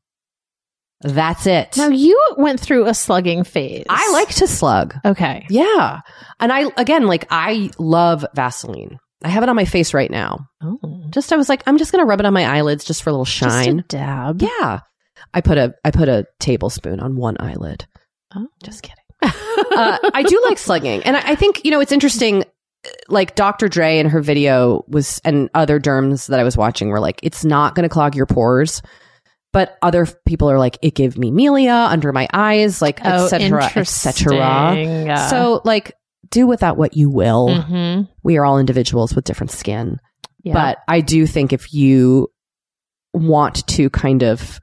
That's 1.02 1.48
it. 1.48 1.78
now 1.78 1.88
you 1.88 2.22
went 2.38 2.60
through 2.60 2.86
a 2.86 2.94
slugging 2.94 3.44
phase. 3.44 3.86
I 3.90 4.12
like 4.12 4.30
to 4.36 4.48
slug. 4.48 4.96
Okay. 5.06 5.46
Yeah. 5.50 6.02
And 6.40 6.52
I, 6.52 6.66
again, 6.78 7.08
like 7.08 7.26
I 7.30 7.72
love 7.80 8.26
Vaseline. 8.36 9.00
I 9.24 9.30
have 9.30 9.44
it 9.44 9.50
on 9.50 9.56
my 9.56 9.66
face 9.66 9.94
right 9.94 10.12
now. 10.12 10.48
Oh. 10.62 10.80
Just, 11.10 11.32
I 11.34 11.38
was 11.38 11.50
like, 11.50 11.64
I'm 11.66 11.78
just 11.78 11.92
going 11.92 12.02
to 12.04 12.08
rub 12.08 12.20
it 12.20 12.26
on 12.26 12.34
my 12.34 12.46
eyelids 12.46 12.84
just 12.86 13.04
for 13.04 13.10
a 13.10 13.14
little 13.14 13.26
shine. 13.26 13.78
Just 13.78 13.94
a 13.94 13.98
dab. 13.98 14.42
yeah. 14.42 14.80
I 15.34 15.42
put 15.42 15.58
a, 15.58 15.74
I 15.84 15.92
put 15.92 16.08
a 16.10 16.26
tablespoon 16.40 17.00
on 17.00 17.16
one 17.18 17.36
eyelid. 17.40 17.86
Oh. 18.36 18.48
Just 18.64 18.84
kidding. 18.84 19.04
uh, 19.22 19.98
I 20.14 20.24
do 20.24 20.42
like 20.48 20.58
slugging. 20.58 21.04
And 21.04 21.18
I, 21.18 21.32
I 21.32 21.36
think, 21.36 21.64
you 21.66 21.72
know, 21.72 21.82
it's 21.82 21.92
interesting. 21.92 22.44
Like 23.10 23.36
Dr. 23.36 23.68
Dray 23.68 24.00
in 24.00 24.08
her 24.08 24.22
video 24.22 24.86
was, 24.88 25.20
and 25.26 25.50
other 25.54 25.80
derms 25.80 26.28
that 26.28 26.40
I 26.40 26.44
was 26.44 26.56
watching 26.56 26.90
were 26.90 27.02
like, 27.02 27.20
it's 27.24 27.44
not 27.44 27.76
going 27.76 27.84
to 27.84 27.90
clog 27.94 28.16
your 28.16 28.26
pores. 28.26 28.82
But 29.52 29.78
other 29.82 30.06
people 30.26 30.50
are 30.52 30.60
like, 30.60 30.78
it 30.84 30.94
gave 30.94 31.18
me 31.18 31.32
milia 31.32 31.90
under 31.90 32.12
my 32.14 32.28
eyes, 32.34 32.82
like, 32.82 33.00
Oh, 33.04 33.26
etc., 33.26 33.40
cetera, 33.64 33.82
et 33.82 33.88
cetera. 33.88 34.38
Uh, 35.16 35.30
So, 35.30 35.62
like, 35.66 35.94
do 36.30 36.46
with 36.46 36.60
that 36.60 36.78
what 36.78 36.96
you 36.96 37.10
will. 37.10 37.50
mhm. 37.50 38.08
We 38.22 38.38
are 38.38 38.46
all 38.46 38.60
individuals 38.60 39.16
with 39.16 39.26
different 39.26 39.50
skin. 39.52 40.00
Yeah. 40.44 40.54
But 40.54 40.78
I 40.88 41.02
do 41.02 41.26
think 41.26 41.52
if 41.52 41.74
you 41.74 42.28
want 43.14 43.66
to 43.68 43.90
kind 43.90 44.22
of, 44.24 44.60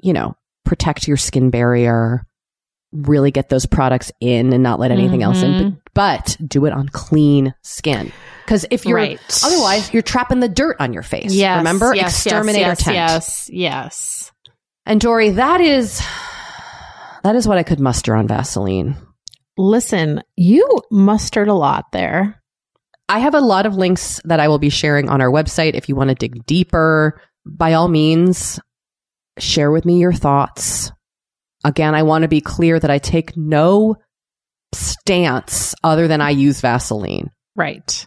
you 0.00 0.12
know, 0.12 0.34
protect 0.64 1.06
your 1.06 1.16
skin 1.16 1.50
barrier, 1.50 2.26
really 2.92 3.30
get 3.30 3.48
those 3.48 3.66
products 3.66 4.10
in 4.20 4.52
and 4.52 4.62
not 4.62 4.80
let 4.80 4.90
anything 4.90 5.22
else 5.22 5.42
in, 5.42 5.52
Mhm. 5.52 5.76
but, 5.94 6.36
but 6.38 6.48
do 6.48 6.64
it 6.64 6.72
on 6.72 6.88
clean 6.88 7.54
skin. 7.62 8.12
Because 8.44 8.64
if 8.70 8.86
you're 8.86 8.96
Right. 8.96 9.20
otherwise, 9.44 9.92
you're 9.92 10.00
trapping 10.02 10.40
the 10.40 10.48
dirt 10.48 10.76
on 10.80 10.92
your 10.94 11.02
face. 11.02 11.32
yes, 11.34 11.58
Remember, 11.58 11.94
yes, 11.94 12.24
exterminator 12.24 12.60
yes, 12.68 12.82
tent. 12.84 12.94
Yes, 12.96 13.50
yes. 13.52 14.32
And 14.86 15.00
Doree, 15.00 15.30
that 15.30 15.60
is 15.60 16.00
that 17.24 17.34
is 17.36 17.46
what 17.46 17.58
I 17.58 17.62
could 17.62 17.80
muster 17.80 18.14
on 18.14 18.26
Vaseline. 18.28 18.96
Listen, 19.58 20.22
you 20.36 20.66
mustered 20.90 21.48
a 21.48 21.54
lot 21.54 21.86
there. 21.92 22.40
I 23.08 23.18
have 23.18 23.34
a 23.34 23.40
lot 23.40 23.66
of 23.66 23.74
links 23.74 24.20
that 24.24 24.38
I 24.40 24.48
will 24.48 24.58
be 24.60 24.70
sharing 24.70 25.08
on 25.10 25.20
our 25.20 25.30
website. 25.30 25.74
If 25.74 25.88
you 25.88 25.96
want 25.96 26.08
to 26.10 26.14
dig 26.14 26.46
deeper, 26.46 27.20
by 27.44 27.72
all 27.74 27.88
means, 27.88 28.60
share 29.38 29.70
with 29.70 29.84
me 29.84 29.98
your 29.98 30.12
thoughts. 30.12 30.92
Again, 31.64 31.94
I 31.94 32.02
want 32.04 32.22
to 32.22 32.28
be 32.28 32.40
clear 32.40 32.78
that 32.78 32.90
I 32.90 32.98
take 32.98 33.36
no 33.36 33.96
stance 34.72 35.74
other 35.82 36.08
than 36.08 36.20
I 36.20 36.30
use 36.30 36.60
Vaseline. 36.60 37.30
Right. 37.56 38.06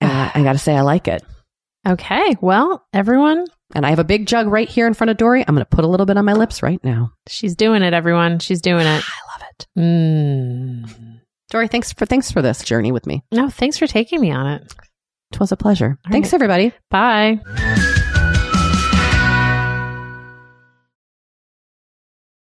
I, 0.00 0.30
I 0.34 0.42
got 0.42 0.52
to 0.52 0.58
say, 0.58 0.76
I 0.76 0.82
like 0.82 1.08
it. 1.08 1.24
Okay. 1.86 2.36
Well, 2.40 2.84
everyone, 2.92 3.46
And 3.74 3.86
I 3.86 3.90
have 3.90 3.98
a 3.98 4.04
big 4.04 4.26
jug 4.26 4.46
right 4.48 4.68
here 4.68 4.86
in 4.86 4.94
front 4.94 5.10
of 5.10 5.16
Doree. 5.16 5.44
I'm 5.46 5.54
going 5.54 5.64
to 5.64 5.76
put 5.76 5.84
a 5.84 5.88
little 5.88 6.06
bit 6.06 6.16
on 6.18 6.24
my 6.24 6.34
lips 6.34 6.62
right 6.62 6.82
now. 6.84 7.12
she's 7.28 7.54
doing 7.54 7.82
it, 7.82 7.94
everyone. 7.94 8.38
She's 8.40 8.60
doing 8.60 8.86
it. 8.86 8.86
I 9.04 9.38
love 9.40 9.48
it. 9.50 9.66
Mm. 9.78 11.20
Doree, 11.50 11.68
thanks 11.68 11.92
for 11.94 12.04
thanks 12.04 12.30
for 12.30 12.42
this 12.42 12.62
journey 12.62 12.92
with 12.92 13.06
me. 13.06 13.22
No, 13.32 13.48
thanks 13.48 13.78
for 13.78 13.86
taking 13.86 14.20
me 14.20 14.30
on 14.30 14.46
it. 14.46 14.74
It 15.32 15.40
was 15.40 15.50
a 15.52 15.56
pleasure. 15.56 15.98
All 16.04 16.12
thanks, 16.12 16.28
right. 16.28 16.34
everybody. 16.34 16.72
Bye. 16.90 17.40